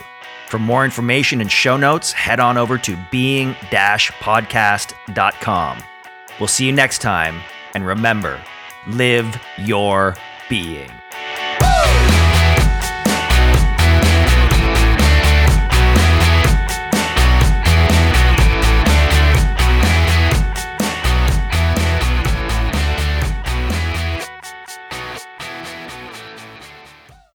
For 0.53 0.59
more 0.59 0.85
information 0.85 1.41
and 1.41 1.51
show 1.51 1.77
notes, 1.77 2.11
head 2.11 2.39
on 2.39 2.59
over 2.59 2.77
to 2.77 2.95
being 3.09 3.55
podcast.com. 4.19 5.79
We'll 6.39 6.47
see 6.47 6.67
you 6.67 6.71
next 6.71 6.99
time, 6.99 7.41
and 7.73 7.83
remember 7.83 8.39
live 8.85 9.35
your 9.57 10.15
being. 10.49 10.91